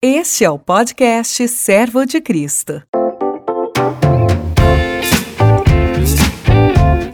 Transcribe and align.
Este 0.00 0.44
é 0.44 0.50
o 0.50 0.60
podcast 0.60 1.48
Servo 1.48 2.06
de 2.06 2.20
Cristo. 2.20 2.80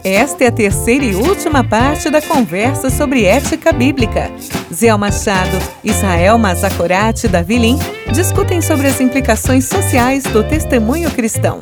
Esta 0.03 0.43
é 0.43 0.47
a 0.49 0.51
terceira 0.51 1.03
e 1.03 1.15
última 1.15 1.67
parte 1.67 2.11
da 2.11 2.21
conversa 2.21 2.91
sobre 2.91 3.25
ética 3.25 3.73
bíblica. 3.73 4.29
Zé 4.71 4.95
Machado, 4.95 5.57
Israel 5.83 6.37
Mazakorati 6.37 7.25
e 7.25 7.29
Davi 7.29 7.57
Lim 7.57 7.79
discutem 8.13 8.61
sobre 8.61 8.85
as 8.85 9.01
implicações 9.01 9.65
sociais 9.65 10.21
do 10.25 10.43
testemunho 10.43 11.09
cristão. 11.09 11.59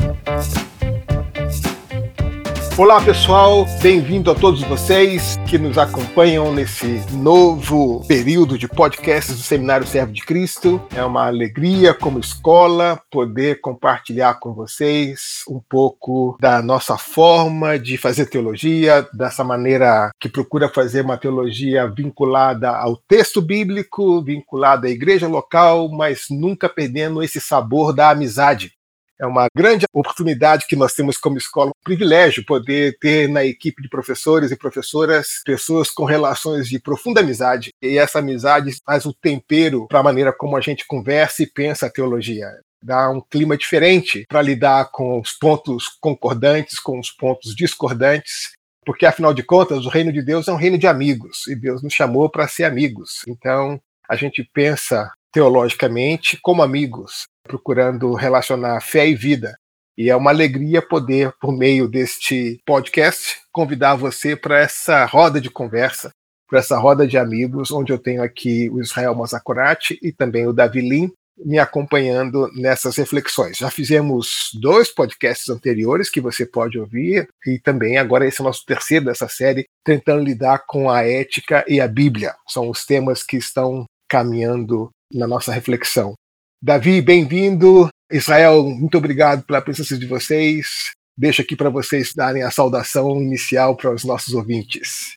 Olá 2.76 3.00
pessoal, 3.00 3.68
bem-vindo 3.84 4.32
a 4.32 4.36
todos 4.36 4.64
vocês 4.64 5.38
que 5.48 5.60
nos 5.60 5.78
acompanham 5.78 6.52
nesse 6.52 7.04
novo 7.12 8.04
período 8.08 8.58
de 8.58 8.68
podcasts 8.68 9.38
do 9.38 9.44
Seminário 9.44 9.86
Servo 9.86 10.12
de 10.12 10.26
Cristo. 10.26 10.82
É 10.96 11.06
uma 11.06 11.28
alegria, 11.28 11.94
como 11.94 12.18
escola, 12.18 13.00
poder 13.12 13.62
compartilhar 13.62 14.40
com 14.40 14.56
vocês 14.56 15.44
um 15.48 15.60
pouco 15.70 16.36
da 16.42 16.64
nossa 16.64 16.98
forma 16.98 17.78
de 17.78 17.96
fazer 17.96 18.26
teologia, 18.26 19.08
dessa 19.14 19.44
maneira 19.44 20.10
que 20.20 20.28
procura 20.28 20.68
fazer 20.68 21.02
uma 21.02 21.16
teologia 21.16 21.88
vinculada 21.88 22.72
ao 22.72 22.98
texto 22.98 23.40
bíblico, 23.40 24.24
vinculada 24.24 24.88
à 24.88 24.90
igreja 24.90 25.28
local, 25.28 25.90
mas 25.90 26.26
nunca 26.32 26.68
perdendo 26.68 27.22
esse 27.22 27.40
sabor 27.40 27.94
da 27.94 28.10
amizade 28.10 28.72
é 29.20 29.26
uma 29.26 29.48
grande 29.56 29.86
oportunidade 29.94 30.66
que 30.68 30.76
nós 30.76 30.94
temos 30.94 31.18
como 31.18 31.38
escola, 31.38 31.70
um 31.70 31.84
privilégio 31.84 32.46
poder 32.46 32.98
ter 33.00 33.30
na 33.30 33.46
equipe 33.46 33.82
de 33.82 33.90
professores 33.90 34.52
e 34.52 34.58
professoras 34.58 35.42
pessoas 35.46 35.90
com 35.90 36.06
relações 36.06 36.68
de 36.68 36.80
profunda 36.80 37.22
amizade. 37.22 37.72
E 37.82 37.98
essa 37.98 38.20
amizade 38.20 38.76
faz 38.86 39.06
o 39.06 39.14
tempero 39.14 39.88
para 39.88 40.00
a 40.00 40.04
maneira 40.04 40.34
como 40.34 40.58
a 40.58 40.62
gente 40.62 40.86
conversa 40.88 41.44
e 41.44 41.48
pensa 41.48 41.86
a 41.86 41.92
teologia 41.92 42.48
dá 42.84 43.10
um 43.10 43.22
clima 43.22 43.56
diferente 43.56 44.26
para 44.28 44.42
lidar 44.42 44.92
com 44.92 45.20
os 45.20 45.32
pontos 45.32 45.88
concordantes, 46.02 46.80
com 46.80 47.00
os 47.00 47.10
pontos 47.10 47.56
discordantes, 47.56 48.52
porque 48.86 49.06
afinal 49.06 49.34
de 49.34 49.42
contas 49.42 49.86
o 49.86 49.90
reino 49.90 50.12
de 50.12 50.22
Deus 50.22 50.48
é 50.48 50.52
um 50.52 50.58
reino 50.58 50.78
de 50.78 50.86
amigos 50.86 51.48
e 51.48 51.56
Deus 51.56 51.82
nos 51.82 51.94
chamou 51.94 52.30
para 52.30 52.48
ser 52.48 52.66
amigos. 52.66 53.22
Então 53.28 53.80
a 54.08 54.16
gente 54.16 54.48
pensa 54.54 55.10
teologicamente 55.34 56.38
como 56.42 56.62
amigos, 56.62 57.26
procurando 57.44 58.14
relacionar 58.14 58.80
fé 58.82 59.08
e 59.08 59.16
vida. 59.16 59.58
E 59.98 60.10
é 60.10 60.16
uma 60.16 60.32
alegria 60.32 60.82
poder, 60.82 61.34
por 61.42 61.52
meio 61.52 61.88
deste 61.88 62.60
podcast, 62.66 63.42
convidar 63.52 63.96
você 63.96 64.36
para 64.36 64.60
essa 64.60 65.06
roda 65.06 65.42
de 65.42 65.50
conversa, 65.50 66.12
para 66.48 66.60
essa 66.60 66.78
roda 66.78 67.06
de 67.08 67.18
amigos, 67.18 67.72
onde 67.72 67.92
eu 67.92 67.98
tenho 67.98 68.24
aqui 68.24 68.70
o 68.70 68.80
Israel 68.80 69.16
Mazakorati 69.16 70.00
e 70.02 70.12
também 70.12 70.48
o 70.48 70.54
Davi 70.54 70.82
Lim 70.82 71.12
me 71.38 71.58
acompanhando 71.58 72.48
nessas 72.54 72.96
reflexões. 72.96 73.58
Já 73.58 73.70
fizemos 73.70 74.52
dois 74.62 74.94
podcasts 74.94 75.50
anteriores 75.50 76.10
que 76.10 76.22
você 76.22 76.46
pode 76.46 76.78
ouvir, 76.78 77.28
e 77.48 77.60
também 77.60 77.98
agora 77.98 78.28
esse 78.28 78.40
é 78.40 78.44
o 78.44 78.46
nosso 78.46 78.64
terceiro 78.66 79.06
dessa 79.06 79.28
série, 79.28 79.66
tentando 79.84 80.24
lidar 80.24 80.64
com 80.68 80.90
a 80.90 81.04
ética 81.04 81.66
e 81.68 81.82
a 81.82 81.88
Bíblia. 81.88 82.36
São 82.48 82.70
os 82.70 82.86
temas 82.86 83.24
que 83.24 83.38
estão 83.38 83.86
caminhando 84.08 84.92
na 85.14 85.28
nossa 85.28 85.54
reflexão. 85.54 86.14
Davi, 86.62 87.02
bem-vindo. 87.02 87.90
Israel, 88.12 88.64
muito 88.64 88.98
obrigado 88.98 89.44
pela 89.44 89.62
presença 89.62 89.98
de 89.98 90.06
vocês. 90.06 90.94
Deixo 91.18 91.42
aqui 91.42 91.56
para 91.56 91.70
vocês 91.70 92.14
darem 92.16 92.44
a 92.44 92.52
saudação 92.52 93.22
inicial 93.22 93.76
para 93.76 93.94
os 93.94 94.04
nossos 94.04 94.34
ouvintes. 94.34 95.16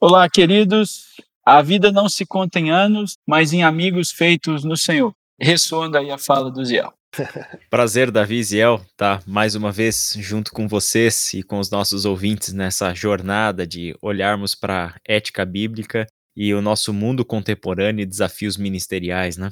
Olá, 0.00 0.28
queridos. 0.28 1.14
A 1.46 1.62
vida 1.62 1.90
não 1.90 2.08
se 2.08 2.26
conta 2.26 2.58
em 2.58 2.70
anos, 2.70 3.14
mas 3.26 3.52
em 3.52 3.62
amigos 3.62 4.10
feitos 4.10 4.64
no 4.64 4.76
Senhor. 4.76 5.14
Ressoando 5.40 5.96
aí 5.96 6.10
a 6.10 6.18
fala 6.18 6.50
do 6.50 6.64
Ziel. 6.64 6.92
Prazer, 7.70 8.10
Davi 8.10 8.38
e 8.38 8.44
Ziel, 8.44 8.76
estar 8.90 9.18
tá 9.18 9.24
mais 9.26 9.54
uma 9.54 9.70
vez 9.70 10.14
junto 10.18 10.52
com 10.52 10.66
vocês 10.66 11.32
e 11.32 11.42
com 11.42 11.58
os 11.58 11.70
nossos 11.70 12.04
ouvintes 12.04 12.52
nessa 12.52 12.92
jornada 12.94 13.66
de 13.66 13.96
olharmos 14.02 14.54
para 14.54 14.86
a 14.86 14.94
ética 15.06 15.44
bíblica 15.44 16.06
e 16.36 16.52
o 16.54 16.62
nosso 16.62 16.92
mundo 16.92 17.24
contemporâneo 17.24 18.02
e 18.02 18.06
desafios 18.06 18.56
ministeriais, 18.56 19.36
né? 19.36 19.50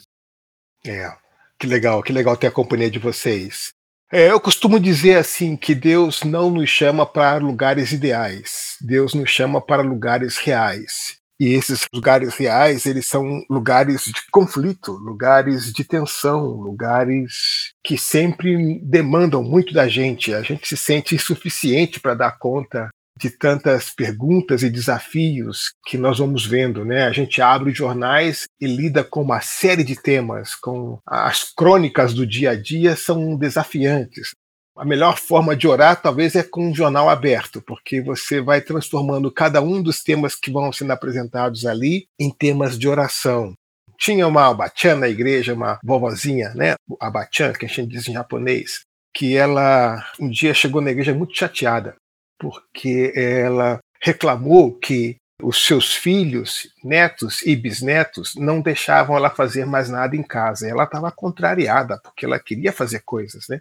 É, 0.84 1.10
que 1.58 1.66
legal, 1.66 2.02
que 2.02 2.12
legal 2.12 2.36
ter 2.36 2.48
a 2.48 2.52
companhia 2.52 2.90
de 2.90 2.98
vocês. 2.98 3.70
É, 4.10 4.30
eu 4.30 4.40
costumo 4.40 4.78
dizer 4.78 5.16
assim 5.16 5.56
que 5.56 5.74
Deus 5.74 6.22
não 6.22 6.50
nos 6.50 6.68
chama 6.68 7.06
para 7.06 7.38
lugares 7.38 7.92
ideais, 7.92 8.76
Deus 8.80 9.14
nos 9.14 9.30
chama 9.30 9.60
para 9.60 9.82
lugares 9.82 10.36
reais. 10.36 11.16
E 11.40 11.54
esses 11.54 11.88
lugares 11.92 12.36
reais, 12.36 12.86
eles 12.86 13.06
são 13.06 13.42
lugares 13.50 14.04
de 14.04 14.30
conflito, 14.30 14.92
lugares 14.92 15.72
de 15.72 15.82
tensão, 15.82 16.46
lugares 16.46 17.72
que 17.82 17.98
sempre 17.98 18.78
demandam 18.80 19.42
muito 19.42 19.74
da 19.74 19.88
gente. 19.88 20.32
A 20.32 20.42
gente 20.42 20.68
se 20.68 20.76
sente 20.76 21.16
insuficiente 21.16 21.98
para 21.98 22.14
dar 22.14 22.38
conta 22.38 22.90
de 23.18 23.30
tantas 23.30 23.90
perguntas 23.90 24.62
e 24.62 24.70
desafios 24.70 25.72
que 25.86 25.98
nós 25.98 26.18
vamos 26.18 26.46
vendo, 26.46 26.84
né? 26.84 27.04
A 27.04 27.12
gente 27.12 27.40
abre 27.40 27.70
os 27.70 27.76
jornais 27.76 28.46
e 28.60 28.66
lida 28.66 29.04
com 29.04 29.22
uma 29.22 29.40
série 29.40 29.84
de 29.84 29.96
temas, 29.96 30.54
com 30.54 30.98
as 31.06 31.44
crônicas 31.44 32.14
do 32.14 32.26
dia 32.26 32.50
a 32.50 32.56
dia 32.60 32.96
são 32.96 33.36
desafiantes. 33.36 34.30
A 34.76 34.84
melhor 34.84 35.18
forma 35.18 35.54
de 35.54 35.68
orar 35.68 36.00
talvez 36.00 36.34
é 36.34 36.42
com 36.42 36.70
um 36.70 36.74
jornal 36.74 37.08
aberto, 37.10 37.62
porque 37.66 38.00
você 38.00 38.40
vai 38.40 38.60
transformando 38.60 39.30
cada 39.30 39.60
um 39.60 39.82
dos 39.82 40.02
temas 40.02 40.34
que 40.34 40.50
vão 40.50 40.72
sendo 40.72 40.92
apresentados 40.92 41.66
ali 41.66 42.06
em 42.18 42.30
temas 42.30 42.78
de 42.78 42.88
oração. 42.88 43.52
Tinha 43.98 44.26
uma 44.26 44.48
abachan 44.48 44.96
na 44.96 45.08
igreja, 45.08 45.54
uma 45.54 45.78
vovozinha, 45.84 46.52
né? 46.54 46.74
Abachan, 46.98 47.52
que 47.52 47.66
a 47.66 47.68
gente 47.68 47.86
diz 47.86 48.08
em 48.08 48.14
japonês, 48.14 48.80
que 49.14 49.36
ela 49.36 50.02
um 50.18 50.28
dia 50.28 50.54
chegou 50.54 50.80
na 50.80 50.90
igreja 50.90 51.14
muito 51.14 51.36
chateada 51.36 51.94
porque 52.42 53.12
ela 53.14 53.78
reclamou 54.02 54.76
que 54.76 55.16
os 55.40 55.64
seus 55.64 55.94
filhos, 55.94 56.68
netos 56.82 57.40
e 57.42 57.54
bisnetos 57.54 58.34
não 58.34 58.60
deixavam 58.60 59.16
ela 59.16 59.30
fazer 59.30 59.64
mais 59.64 59.88
nada 59.88 60.16
em 60.16 60.24
casa. 60.24 60.68
Ela 60.68 60.82
estava 60.82 61.12
contrariada, 61.12 62.00
porque 62.02 62.26
ela 62.26 62.40
queria 62.40 62.72
fazer 62.72 63.02
coisas, 63.04 63.46
né? 63.48 63.60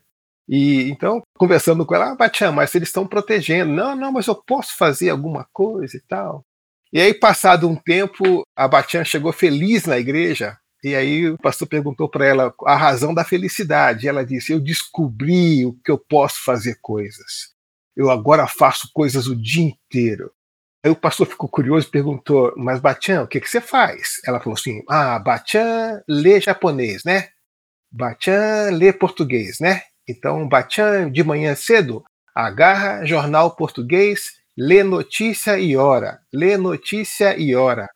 E 0.50 0.90
então, 0.90 1.22
conversando 1.38 1.86
com 1.86 1.94
ela, 1.94 2.12
ah, 2.12 2.16
Batian, 2.16 2.52
mas 2.52 2.74
eles 2.74 2.90
estão 2.90 3.06
protegendo. 3.06 3.72
Não, 3.72 3.96
não, 3.96 4.12
mas 4.12 4.26
eu 4.26 4.36
posso 4.36 4.76
fazer 4.76 5.12
alguma 5.12 5.46
coisa 5.54 5.96
e 5.96 6.02
tal. 6.02 6.44
E 6.92 7.00
aí, 7.00 7.14
passado 7.14 7.70
um 7.70 7.76
tempo, 7.76 8.42
a 8.56 8.68
Batian 8.68 9.04
chegou 9.04 9.32
feliz 9.32 9.86
na 9.86 10.00
igreja. 10.00 10.58
E 10.84 10.96
aí 10.96 11.30
o 11.30 11.38
pastor 11.38 11.68
perguntou 11.68 12.10
para 12.10 12.26
ela 12.26 12.54
a 12.66 12.76
razão 12.76 13.14
da 13.14 13.24
felicidade. 13.24 14.06
E 14.06 14.10
ela 14.10 14.26
disse: 14.26 14.52
Eu 14.52 14.60
descobri 14.60 15.66
o 15.66 15.74
que 15.86 15.92
eu 15.92 16.00
posso 16.00 16.44
fazer 16.44 16.78
coisas 16.82 17.52
eu 17.96 18.10
agora 18.10 18.48
faço 18.48 18.90
coisas 18.94 19.28
o 19.28 19.36
dia 19.36 19.64
inteiro. 19.64 20.32
Aí 20.84 20.92
o 20.92 20.96
pastor 20.96 21.28
ficou 21.28 21.48
curioso 21.48 21.88
e 21.88 21.92
perguntou: 21.92 22.54
Mas 22.58 22.80
Batian, 22.80 23.24
o 23.24 23.28
que, 23.28 23.40
que 23.40 23.50
você 23.50 23.62
faz? 23.62 24.20
Ela 24.26 24.40
falou 24.40 24.58
assim: 24.58 24.82
Ah, 24.90 25.20
Batian 25.20 26.02
lê 26.08 26.42
japonês, 26.42 27.04
né? 27.04 27.30
Batian 27.92 28.72
lê 28.72 28.92
português, 28.92 29.60
né? 29.60 29.82
Então, 30.08 30.48
Batian, 30.48 31.12
de 31.12 31.24
manhã 31.24 31.54
cedo, 31.56 32.04
agarra 32.36 33.06
jornal 33.06 33.56
português, 33.56 34.32
lê 34.58 34.84
notícia 34.84 35.60
e 35.60 35.78
ora. 35.78 36.20
Lê 36.34 36.58
notícia 36.58 37.38
e 37.38 37.56
ora. 37.56 37.88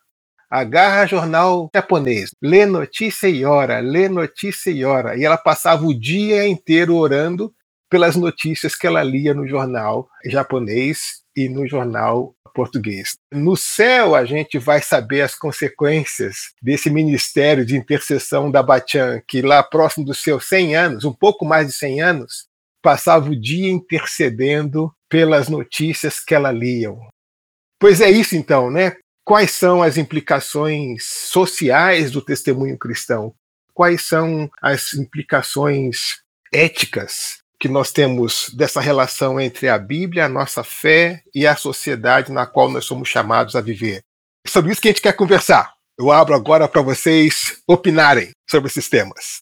Agarra 0.50 1.07
jornal 1.07 1.69
japonês, 1.73 2.29
lê 2.41 2.66
notícia 2.67 3.28
e 3.28 3.44
ora, 3.44 3.79
lê 3.79 4.07
notícia 4.07 4.69
e 4.69 4.85
ora. 4.85 5.17
E 5.17 5.25
ela 5.25 5.38
passava 5.38 5.84
o 5.85 6.00
dia 6.00 6.47
inteiro 6.47 6.95
orando 6.95 7.53
pelas 7.90 8.16
notícias 8.16 8.75
que 8.75 8.88
ela 8.88 9.03
lia 9.03 9.34
no 9.34 9.47
jornal 9.47 10.07
japonês 10.25 11.23
e 11.35 11.50
no 11.50 11.68
jornal 11.68 12.35
português. 12.56 13.18
No 13.31 13.57
céu, 13.57 14.16
a 14.16 14.23
gente 14.23 14.57
vai 14.57 14.81
saber 14.81 15.22
as 15.22 15.35
consequências 15.35 16.53
desse 16.62 16.90
ministério 16.90 17.66
de 17.66 17.75
intercessão 17.75 18.50
da 18.50 18.63
Batian, 18.63 19.22
que 19.28 19.41
lá 19.41 19.62
próximo 19.62 20.05
dos 20.05 20.23
seus 20.23 20.47
100 20.47 20.76
anos, 20.76 21.03
um 21.03 21.14
pouco 21.14 21.46
mais 21.46 21.67
de 21.67 21.73
100 21.73 22.02
anos, 22.02 22.47
passava 22.82 23.29
o 23.29 23.40
dia 23.40 23.70
intercedendo 23.70 24.91
pelas 25.09 25.49
notícias 25.49 26.20
que 26.20 26.34
ela 26.34 26.52
lia. 26.52 26.90
Pois 27.79 27.99
é 27.99 28.09
isso 28.09 28.35
então, 28.35 28.72
né? 28.72 28.96
Quais 29.23 29.52
são 29.52 29.84
as 29.84 29.97
implicações 29.97 31.03
sociais 31.03 32.11
do 32.11 32.22
testemunho 32.22 32.78
cristão? 32.78 33.34
Quais 33.73 34.08
são 34.08 34.49
as 34.61 34.93
implicações 34.93 36.22
éticas 36.53 37.40
que 37.66 37.72
nós 37.72 37.91
temos 37.91 38.52
dessa 38.53 38.79
relação 38.79 39.41
entre 39.41 39.67
a 39.67 39.79
Bíblia, 39.79 40.26
a 40.26 40.29
nossa 40.29 40.64
fé 40.64 41.23
e 41.34 41.47
a 41.47 41.56
sociedade 41.56 42.32
na 42.32 42.46
qual 42.46 42.70
nós 42.70 42.85
somos 42.85 43.09
chamados 43.09 43.56
a 43.56 43.62
viver. 43.62 44.03
É 44.46 44.50
sobre 44.52 44.72
isso 44.72 44.79
que 44.79 44.88
a 44.88 44.91
gente 44.91 45.02
quer 45.02 45.14
conversar. 45.14 45.73
Eu 45.97 46.12
abro 46.12 46.35
agora 46.35 46.67
para 46.67 46.84
vocês 46.84 47.58
opinarem 47.67 48.29
sobre 48.47 48.70
esses 48.70 48.88
temas. 48.88 49.41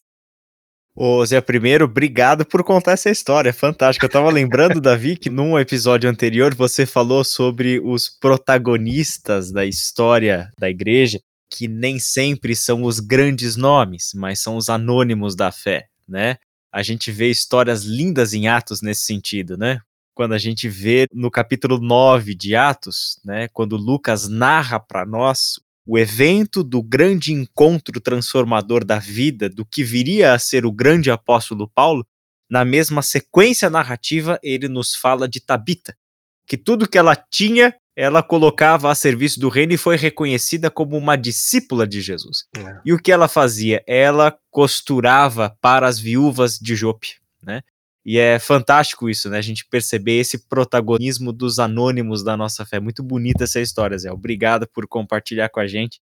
Ô 0.96 1.22
Zé, 1.26 1.38
primeiro, 1.42 1.84
obrigado 1.84 2.46
por 2.46 2.64
contar 2.64 2.92
essa 2.92 3.10
história, 3.10 3.52
fantástica. 3.52 4.06
Eu 4.06 4.08
estava 4.08 4.30
lembrando, 4.30 4.80
Davi, 4.80 5.18
que 5.18 5.28
num 5.28 5.58
episódio 5.58 6.08
anterior 6.08 6.54
você 6.54 6.86
falou 6.86 7.24
sobre 7.24 7.78
os 7.78 8.08
protagonistas 8.08 9.52
da 9.52 9.66
história 9.66 10.48
da 10.58 10.70
igreja 10.70 11.20
que 11.50 11.68
nem 11.68 11.98
sempre 11.98 12.56
são 12.56 12.84
os 12.84 13.00
grandes 13.00 13.54
nomes, 13.54 14.12
mas 14.14 14.40
são 14.40 14.56
os 14.56 14.70
anônimos 14.70 15.36
da 15.36 15.52
fé, 15.52 15.84
né? 16.08 16.38
A 16.74 16.82
gente 16.82 17.12
vê 17.12 17.30
histórias 17.30 17.84
lindas 17.84 18.34
em 18.34 18.48
Atos 18.48 18.82
nesse 18.82 19.02
sentido, 19.02 19.56
né? 19.56 19.78
Quando 20.12 20.34
a 20.34 20.38
gente 20.38 20.68
vê 20.68 21.06
no 21.12 21.30
capítulo 21.30 21.78
9 21.78 22.34
de 22.34 22.56
Atos, 22.56 23.20
né, 23.24 23.46
quando 23.52 23.76
Lucas 23.76 24.28
narra 24.28 24.80
para 24.80 25.06
nós 25.06 25.60
o 25.86 25.96
evento 25.96 26.64
do 26.64 26.82
grande 26.82 27.32
encontro 27.32 28.00
transformador 28.00 28.84
da 28.84 28.98
vida, 28.98 29.48
do 29.48 29.64
que 29.64 29.84
viria 29.84 30.32
a 30.32 30.38
ser 30.38 30.66
o 30.66 30.72
grande 30.72 31.12
apóstolo 31.12 31.70
Paulo, 31.72 32.04
na 32.50 32.64
mesma 32.64 33.02
sequência 33.02 33.70
narrativa, 33.70 34.36
ele 34.42 34.66
nos 34.66 34.96
fala 34.96 35.28
de 35.28 35.40
Tabita, 35.40 35.96
que 36.44 36.56
tudo 36.56 36.88
que 36.88 36.98
ela 36.98 37.14
tinha, 37.14 37.72
ela 37.96 38.22
colocava 38.22 38.90
a 38.90 38.94
serviço 38.94 39.38
do 39.38 39.48
reino 39.48 39.72
e 39.72 39.78
foi 39.78 39.96
reconhecida 39.96 40.70
como 40.70 40.96
uma 40.96 41.16
discípula 41.16 41.86
de 41.86 42.00
Jesus. 42.00 42.46
É. 42.56 42.80
E 42.84 42.92
o 42.92 42.98
que 42.98 43.12
ela 43.12 43.28
fazia? 43.28 43.82
Ela 43.86 44.36
costurava 44.50 45.56
para 45.60 45.86
as 45.86 45.98
viúvas 45.98 46.58
de 46.58 46.74
Jope, 46.74 47.16
né? 47.42 47.62
E 48.04 48.18
é 48.18 48.38
fantástico 48.38 49.08
isso, 49.08 49.30
né? 49.30 49.38
A 49.38 49.42
gente 49.42 49.66
perceber 49.66 50.18
esse 50.18 50.46
protagonismo 50.46 51.32
dos 51.32 51.58
anônimos 51.58 52.22
da 52.22 52.36
nossa 52.36 52.66
fé. 52.66 52.78
Muito 52.78 53.02
bonita 53.02 53.44
essa 53.44 53.60
história, 53.60 53.96
Zé. 53.96 54.12
Obrigado 54.12 54.68
por 54.68 54.86
compartilhar 54.86 55.48
com 55.48 55.60
a 55.60 55.66
gente. 55.66 56.00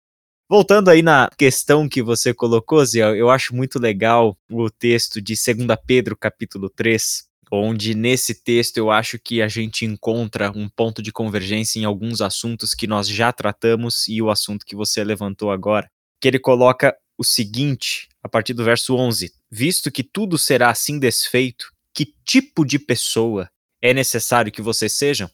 Voltando 0.49 0.91
aí 0.91 1.03
na 1.03 1.31
questão 1.39 1.89
que 1.89 2.03
você 2.03 2.35
colocou, 2.35 2.85
Zé, 2.85 3.01
eu 3.01 3.31
acho 3.31 3.55
muito 3.55 3.79
legal 3.79 4.37
o 4.51 4.69
texto 4.69 5.23
de 5.23 5.35
2 5.35 5.67
Pedro, 5.87 6.17
capítulo 6.17 6.69
3, 6.69 7.27
onde 7.51 7.95
nesse 7.95 8.43
texto 8.43 8.77
eu 8.77 8.91
acho 8.91 9.19
que 9.19 9.41
a 9.41 9.49
gente 9.49 9.85
encontra 9.85 10.51
um 10.51 10.69
ponto 10.69 11.01
de 11.01 11.13
convergência 11.13 11.79
em 11.79 11.85
alguns 11.85 12.21
assuntos 12.21 12.75
que 12.75 12.87
nós 12.87 13.09
já 13.09 13.33
tratamos 13.33 14.09
e 14.09 14.21
o 14.21 14.31
assunto 14.31 14.67
que 14.67 14.77
você 14.77 15.05
levantou 15.05 15.51
agora, 15.51 15.91
que 16.21 16.29
ele 16.29 16.39
coloca 16.39 16.97
o 17.19 17.25
seguinte, 17.25 18.09
a 18.23 18.29
partir 18.29 18.53
do 18.53 18.65
verso 18.65 18.95
11: 18.95 19.33
Visto 19.51 19.91
que 19.91 20.03
tudo 20.03 20.37
será 20.37 20.71
assim 20.71 20.99
desfeito, 20.99 21.73
que 21.95 22.15
tipo 22.25 22.65
de 22.65 22.79
pessoa 22.79 23.51
é 23.81 23.95
necessário 23.95 24.53
que 24.53 24.63
vocês 24.63 24.93
sejam? 24.93 25.31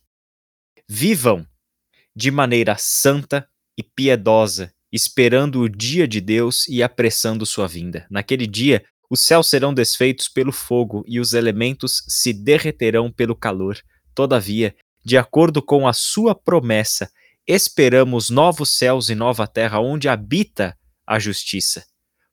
Vivam 0.89 1.47
de 2.15 2.31
maneira 2.31 2.77
santa 2.79 3.49
e 3.77 3.83
piedosa, 3.83 4.73
esperando 4.93 5.61
o 5.61 5.69
dia 5.69 6.07
de 6.07 6.21
Deus 6.21 6.69
e 6.69 6.83
apressando 6.83 7.47
sua 7.47 7.67
vinda. 7.67 8.07
Naquele 8.11 8.47
dia, 8.47 8.85
os 9.13 9.21
céus 9.21 9.49
serão 9.49 9.75
desfeitos 9.75 10.27
pelo 10.27 10.51
fogo 10.51 11.05
e 11.07 11.21
os 11.21 11.35
elementos 11.35 12.03
se 12.09 12.33
derreterão 12.33 13.13
pelo 13.13 13.37
calor. 13.37 13.79
Todavia, 14.15 14.75
de 15.05 15.19
acordo 15.19 15.61
com 15.61 15.87
a 15.87 15.93
sua 15.93 16.35
promessa, 16.35 17.13
esperamos 17.47 18.31
novos 18.31 18.71
céus 18.71 19.11
e 19.11 19.15
nova 19.15 19.47
terra 19.47 19.81
onde 19.81 20.09
habita 20.09 20.75
a 21.07 21.19
justiça. 21.19 21.85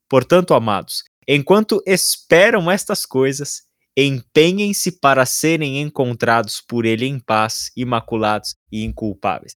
Portanto, 0.08 0.54
amados, 0.54 1.04
enquanto 1.28 1.84
esperam 1.86 2.72
estas 2.72 3.06
coisas, 3.06 3.64
empenhem-se 3.98 5.02
para 5.02 5.26
serem 5.26 5.82
encontrados 5.82 6.62
por 6.62 6.86
ele 6.86 7.06
em 7.06 7.20
paz, 7.20 7.72
imaculados 7.76 8.56
e 8.72 8.86
inculpáveis. 8.86 9.52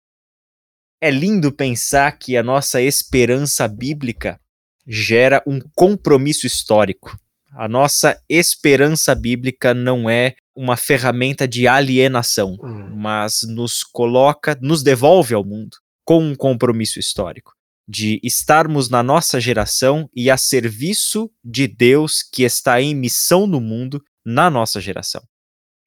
É 0.98 1.10
lindo 1.10 1.52
pensar 1.52 2.12
que 2.12 2.34
a 2.38 2.42
nossa 2.42 2.80
esperança 2.80 3.68
bíblica 3.68 4.40
gera 4.86 5.42
um 5.46 5.60
compromisso 5.74 6.46
histórico. 6.46 7.18
A 7.52 7.68
nossa 7.68 8.20
esperança 8.28 9.14
bíblica 9.14 9.74
não 9.74 10.08
é 10.08 10.34
uma 10.54 10.76
ferramenta 10.76 11.48
de 11.48 11.66
alienação, 11.66 12.56
hum. 12.62 12.94
mas 12.96 13.40
nos 13.42 13.82
coloca, 13.82 14.56
nos 14.60 14.82
devolve 14.82 15.34
ao 15.34 15.44
mundo 15.44 15.76
com 16.04 16.22
um 16.22 16.34
compromisso 16.34 16.98
histórico 16.98 17.52
de 17.90 18.20
estarmos 18.22 18.88
na 18.88 19.02
nossa 19.02 19.40
geração 19.40 20.08
e 20.14 20.30
a 20.30 20.36
serviço 20.36 21.28
de 21.44 21.66
Deus 21.66 22.22
que 22.22 22.44
está 22.44 22.80
em 22.80 22.94
missão 22.94 23.48
no 23.48 23.60
mundo 23.60 24.00
na 24.24 24.48
nossa 24.48 24.80
geração. 24.80 25.20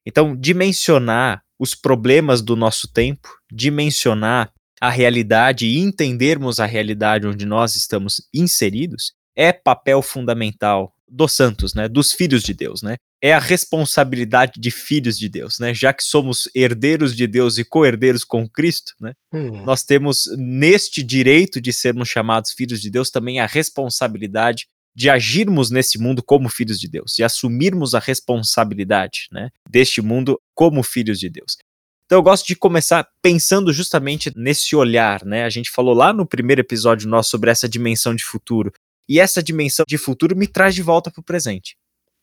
Então, 0.05 0.35
dimensionar 0.35 1.41
os 1.57 1.73
problemas 1.73 2.41
do 2.41 2.57
nosso 2.57 2.91
tempo, 2.91 3.29
dimensionar 3.49 4.52
a 4.83 4.89
realidade 4.89 5.65
e 5.65 5.79
entendermos 5.79 6.59
a 6.59 6.65
realidade 6.65 7.25
onde 7.25 7.45
nós 7.45 7.77
estamos 7.77 8.27
inseridos 8.33 9.13
é 9.33 9.53
papel 9.53 10.01
fundamental 10.01 10.93
dos 11.07 11.31
santos, 11.31 11.73
né, 11.73 11.87
dos 11.87 12.11
filhos 12.11 12.43
de 12.43 12.53
Deus, 12.53 12.81
né? 12.81 12.97
É 13.21 13.33
a 13.33 13.39
responsabilidade 13.39 14.59
de 14.59 14.69
filhos 14.69 15.17
de 15.17 15.29
Deus, 15.29 15.57
né? 15.57 15.73
Já 15.73 15.93
que 15.93 16.03
somos 16.03 16.49
herdeiros 16.53 17.15
de 17.15 17.25
Deus 17.25 17.57
e 17.57 17.63
co-herdeiros 17.63 18.25
com 18.25 18.45
Cristo, 18.45 18.91
né? 18.99 19.13
Hum. 19.33 19.63
Nós 19.63 19.83
temos 19.83 20.23
neste 20.37 21.01
direito 21.01 21.61
de 21.61 21.71
sermos 21.71 22.09
chamados 22.09 22.51
filhos 22.51 22.81
de 22.81 22.91
Deus 22.91 23.09
também 23.09 23.39
a 23.39 23.45
responsabilidade 23.45 24.65
de 24.93 25.09
agirmos 25.09 25.71
nesse 25.71 25.97
mundo 25.97 26.21
como 26.21 26.49
filhos 26.49 26.77
de 26.77 26.89
Deus, 26.89 27.17
e 27.17 27.23
assumirmos 27.23 27.95
a 27.95 27.99
responsabilidade 27.99 29.27
né, 29.31 29.49
deste 29.69 30.01
mundo 30.01 30.37
como 30.53 30.83
filhos 30.83 31.19
de 31.19 31.29
Deus. 31.29 31.55
Então 32.05 32.19
eu 32.19 32.23
gosto 32.23 32.45
de 32.45 32.55
começar 32.55 33.07
pensando 33.21 33.71
justamente 33.71 34.31
nesse 34.35 34.75
olhar, 34.75 35.23
né? 35.25 35.45
A 35.45 35.49
gente 35.49 35.71
falou 35.71 35.93
lá 35.93 36.13
no 36.13 36.25
primeiro 36.25 36.61
episódio 36.61 37.09
nosso 37.09 37.31
sobre 37.31 37.49
essa 37.49 37.67
dimensão 37.67 38.13
de 38.13 38.23
futuro. 38.23 38.71
E 39.07 39.19
essa 39.19 39.41
dimensão 39.41 39.85
de 39.87 39.97
futuro 39.97 40.35
me 40.35 40.47
traz 40.47 40.75
de 40.75 40.81
volta 40.81 41.11
para 41.11 41.21
o 41.21 41.23
presente. 41.23 41.75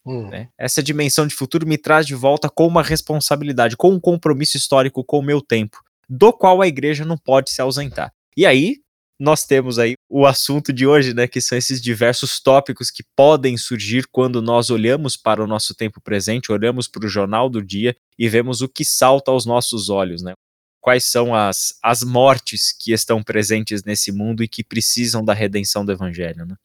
Hum. 0.05 0.29
Né? 0.29 0.49
Essa 0.59 0.83
dimensão 0.83 1.27
de 1.27 1.35
futuro 1.35 1.67
me 1.67 1.77
traz 1.77 2.07
de 2.07 2.15
volta 2.15 2.49
com 2.49 2.67
uma 2.67 2.83
responsabilidade, 2.83 3.77
com 3.77 3.91
um 3.93 4.01
compromisso 4.01 4.57
histórico 4.57 5.05
com 5.05 5.19
o 5.19 5.23
meu 5.23 5.41
tempo, 5.41 5.79
do 6.09 6.33
qual 6.33 6.63
a 6.63 6.69
igreja 6.69 7.05
não 7.05 7.19
pode 7.19 7.51
se 7.51 7.61
ausentar. 7.61 8.13
E 8.37 8.47
aí, 8.47 8.77
nós 9.21 9.45
temos 9.45 9.79
aí 9.79 9.97
o 10.09 10.27
assunto 10.27 10.73
de 10.73 10.87
hoje, 10.87 11.13
né, 11.13 11.29
que 11.29 11.43
são 11.43 11.59
esses 11.59 11.79
diversos 11.79 12.41
tópicos 12.41 12.91
que 12.91 13.05
podem 13.15 13.55
surgir 13.59 14.07
quando 14.11 14.41
nós 14.41 14.71
olhamos 14.71 15.15
para 15.15 15.45
o 15.45 15.47
nosso 15.47 15.75
tempo 15.75 16.01
presente, 16.01 16.51
olhamos 16.51 16.89
para 16.89 17.05
o 17.05 17.09
jornal 17.09 17.51
do 17.51 17.63
dia 17.63 17.95
e 18.19 18.31
vemos 18.31 18.63
o 18.63 18.69
que 18.69 18.83
salta 18.83 19.31
aos 19.31 19.45
nossos 19.45 19.91
olhos, 19.91 20.23
né? 20.23 20.33
Quais 20.81 21.05
são 21.05 21.35
as, 21.35 21.79
as 21.83 22.03
mortes 22.03 22.73
que 22.73 22.93
estão 22.93 23.23
presentes 23.23 23.85
nesse 23.85 24.11
mundo 24.11 24.43
e 24.43 24.49
que 24.49 24.65
precisam 24.65 25.23
da 25.23 25.35
redenção 25.35 25.85
do 25.85 25.93
evangelho, 25.93 26.47
né? 26.47 26.57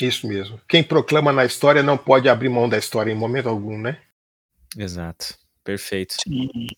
Isso 0.00 0.28
mesmo. 0.28 0.60
Quem 0.68 0.82
proclama 0.82 1.32
na 1.32 1.44
história 1.44 1.82
não 1.82 1.98
pode 1.98 2.28
abrir 2.28 2.48
mão 2.48 2.68
da 2.68 2.78
história 2.78 3.10
em 3.10 3.16
momento 3.16 3.48
algum, 3.48 3.76
né? 3.76 4.00
Exato. 4.76 5.34
Perfeito. 5.64 6.14
Sim. 6.22 6.68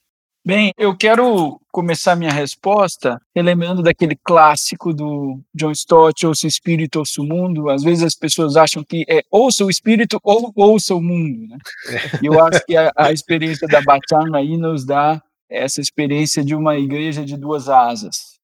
Bem, 0.46 0.70
eu 0.78 0.96
quero 0.96 1.60
começar 1.72 2.14
minha 2.14 2.30
resposta 2.30 3.20
relembrando 3.34 3.82
daquele 3.82 4.14
clássico 4.14 4.94
do 4.94 5.40
John 5.52 5.72
Stott, 5.72 6.24
ouça 6.24 6.46
o 6.46 6.48
espírito, 6.48 7.00
ouça 7.00 7.20
o 7.20 7.24
mundo. 7.24 7.68
Às 7.68 7.82
vezes 7.82 8.04
as 8.04 8.14
pessoas 8.14 8.56
acham 8.56 8.84
que 8.84 9.04
é 9.08 9.24
ouça 9.28 9.64
o 9.64 9.70
espírito 9.70 10.20
ou 10.22 10.52
ouça 10.54 10.94
o 10.94 11.02
mundo. 11.02 11.48
Né? 11.48 11.58
E 12.22 12.26
eu 12.26 12.40
acho 12.40 12.64
que 12.64 12.76
a, 12.76 12.92
a 12.96 13.10
experiência 13.10 13.66
da 13.66 13.82
Bachana 13.82 14.38
aí 14.38 14.56
nos 14.56 14.86
dá 14.86 15.20
essa 15.50 15.80
experiência 15.80 16.44
de 16.44 16.54
uma 16.54 16.78
igreja 16.78 17.24
de 17.24 17.36
duas 17.36 17.68
asas. 17.68 18.38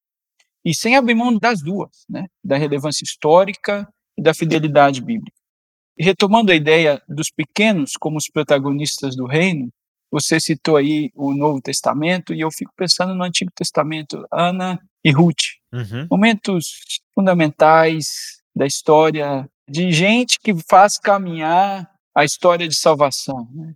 E 0.65 0.75
sem 0.75 0.97
abrir 0.97 1.15
mão 1.15 1.39
das 1.39 1.63
duas, 1.63 2.05
né? 2.11 2.27
da 2.43 2.57
relevância 2.57 3.05
histórica 3.05 3.89
e 4.19 4.23
da 4.25 4.35
fidelidade 4.35 5.01
bíblica. 5.01 5.39
E 5.97 6.03
retomando 6.03 6.51
a 6.51 6.57
ideia 6.57 7.01
dos 7.09 7.31
pequenos 7.31 7.93
como 7.97 8.17
os 8.17 8.27
protagonistas 8.29 9.15
do 9.15 9.25
reino, 9.25 9.71
você 10.13 10.39
citou 10.39 10.77
aí 10.77 11.11
o 11.15 11.33
Novo 11.33 11.59
Testamento 11.63 12.35
e 12.35 12.41
eu 12.41 12.51
fico 12.51 12.71
pensando 12.77 13.15
no 13.15 13.25
Antigo 13.25 13.51
Testamento, 13.55 14.27
Ana 14.31 14.79
e 15.03 15.11
Ruth. 15.11 15.57
Uhum. 15.73 16.07
Momentos 16.11 16.67
fundamentais 17.15 18.43
da 18.55 18.67
história 18.67 19.49
de 19.67 19.91
gente 19.91 20.39
que 20.39 20.55
faz 20.69 20.99
caminhar 20.99 21.91
a 22.15 22.25
história 22.27 22.69
de 22.69 22.77
salvação. 22.77 23.49
Né? 23.55 23.73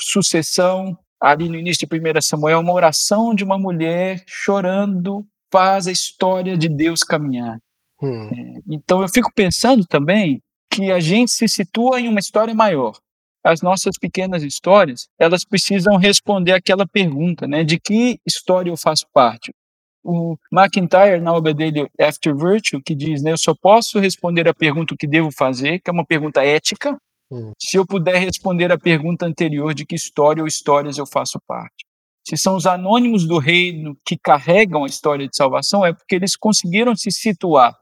Sucessão, 0.00 0.98
ali 1.20 1.48
no 1.48 1.56
início 1.56 1.86
de 1.86 1.96
1 1.96 2.20
Samuel, 2.22 2.58
uma 2.58 2.72
oração 2.72 3.32
de 3.32 3.44
uma 3.44 3.56
mulher 3.56 4.24
chorando 4.26 5.24
faz 5.52 5.86
a 5.86 5.92
história 5.92 6.58
de 6.58 6.68
Deus 6.68 7.04
caminhar. 7.04 7.56
Hum. 8.02 8.28
É, 8.28 8.60
então 8.68 9.00
eu 9.00 9.08
fico 9.08 9.32
pensando 9.32 9.86
também 9.86 10.42
que 10.68 10.90
a 10.90 10.98
gente 10.98 11.30
se 11.30 11.48
situa 11.48 12.00
em 12.00 12.08
uma 12.08 12.18
história 12.18 12.52
maior 12.52 12.98
as 13.44 13.62
nossas 13.62 13.96
pequenas 13.98 14.42
histórias, 14.42 15.08
elas 15.18 15.44
precisam 15.44 15.96
responder 15.96 16.52
aquela 16.52 16.86
pergunta, 16.86 17.46
né? 17.46 17.64
De 17.64 17.78
que 17.78 18.18
história 18.26 18.70
eu 18.70 18.76
faço 18.76 19.06
parte? 19.12 19.52
O 20.04 20.36
McIntyre, 20.52 21.20
na 21.20 21.32
obra 21.32 21.52
dele 21.52 21.88
After 22.00 22.34
Virtue, 22.34 22.82
que 22.82 22.94
diz, 22.94 23.22
né, 23.22 23.32
eu 23.32 23.38
só 23.38 23.54
posso 23.54 23.98
responder 23.98 24.48
a 24.48 24.54
pergunta 24.54 24.94
o 24.94 24.96
que 24.96 25.06
devo 25.06 25.30
fazer, 25.30 25.80
que 25.80 25.90
é 25.90 25.92
uma 25.92 26.06
pergunta 26.06 26.42
ética, 26.42 26.96
hum. 27.30 27.52
se 27.58 27.76
eu 27.76 27.86
puder 27.86 28.16
responder 28.18 28.72
a 28.72 28.78
pergunta 28.78 29.26
anterior 29.26 29.74
de 29.74 29.84
que 29.84 29.94
história 29.94 30.42
ou 30.42 30.46
histórias 30.46 30.98
eu 30.98 31.06
faço 31.06 31.38
parte. 31.46 31.84
Se 32.26 32.36
são 32.36 32.56
os 32.56 32.66
anônimos 32.66 33.26
do 33.26 33.38
reino 33.38 33.96
que 34.04 34.16
carregam 34.16 34.84
a 34.84 34.86
história 34.86 35.26
de 35.26 35.36
salvação, 35.36 35.84
é 35.84 35.92
porque 35.92 36.14
eles 36.14 36.36
conseguiram 36.36 36.94
se 36.94 37.10
situar 37.10 37.74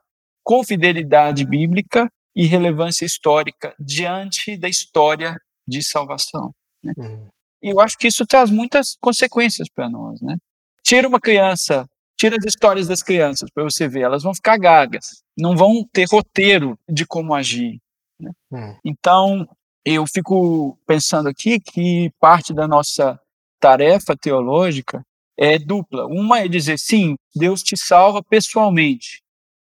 com 0.43 0.63
fidelidade 0.65 1.45
bíblica 1.45 2.09
e 2.35 2.47
relevância 2.47 3.05
histórica 3.05 3.75
diante 3.79 4.57
da 4.57 4.69
história 4.69 5.37
de 5.67 5.83
salvação. 5.83 6.53
Né? 6.83 6.93
Uhum. 6.97 7.29
E 7.63 7.71
eu 7.71 7.81
acho 7.81 7.97
que 7.99 8.07
isso 8.07 8.27
traz 8.27 8.51
muitas 8.51 8.97
consequências 9.01 9.69
para 9.69 9.89
nós. 9.89 10.21
Né? 10.21 10.37
Tira 10.83 11.09
uma 11.09 11.21
criança 11.21 11.87
tira 12.17 12.37
as 12.39 12.45
histórias 12.47 12.89
das 12.89 13.03
crianças 13.03 13.51
para 13.53 13.63
você 13.63 13.87
ver, 13.87 14.01
elas 14.01 14.23
vão 14.23 14.35
ficar 14.35 14.59
gagas, 14.59 15.23
não 15.39 15.55
vão 15.55 15.87
ter 15.93 16.07
roteiro 16.11 16.79
de 16.89 17.07
como 17.07 17.35
agir. 17.35 17.79
Né? 18.21 18.33
Hum. 18.51 18.77
Então, 18.85 19.49
eu 19.85 20.05
fico 20.07 20.79
pensando 20.87 21.29
aqui 21.29 21.61
que 21.61 22.11
parte 22.19 22.55
da 22.55 22.67
nossa 22.67 23.21
tarefa 23.61 24.17
teológica 24.17 25.03
é 25.39 25.59
dupla. 25.59 26.07
Uma 26.07 26.41
é 26.41 26.49
dizer, 26.49 26.79
sim, 26.79 27.15
Deus 27.35 27.63
te 27.63 27.77
salva 27.77 28.23
pessoalmente. 28.23 29.23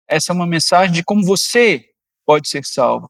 Essa 0.08 0.32
é 0.32 0.36
uma 0.36 0.48
mensagem 0.48 0.94
de 0.94 1.04
como 1.04 1.25
você 1.25 1.89
pode 2.25 2.48
ser 2.48 2.66
salvo. 2.66 3.10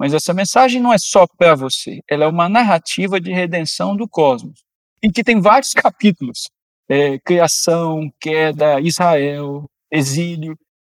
Mas 0.00 0.14
essa 0.14 0.32
mensagem 0.32 0.80
não 0.80 0.94
é 0.94 0.96
só 0.96 1.26
para 1.26 1.54
você, 1.54 2.00
ela 2.08 2.24
é 2.24 2.26
uma 2.26 2.48
narrativa 2.48 3.20
de 3.20 3.30
redenção 3.30 3.94
do 3.94 4.08
cosmos, 4.08 4.64
em 5.02 5.12
que 5.12 5.22
tem 5.22 5.38
vários 5.42 5.74
capítulos: 5.76 6.48
é, 6.88 7.18
criação, 7.18 8.10
queda, 8.18 8.80
Israel, 8.80 9.66
exílio. 9.92 10.56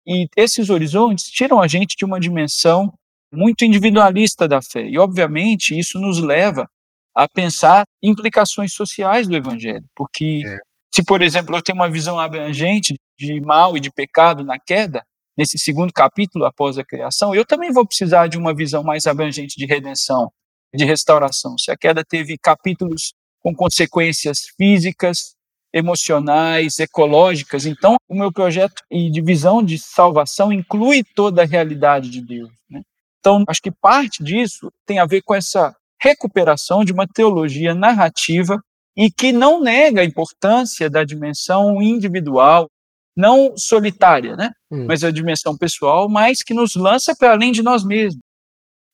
E 0.07 0.29
esses 0.37 0.69
horizontes 0.69 1.31
tiram 1.31 1.63
a 1.63 1.67
gente 1.67 1.97
de 1.97 2.05
uma 2.05 2.21
dimensão 2.21 2.93
muito 3.33 3.65
individualista 3.65 4.47
da 4.47 4.61
fé. 4.61 4.87
E, 4.87 4.99
obviamente, 4.99 5.79
isso 5.79 5.99
nos 5.99 6.19
leva 6.19 6.69
a 7.15 7.27
pensar 7.27 7.85
implicações 8.03 8.75
sociais 8.75 9.27
do 9.27 9.35
evangelho, 9.35 9.85
porque 9.97 10.43
é. 10.45 10.59
se, 10.95 11.03
por 11.03 11.23
exemplo, 11.23 11.57
eu 11.57 11.63
tenho 11.63 11.77
uma 11.77 11.89
visão 11.89 12.19
abrangente 12.19 12.97
de 13.19 13.41
mal 13.41 13.79
e 13.79 13.81
de 13.81 13.91
pecado 13.91 14.45
na 14.45 14.59
queda, 14.59 15.03
nesse 15.41 15.59
segundo 15.59 15.91
capítulo 15.91 16.45
após 16.45 16.77
a 16.77 16.85
criação, 16.85 17.35
eu 17.35 17.47
também 17.47 17.73
vou 17.73 17.87
precisar 17.87 18.27
de 18.27 18.37
uma 18.37 18.55
visão 18.55 18.83
mais 18.83 19.07
abrangente 19.07 19.57
de 19.57 19.65
redenção, 19.65 20.31
de 20.75 20.85
restauração. 20.85 21.57
Se 21.57 21.71
a 21.71 21.77
queda 21.79 22.05
teve 22.05 22.37
capítulos 22.37 23.15
com 23.41 23.55
consequências 23.55 24.41
físicas, 24.59 25.35
emocionais, 25.73 26.79
ecológicas, 26.79 27.65
então 27.65 27.97
o 28.07 28.15
meu 28.15 28.31
projeto 28.31 28.83
de 28.91 29.23
visão 29.23 29.63
de 29.63 29.79
salvação 29.79 30.53
inclui 30.53 31.03
toda 31.15 31.41
a 31.41 31.47
realidade 31.47 32.11
de 32.11 32.21
Deus. 32.21 32.51
Né? 32.69 32.83
Então, 33.19 33.43
acho 33.49 33.63
que 33.63 33.71
parte 33.71 34.23
disso 34.23 34.71
tem 34.85 34.99
a 34.99 35.07
ver 35.07 35.23
com 35.23 35.35
essa 35.35 35.75
recuperação 35.99 36.85
de 36.85 36.93
uma 36.93 37.07
teologia 37.07 37.75
narrativa 37.75 38.63
e 38.95 39.11
que 39.11 39.33
não 39.33 39.59
nega 39.59 40.03
a 40.03 40.05
importância 40.05 40.91
da 40.91 41.03
dimensão 41.03 41.81
individual, 41.81 42.69
não 43.17 43.57
solitária, 43.57 44.37
né? 44.37 44.51
Hum. 44.71 44.87
mas 44.87 45.03
a 45.03 45.11
dimensão 45.11 45.57
pessoal, 45.57 46.09
mas 46.09 46.43
que 46.43 46.55
nos 46.55 46.75
lança 46.75 47.15
para 47.17 47.33
além 47.33 47.53
de 47.53 47.63
nós 47.63 47.85
mesmos. 47.85 48.23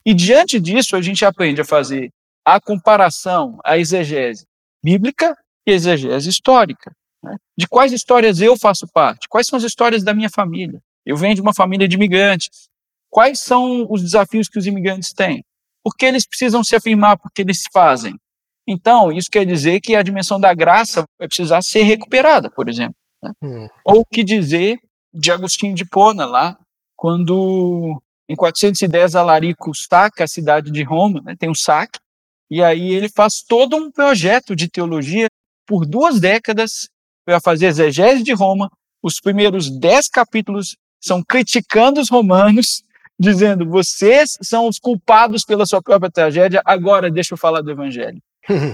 E 0.05 0.15
diante 0.15 0.59
disso, 0.61 0.97
a 0.97 1.03
gente 1.03 1.25
aprende 1.25 1.61
a 1.61 1.65
fazer 1.65 2.11
a 2.45 2.61
comparação, 2.61 3.59
a 3.65 3.77
exegese 3.77 4.47
bíblica 4.83 5.37
e 5.67 5.73
exegese 5.73 6.31
histórica. 6.31 6.93
Né? 7.23 7.37
De 7.59 7.67
quais 7.67 7.93
histórias 7.93 8.41
eu 8.41 8.57
faço 8.57 8.87
parte? 8.87 9.27
Quais 9.29 9.49
são 9.49 9.57
as 9.57 9.65
histórias 9.65 10.05
da 10.05 10.15
minha 10.15 10.31
família? 10.31 10.81
Eu 11.05 11.17
venho 11.17 11.35
de 11.35 11.41
uma 11.41 11.53
família 11.53 11.89
de 11.89 11.97
imigrantes. 11.97 12.69
Quais 13.11 13.41
são 13.41 13.87
os 13.91 14.03
desafios 14.03 14.49
que 14.49 14.59
os 14.59 14.67
imigrantes 14.67 15.13
têm? 15.13 15.45
Por 15.83 15.97
que 15.97 16.07
eles 16.07 16.27
precisam 16.27 16.63
se 16.63 16.77
afirmar? 16.77 17.19
Porque 17.19 17.43
eles 17.43 17.65
fazem. 17.73 18.15
Então, 18.67 19.13
isso 19.13 19.31
quer 19.31 19.45
dizer 19.45 19.81
que 19.81 19.95
a 19.95 20.03
dimensão 20.03 20.41
da 20.41 20.53
graça 20.53 21.05
vai 21.19 21.29
precisar 21.29 21.63
ser 21.63 21.83
recuperada, 21.83 22.51
por 22.51 22.69
exemplo. 22.69 22.97
Né? 23.23 23.33
Hum. 23.43 23.69
Ou 23.85 24.05
que 24.05 24.23
dizer 24.23 24.79
de 25.13 25.31
Agostinho 25.31 25.75
de 25.75 25.85
Pona, 25.85 26.27
lá, 26.27 26.59
quando 26.97 28.01
em 28.29 28.35
410 28.35 29.15
Alarico 29.15 29.75
saca 29.75 30.25
a 30.25 30.29
cidade 30.29 30.71
de 30.71 30.83
Roma, 30.83 31.21
né, 31.23 31.37
tem 31.39 31.49
um 31.49 31.55
saque, 31.55 31.99
e 32.51 32.63
aí 32.63 32.91
ele 32.91 33.09
faz 33.09 33.43
todo 33.43 33.77
um 33.77 33.91
projeto 33.91 34.55
de 34.55 34.69
teologia 34.69 35.29
por 35.67 35.85
duas 35.85 36.21
décadas 36.21 36.89
para 37.25 37.41
fazer 37.41 37.67
exegese 37.67 38.23
de 38.23 38.33
Roma. 38.33 38.71
Os 39.03 39.21
primeiros 39.21 39.69
dez 39.69 40.09
capítulos 40.09 40.77
são 41.01 41.23
criticando 41.23 42.01
os 42.01 42.09
romanos, 42.09 42.85
dizendo: 43.19 43.69
vocês 43.69 44.37
são 44.43 44.69
os 44.69 44.79
culpados 44.79 45.45
pela 45.45 45.67
sua 45.67 45.83
própria 45.83 46.11
tragédia, 46.11 46.63
agora 46.65 47.11
deixa 47.11 47.35
eu 47.35 47.39
falar 47.39 47.63
do 47.63 47.71
evangelho. 47.71 48.21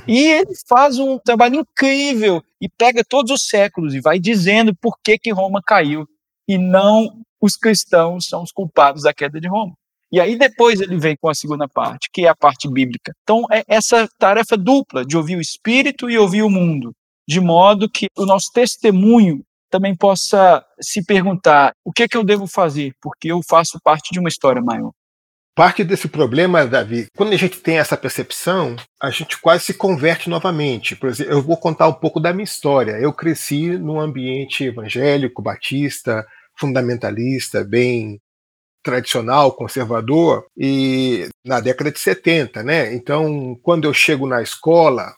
E 0.07 0.19
ele 0.19 0.52
faz 0.69 0.99
um 0.99 1.19
trabalho 1.19 1.61
incrível 1.61 2.43
e 2.61 2.69
pega 2.69 3.05
todos 3.05 3.31
os 3.31 3.49
séculos 3.49 3.95
e 3.95 4.00
vai 4.00 4.19
dizendo 4.19 4.75
por 4.75 4.97
que, 5.02 5.19
que 5.19 5.33
Roma 5.33 5.62
caiu 5.64 6.07
e 6.49 6.59
não 6.59 7.23
os 7.41 7.57
cristãos 7.57 8.26
são 8.29 8.43
os 8.43 8.52
culpados 8.52 9.02
da 9.02 9.12
queda 9.12 9.41
de 9.41 9.49
Roma. 9.49 9.75
E 10.12 10.21
aí 10.21 10.37
depois 10.37 10.81
ele 10.81 10.99
vem 10.99 11.17
com 11.17 11.29
a 11.29 11.35
segunda 11.35 11.67
parte, 11.67 12.11
que 12.12 12.26
é 12.26 12.29
a 12.29 12.37
parte 12.37 12.69
bíblica. 12.69 13.12
Então 13.23 13.47
é 13.50 13.64
essa 13.67 14.07
tarefa 14.19 14.57
dupla 14.57 15.05
de 15.05 15.17
ouvir 15.17 15.37
o 15.37 15.41
espírito 15.41 16.11
e 16.11 16.19
ouvir 16.19 16.43
o 16.43 16.50
mundo, 16.50 16.93
de 17.26 17.41
modo 17.41 17.88
que 17.88 18.09
o 18.17 18.26
nosso 18.26 18.50
testemunho 18.52 19.43
também 19.71 19.97
possa 19.97 20.62
se 20.79 21.02
perguntar 21.02 21.75
o 21.83 21.91
que 21.91 22.02
é 22.02 22.09
que 22.09 22.17
eu 22.17 22.23
devo 22.23 22.47
fazer, 22.47 22.93
porque 23.00 23.33
eu 23.33 23.41
faço 23.49 23.81
parte 23.83 24.12
de 24.12 24.21
uma 24.21 24.29
história 24.29 24.61
maior. 24.61 24.93
Parte 25.54 25.85
desse 25.85 26.09
problema, 26.09 26.66
Davi, 26.66 27.09
quando 27.14 27.35
a 27.35 27.37
gente 27.37 27.61
tem 27.61 27.78
essa 27.78 27.94
percepção, 27.94 28.75
a 29.00 29.11
gente 29.11 29.38
quase 29.38 29.64
se 29.64 29.75
converte 29.75 30.30
novamente. 30.30 30.97
Por 30.97 31.11
exemplo, 31.11 31.30
eu 31.30 31.42
vou 31.42 31.59
contar 31.59 31.88
um 31.88 31.92
pouco 31.92 32.18
da 32.18 32.32
minha 32.32 32.44
história. 32.44 32.92
Eu 32.92 33.12
cresci 33.12 33.76
num 33.76 34.00
ambiente 34.00 34.64
evangélico, 34.64 35.42
batista, 35.42 36.26
fundamentalista, 36.59 37.62
bem 37.62 38.18
tradicional, 38.82 39.52
conservador, 39.52 40.47
e 40.56 41.28
na 41.44 41.61
década 41.61 41.92
de 41.92 42.00
70, 42.00 42.62
né? 42.62 42.94
Então, 42.94 43.54
quando 43.62 43.85
eu 43.85 43.92
chego 43.92 44.26
na 44.26 44.42
escola, 44.42 45.14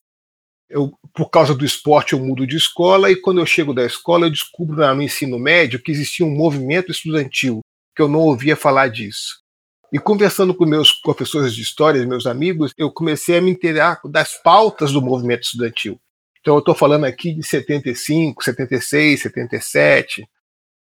eu, 0.68 0.92
por 1.14 1.30
causa 1.30 1.54
do 1.54 1.64
esporte, 1.64 2.12
eu 2.12 2.18
mudo 2.18 2.44
de 2.46 2.56
escola, 2.56 3.10
e 3.10 3.16
quando 3.16 3.40
eu 3.40 3.46
chego 3.46 3.72
da 3.72 3.86
escola, 3.86 4.26
eu 4.26 4.30
descubro 4.30 4.76
no 4.94 5.02
ensino 5.02 5.38
médio 5.38 5.80
que 5.80 5.92
existia 5.92 6.26
um 6.26 6.34
movimento 6.34 6.90
estudantil, 6.90 7.60
que 7.96 8.02
eu 8.02 8.08
não 8.08 8.20
ouvia 8.20 8.56
falar 8.56 8.88
disso. 8.88 9.43
E 9.92 9.98
conversando 9.98 10.54
com 10.54 10.66
meus 10.66 10.92
professores 10.92 11.54
de 11.54 11.62
história, 11.62 12.04
meus 12.06 12.26
amigos, 12.26 12.72
eu 12.76 12.90
comecei 12.90 13.38
a 13.38 13.40
me 13.40 13.50
inteirar 13.50 14.00
das 14.04 14.34
pautas 14.42 14.92
do 14.92 15.00
movimento 15.00 15.44
estudantil. 15.44 16.00
Então, 16.40 16.54
eu 16.54 16.58
estou 16.58 16.74
falando 16.74 17.04
aqui 17.04 17.32
de 17.32 17.42
75, 17.42 18.44
76, 18.44 19.22
77. 19.22 20.28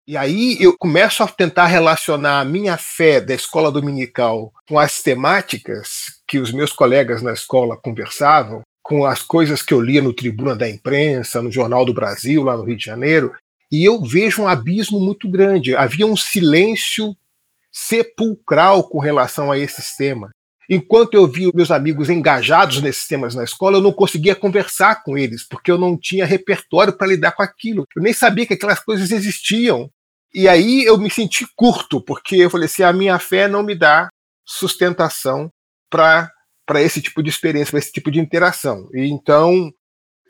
E 0.07 0.17
aí 0.17 0.57
eu 0.61 0.77
começo 0.77 1.23
a 1.23 1.29
tentar 1.29 1.67
relacionar 1.67 2.41
a 2.41 2.45
minha 2.45 2.77
fé 2.77 3.21
da 3.21 3.35
escola 3.35 3.71
dominical 3.71 4.53
com 4.69 4.79
as 4.79 5.01
temáticas 5.01 6.07
que 6.27 6.39
os 6.39 6.51
meus 6.51 6.73
colegas 6.73 7.23
na 7.23 7.33
escola 7.33 7.77
conversavam, 7.77 8.63
com 8.83 9.07
as 9.07 9.23
coisas 9.23 9.63
que 9.63 9.73
eu 9.73 9.81
lia 9.81 10.03
no 10.03 10.13
Tribuna 10.13 10.57
da 10.57 10.69
Imprensa, 10.69 11.41
no 11.41 11.53
Jornal 11.53 11.85
do 11.85 11.95
Brasil, 11.95 12.43
lá 12.43 12.57
no 12.57 12.65
Rio 12.65 12.77
de 12.77 12.85
Janeiro, 12.85 13.33
e 13.71 13.85
eu 13.85 14.03
vejo 14.03 14.43
um 14.43 14.49
abismo 14.49 14.99
muito 14.99 15.31
grande. 15.31 15.77
Havia 15.77 16.07
um 16.07 16.17
silêncio 16.17 17.17
sepulcral 17.73 18.89
com 18.89 18.99
relação 18.99 19.51
a 19.51 19.59
esse 19.59 19.97
tema. 19.97 20.31
Enquanto 20.69 21.15
eu 21.15 21.27
via 21.27 21.51
meus 21.55 21.71
amigos 21.71 22.09
engajados 22.09 22.81
nesses 22.81 23.07
temas 23.07 23.35
na 23.35 23.45
escola, 23.45 23.79
eu 23.79 23.83
não 23.83 23.93
conseguia 23.93 24.35
conversar 24.35 25.03
com 25.03 25.19
eles, 25.19 25.47
porque 25.47 25.71
eu 25.71 25.79
não 25.79 25.99
tinha 25.99 26.25
repertório 26.25 26.93
para 26.93 27.09
lidar 27.09 27.33
com 27.33 27.43
aquilo. 27.43 27.85
Eu 27.97 28.03
nem 28.03 28.13
sabia 28.13 28.47
que 28.47 28.55
aquelas 28.55 28.81
coisas 28.81 29.11
existiam. 29.11 29.91
E 30.33 30.49
aí 30.49 30.85
eu 30.85 30.97
me 30.97 31.11
senti 31.11 31.47
curto, 31.57 32.01
porque 32.01 32.37
eu 32.37 32.51
falei 32.51 32.67
assim: 32.67 32.83
a 32.83 32.93
minha 32.93 33.19
fé 33.19 33.49
não 33.49 33.63
me 33.63 33.75
dá 33.75 34.09
sustentação 34.47 35.51
para 35.91 36.31
esse 36.77 37.03
tipo 37.03 37.23
de 37.23 37.29
experiência, 37.29 37.73
para 37.73 37.81
esse 37.81 37.93
tipo 37.93 38.11
de 38.11 38.21
interação. 38.21 38.89
E 38.95 39.09
então 39.09 39.71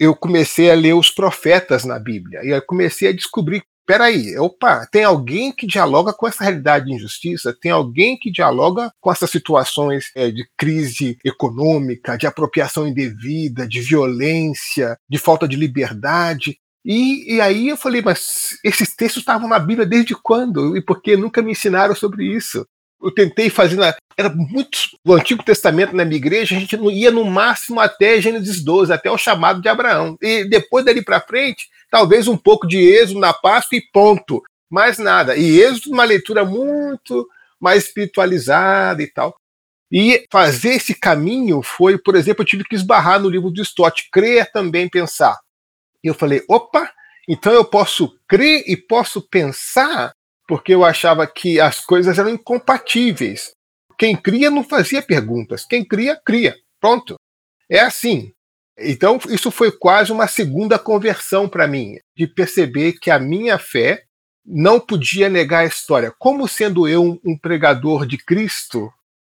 eu 0.00 0.16
comecei 0.16 0.70
a 0.70 0.74
ler 0.74 0.94
os 0.94 1.10
profetas 1.10 1.84
na 1.84 1.98
Bíblia. 1.98 2.40
E 2.42 2.52
aí 2.52 2.60
comecei 2.62 3.08
a 3.08 3.12
descobrir 3.12 3.62
peraí, 3.86 4.36
opa, 4.38 4.86
tem 4.90 5.04
alguém 5.04 5.52
que 5.52 5.66
dialoga 5.66 6.12
com 6.12 6.26
essa 6.26 6.44
realidade 6.44 6.86
de 6.86 6.94
injustiça, 6.94 7.56
tem 7.60 7.70
alguém 7.70 8.18
que 8.18 8.30
dialoga 8.30 8.92
com 9.00 9.10
essas 9.10 9.30
situações 9.30 10.10
é, 10.14 10.30
de 10.30 10.46
crise 10.56 11.18
econômica, 11.24 12.16
de 12.16 12.26
apropriação 12.26 12.86
indevida, 12.86 13.66
de 13.66 13.80
violência, 13.80 14.96
de 15.08 15.18
falta 15.18 15.46
de 15.48 15.56
liberdade. 15.56 16.58
E, 16.84 17.36
e 17.36 17.40
aí 17.40 17.68
eu 17.68 17.76
falei, 17.76 18.02
mas 18.02 18.58
esses 18.64 18.94
textos 18.94 19.22
estavam 19.22 19.48
na 19.48 19.58
Bíblia 19.58 19.86
desde 19.86 20.14
quando? 20.14 20.76
E 20.76 20.82
por 20.82 21.00
que 21.00 21.16
nunca 21.16 21.42
me 21.42 21.52
ensinaram 21.52 21.94
sobre 21.94 22.24
isso? 22.24 22.66
Eu 23.00 23.12
tentei 23.12 23.50
fazer 23.50 23.76
na, 23.76 23.94
era 24.16 24.30
muito 24.30 24.78
o 25.04 25.12
Antigo 25.12 25.42
Testamento 25.42 25.94
na 25.94 26.04
minha 26.04 26.16
igreja, 26.16 26.56
a 26.56 26.58
gente 26.58 26.76
ia 26.76 27.10
no 27.10 27.24
máximo 27.24 27.80
até 27.80 28.20
Gênesis 28.20 28.62
12, 28.62 28.92
até 28.92 29.10
o 29.10 29.18
chamado 29.18 29.60
de 29.60 29.68
Abraão. 29.68 30.16
E 30.20 30.48
depois 30.48 30.84
dali 30.84 31.02
para 31.02 31.20
frente, 31.20 31.66
talvez 31.92 32.26
um 32.26 32.38
pouco 32.38 32.66
de 32.66 32.78
Êxodo 32.78 33.20
na 33.20 33.34
Páscoa 33.34 33.76
e 33.76 33.82
ponto. 33.92 34.42
Mais 34.70 34.98
nada. 34.98 35.36
E 35.36 35.60
Êxodo, 35.60 35.92
uma 35.92 36.04
leitura 36.04 36.42
muito 36.42 37.28
mais 37.60 37.84
espiritualizada 37.84 39.02
e 39.02 39.06
tal. 39.06 39.36
E 39.90 40.26
fazer 40.32 40.70
esse 40.70 40.94
caminho 40.94 41.60
foi, 41.60 41.98
por 41.98 42.16
exemplo, 42.16 42.42
eu 42.42 42.46
tive 42.46 42.64
que 42.64 42.74
esbarrar 42.74 43.20
no 43.20 43.28
livro 43.28 43.52
de 43.52 43.60
Stott, 43.60 44.08
crer 44.10 44.50
também 44.50 44.88
pensar. 44.88 45.38
E 46.02 46.08
eu 46.08 46.14
falei, 46.14 46.42
opa, 46.48 46.90
então 47.28 47.52
eu 47.52 47.64
posso 47.64 48.18
crer 48.26 48.64
e 48.66 48.74
posso 48.74 49.20
pensar, 49.20 50.12
porque 50.48 50.72
eu 50.74 50.82
achava 50.82 51.26
que 51.26 51.60
as 51.60 51.78
coisas 51.80 52.18
eram 52.18 52.30
incompatíveis. 52.30 53.52
Quem 53.98 54.16
cria 54.16 54.50
não 54.50 54.64
fazia 54.64 55.02
perguntas, 55.02 55.66
quem 55.66 55.84
cria, 55.84 56.18
cria. 56.24 56.56
Pronto. 56.80 57.16
É 57.70 57.80
assim. 57.80 58.32
Então, 58.84 59.18
isso 59.28 59.50
foi 59.50 59.70
quase 59.70 60.12
uma 60.12 60.26
segunda 60.26 60.78
conversão 60.78 61.48
para 61.48 61.66
mim, 61.66 61.96
de 62.16 62.26
perceber 62.26 62.94
que 62.94 63.10
a 63.10 63.18
minha 63.18 63.58
fé 63.58 64.02
não 64.44 64.80
podia 64.80 65.28
negar 65.28 65.60
a 65.60 65.66
história. 65.66 66.12
Como 66.18 66.48
sendo 66.48 66.88
eu 66.88 67.20
um 67.24 67.38
pregador 67.38 68.06
de 68.06 68.18
Cristo, 68.18 68.92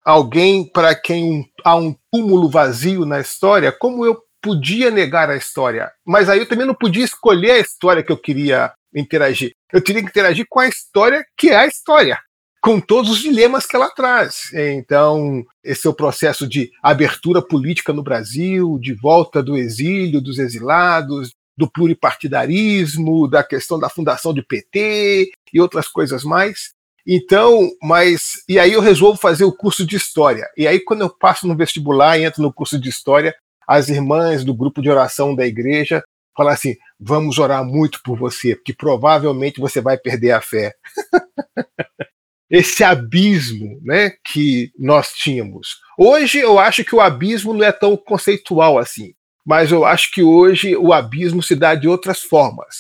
alguém 0.04 0.66
para 0.66 0.96
quem 0.96 1.50
há 1.64 1.76
um 1.76 1.96
túmulo 2.12 2.50
vazio 2.50 3.06
na 3.06 3.20
história, 3.20 3.72
como 3.72 4.06
eu 4.06 4.22
podia 4.42 4.92
negar 4.92 5.30
a 5.30 5.36
história? 5.36 5.92
Mas 6.06 6.30
aí 6.30 6.40
eu 6.40 6.48
também 6.48 6.68
não 6.68 6.76
podia 6.76 7.04
escolher 7.04 7.52
a 7.52 7.60
história 7.60 8.04
que 8.04 8.12
eu 8.12 8.18
queria 8.18 8.74
interagir. 8.96 9.54
Eu 9.72 9.82
teria 9.82 10.02
que 10.02 10.10
interagir 10.10 10.46
com 10.50 10.60
a 10.60 10.68
história 10.68 11.26
que 11.38 11.50
é 11.50 11.58
a 11.58 11.66
história 11.66 12.20
com 12.64 12.80
todos 12.80 13.12
os 13.12 13.20
dilemas 13.20 13.66
que 13.66 13.76
ela 13.76 13.90
traz. 13.90 14.44
Então, 14.54 15.44
esse 15.62 15.86
é 15.86 15.90
o 15.90 15.94
processo 15.94 16.48
de 16.48 16.72
abertura 16.82 17.42
política 17.42 17.92
no 17.92 18.02
Brasil, 18.02 18.80
de 18.80 18.94
volta 18.94 19.44
do 19.44 19.58
exílio, 19.58 20.22
dos 20.22 20.40
exilados, 20.40 21.32
do 21.58 21.70
pluripartidarismo, 21.70 23.28
da 23.28 23.44
questão 23.44 23.78
da 23.78 23.90
fundação 23.90 24.34
do 24.34 24.46
PT 24.46 25.30
e 25.54 25.60
outras 25.60 25.90
coisas 25.90 26.24
mais. 26.24 26.72
Então, 27.06 27.70
mas 27.82 28.42
e 28.48 28.58
aí 28.58 28.72
eu 28.72 28.80
resolvo 28.80 29.20
fazer 29.20 29.44
o 29.44 29.52
curso 29.52 29.86
de 29.86 29.98
história. 29.98 30.48
E 30.56 30.66
aí 30.66 30.80
quando 30.80 31.02
eu 31.02 31.10
passo 31.10 31.46
no 31.46 31.58
vestibular 31.58 32.18
e 32.18 32.24
entro 32.24 32.42
no 32.42 32.54
curso 32.54 32.80
de 32.80 32.88
história, 32.88 33.36
as 33.68 33.90
irmãs 33.90 34.46
do 34.46 34.56
grupo 34.56 34.82
de 34.82 34.90
oração 34.90 35.36
da 35.36 35.46
igreja 35.46 36.02
falam 36.36 36.54
assim: 36.54 36.76
"Vamos 36.98 37.38
orar 37.40 37.66
muito 37.66 38.00
por 38.06 38.18
você, 38.18 38.56
porque 38.56 38.74
provavelmente 38.74 39.60
você 39.60 39.82
vai 39.82 39.98
perder 39.98 40.32
a 40.32 40.40
fé". 40.40 40.74
esse 42.50 42.84
abismo 42.84 43.80
né, 43.84 44.12
que 44.24 44.72
nós 44.78 45.14
tínhamos. 45.14 45.78
Hoje 45.98 46.40
eu 46.40 46.60
acho 46.60 46.84
que 46.84 46.96
o 46.96 47.02
abismo 47.02 47.54
não 47.54 47.66
é 47.66 47.72
tão 47.72 47.98
conceitual 47.98 48.78
assim, 48.78 49.14
mas 49.46 49.72
eu 49.72 49.84
acho 49.84 50.12
que 50.12 50.24
hoje 50.24 50.76
o 50.76 50.94
abismo 50.94 51.42
se 51.42 51.56
dá 51.56 51.76
de 51.76 51.88
outras 51.88 52.22
formas. 52.22 52.78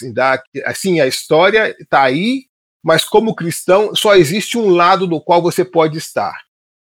Assim, 0.65 1.01
a 1.01 1.07
história 1.07 1.75
está 1.79 2.03
aí, 2.03 2.45
mas 2.83 3.03
como 3.03 3.35
cristão 3.35 3.95
só 3.95 4.15
existe 4.15 4.57
um 4.57 4.69
lado 4.69 5.07
no 5.07 5.21
qual 5.21 5.41
você 5.41 5.65
pode 5.65 5.97
estar. 5.97 6.33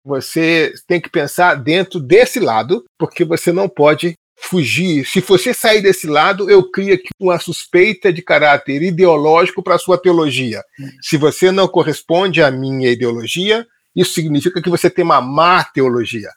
Você 0.03 0.73
tem 0.87 0.99
que 0.99 1.09
pensar 1.09 1.55
dentro 1.55 1.99
desse 1.99 2.39
lado, 2.39 2.83
porque 2.97 3.23
você 3.25 3.51
não 3.51 3.67
pode 3.67 4.13
fugir. 4.41 5.05
Se 5.05 5.21
você 5.21 5.53
sair 5.53 5.81
desse 5.81 6.07
lado, 6.07 6.49
eu 6.49 6.69
crio 6.69 6.93
aqui 6.93 7.09
uma 7.19 7.39
suspeita 7.39 8.11
de 8.11 8.21
caráter 8.21 8.81
ideológico 8.81 9.61
para 9.61 9.75
a 9.75 9.79
sua 9.79 9.97
teologia. 9.97 10.63
Se 11.01 11.17
você 11.17 11.51
não 11.51 11.67
corresponde 11.67 12.41
à 12.41 12.49
minha 12.49 12.89
ideologia, 12.89 13.65
isso 13.95 14.13
significa 14.13 14.61
que 14.61 14.69
você 14.69 14.89
tem 14.89 15.03
uma 15.03 15.21
má 15.21 15.63
teologia. 15.63 16.29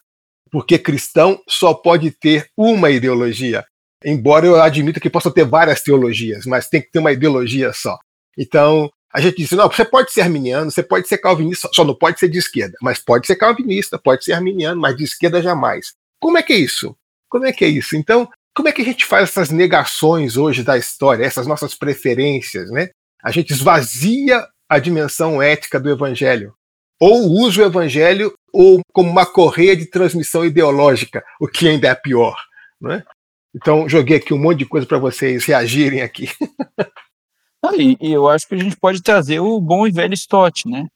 Porque 0.51 0.79
cristão 0.79 1.41
só 1.49 1.73
pode 1.73 2.11
ter 2.11 2.49
uma 2.57 2.91
ideologia. 2.91 3.65
Embora 4.05 4.47
eu 4.47 4.61
admita 4.61 5.01
que 5.01 5.09
possa 5.09 5.31
ter 5.31 5.45
várias 5.45 5.83
teologias, 5.83 6.45
mas 6.45 6.69
tem 6.69 6.83
que 6.83 6.91
ter 6.91 6.99
uma 6.99 7.13
ideologia 7.13 7.73
só. 7.73 7.97
Então, 8.37 8.91
a 9.13 9.21
gente 9.21 9.37
diz, 9.37 9.51
não, 9.53 9.69
você 9.69 9.85
pode 9.85 10.11
ser 10.13 10.23
arminiano, 10.23 10.71
você 10.71 10.83
pode 10.83 11.07
ser 11.07 11.19
calvinista, 11.19 11.69
só 11.73 11.85
não 11.85 11.95
pode 11.95 12.19
ser 12.19 12.29
de 12.29 12.39
esquerda. 12.39 12.77
Mas 12.83 12.99
pode 12.99 13.27
ser 13.27 13.37
calvinista, 13.37 13.99
pode 13.99 14.25
ser 14.25 14.33
arminiano, 14.33 14.81
mas 14.81 14.97
de 14.97 15.05
esquerda 15.05 15.43
jamais. 15.43 15.93
Como 16.19 16.39
é 16.39 16.43
que 16.43 16.53
é 16.53 16.57
isso? 16.57 16.97
Como 17.33 17.47
é 17.47 17.53
que 17.53 17.65
é 17.65 17.69
isso? 17.69 17.97
Então, 17.97 18.29
como 18.55 18.69
é 18.69 18.73
que 18.73 18.83
a 18.83 18.85
gente 18.85 19.07
faz 19.07 19.31
essas 19.31 19.49
negações 19.49 20.37
hoje 20.37 20.63
da 20.63 20.77
história, 20.77 21.25
essas 21.25 21.47
nossas 21.47 21.75
preferências, 21.75 22.71
né? 22.71 22.91
A 23.25 23.31
gente 23.31 23.55
esvazia 23.55 24.47
a 24.69 24.79
dimensão 24.79 25.41
ética 25.41 25.81
do 25.81 25.89
evangelho, 25.89 26.53
ou 27.01 27.31
usa 27.31 27.63
o 27.63 27.65
evangelho 27.65 28.35
ou 28.53 28.83
como 28.93 29.11
uma 29.11 29.25
correia 29.25 29.75
de 29.75 29.87
transmissão 29.87 30.45
ideológica, 30.45 31.25
o 31.41 31.49
que 31.49 31.67
ainda 31.67 31.89
é 31.89 31.95
pior, 31.95 32.37
né? 32.79 33.03
Então, 33.57 33.89
joguei 33.89 34.19
aqui 34.19 34.35
um 34.35 34.39
monte 34.39 34.59
de 34.59 34.67
coisa 34.67 34.87
para 34.87 34.99
vocês 34.99 35.47
reagirem 35.47 36.03
aqui. 36.03 36.29
Ah, 37.65 37.77
e, 37.77 37.97
e, 38.01 38.11
eu 38.11 38.29
acho 38.29 38.49
que 38.49 38.57
a 38.57 38.59
gente 38.59 38.77
pode 38.77 39.01
trazer 39.01 39.39
o 39.39 39.61
bom 39.61 39.87
e 39.87 39.93
velho 39.93 40.15
Stott, 40.15 40.69
né? 40.69 40.89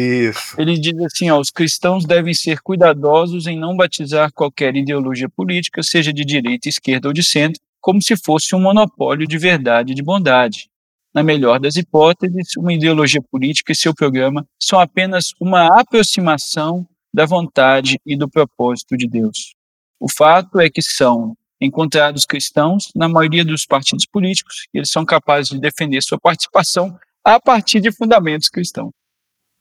Isso. 0.00 0.54
Ele 0.60 0.78
diz 0.78 0.96
assim: 1.00 1.28
ó, 1.28 1.40
os 1.40 1.50
cristãos 1.50 2.04
devem 2.04 2.32
ser 2.32 2.60
cuidadosos 2.60 3.48
em 3.48 3.58
não 3.58 3.76
batizar 3.76 4.32
qualquer 4.32 4.76
ideologia 4.76 5.28
política, 5.28 5.82
seja 5.82 6.12
de 6.12 6.24
direita, 6.24 6.68
esquerda 6.68 7.08
ou 7.08 7.12
de 7.12 7.24
centro, 7.24 7.60
como 7.80 8.00
se 8.00 8.16
fosse 8.16 8.54
um 8.54 8.60
monopólio 8.60 9.26
de 9.26 9.36
verdade 9.36 9.90
e 9.90 9.94
de 9.96 10.02
bondade. 10.02 10.70
Na 11.12 11.20
melhor 11.20 11.58
das 11.58 11.74
hipóteses, 11.74 12.56
uma 12.56 12.72
ideologia 12.72 13.20
política 13.20 13.72
e 13.72 13.76
seu 13.76 13.92
programa 13.92 14.46
são 14.62 14.78
apenas 14.78 15.32
uma 15.40 15.80
aproximação 15.80 16.86
da 17.12 17.26
vontade 17.26 17.98
e 18.06 18.16
do 18.16 18.28
propósito 18.28 18.96
de 18.96 19.08
Deus. 19.08 19.56
O 19.98 20.08
fato 20.08 20.60
é 20.60 20.70
que 20.70 20.80
são 20.80 21.34
encontrados 21.60 22.24
cristãos 22.24 22.92
na 22.94 23.08
maioria 23.08 23.44
dos 23.44 23.66
partidos 23.66 24.06
políticos 24.06 24.68
e 24.72 24.78
eles 24.78 24.92
são 24.92 25.04
capazes 25.04 25.48
de 25.48 25.58
defender 25.58 26.00
sua 26.02 26.20
participação 26.20 26.96
a 27.24 27.40
partir 27.40 27.80
de 27.80 27.90
fundamentos 27.90 28.48
cristãos. 28.48 28.92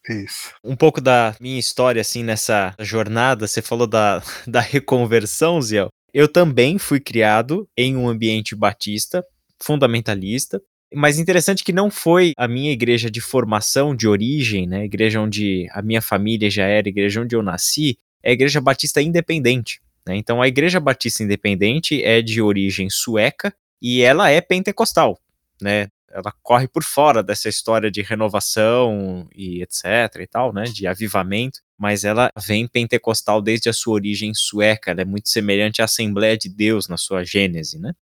Isso. 0.10 0.54
Um 0.64 0.76
pouco 0.76 1.02
da 1.02 1.36
minha 1.40 1.60
história, 1.60 2.02
assim, 2.02 2.24
nessa 2.24 2.74
jornada, 2.80 3.48
você 3.48 3.62
falou 3.62 3.88
da, 3.88 4.22
da 4.48 4.60
reconversão, 4.60 5.62
Ziel. 5.62 5.90
Eu 6.14 6.28
também 6.28 6.78
fui 6.78 7.00
criado 7.00 7.68
em 7.78 7.96
um 7.96 8.08
ambiente 8.08 8.56
batista, 8.56 9.24
fundamentalista, 9.62 10.62
mas 10.94 11.20
interessante 11.20 11.64
que 11.64 11.74
não 11.74 11.92
foi 11.92 12.32
a 12.38 12.48
minha 12.48 12.72
igreja 12.72 13.12
de 13.12 13.20
formação, 13.20 13.96
de 13.96 14.08
origem, 14.08 14.66
né? 14.66 14.86
Igreja 14.86 15.20
onde 15.20 15.68
a 15.72 15.82
minha 15.82 16.02
família 16.02 16.50
já 16.50 16.64
era, 16.64 16.88
igreja 16.88 17.22
onde 17.22 17.36
eu 17.36 17.44
nasci, 17.44 17.98
é 18.24 18.30
a 18.30 18.34
igreja 18.34 18.62
batista 18.62 19.02
independente. 19.02 19.82
Né? 20.08 20.16
Então 20.16 20.42
a 20.42 20.48
igreja 20.48 20.80
batista 20.80 21.24
independente 21.24 22.02
é 22.04 22.22
de 22.22 22.42
origem 22.42 22.90
sueca 22.90 23.54
e 23.82 24.02
ela 24.02 24.30
é 24.30 24.40
pentecostal, 24.40 25.20
né? 25.62 25.88
Ela 26.12 26.34
corre 26.42 26.68
por 26.68 26.84
fora 26.84 27.22
dessa 27.22 27.50
história 27.50 27.92
de 27.92 28.02
renovação 28.02 29.28
e 29.36 29.62
etc 29.62 29.84
e 30.20 30.28
tal, 30.28 30.54
né, 30.54 30.64
de 30.64 30.88
avivamento, 30.88 31.60
mas 31.78 32.04
ela 32.04 32.32
vem 32.46 32.68
pentecostal 32.68 33.42
desde 33.42 33.70
a 33.70 33.74
sua 33.74 33.96
origem 33.96 34.34
sueca, 34.34 34.92
ela 34.92 35.02
é 35.02 35.06
muito 35.06 35.30
semelhante 35.30 35.82
à 35.82 35.86
Assembleia 35.86 36.38
de 36.38 36.50
Deus 36.50 36.88
na 36.88 36.98
sua 36.98 37.24
gênese, 37.24 37.80
né? 37.80 37.94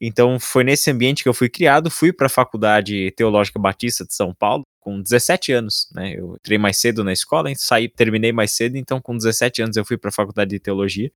Então 0.00 0.40
foi 0.40 0.64
nesse 0.64 0.90
ambiente 0.90 1.22
que 1.22 1.28
eu 1.28 1.34
fui 1.34 1.48
criado, 1.48 1.88
fui 1.90 2.12
para 2.12 2.26
a 2.26 2.30
Faculdade 2.30 3.12
Teológica 3.12 3.58
Batista 3.58 4.04
de 4.04 4.12
São 4.12 4.34
Paulo 4.34 4.64
com 4.80 5.00
17 5.00 5.52
anos, 5.52 5.88
né? 5.94 6.14
Eu 6.18 6.34
entrei 6.34 6.58
mais 6.58 6.78
cedo 6.78 7.04
na 7.04 7.12
escola, 7.12 7.52
saí, 7.54 7.88
terminei 7.88 8.32
mais 8.32 8.50
cedo, 8.50 8.76
então 8.76 9.00
com 9.00 9.16
17 9.16 9.62
anos 9.62 9.76
eu 9.76 9.84
fui 9.84 9.96
para 9.96 10.10
a 10.10 10.12
Faculdade 10.12 10.50
de 10.50 10.58
Teologia. 10.58 11.10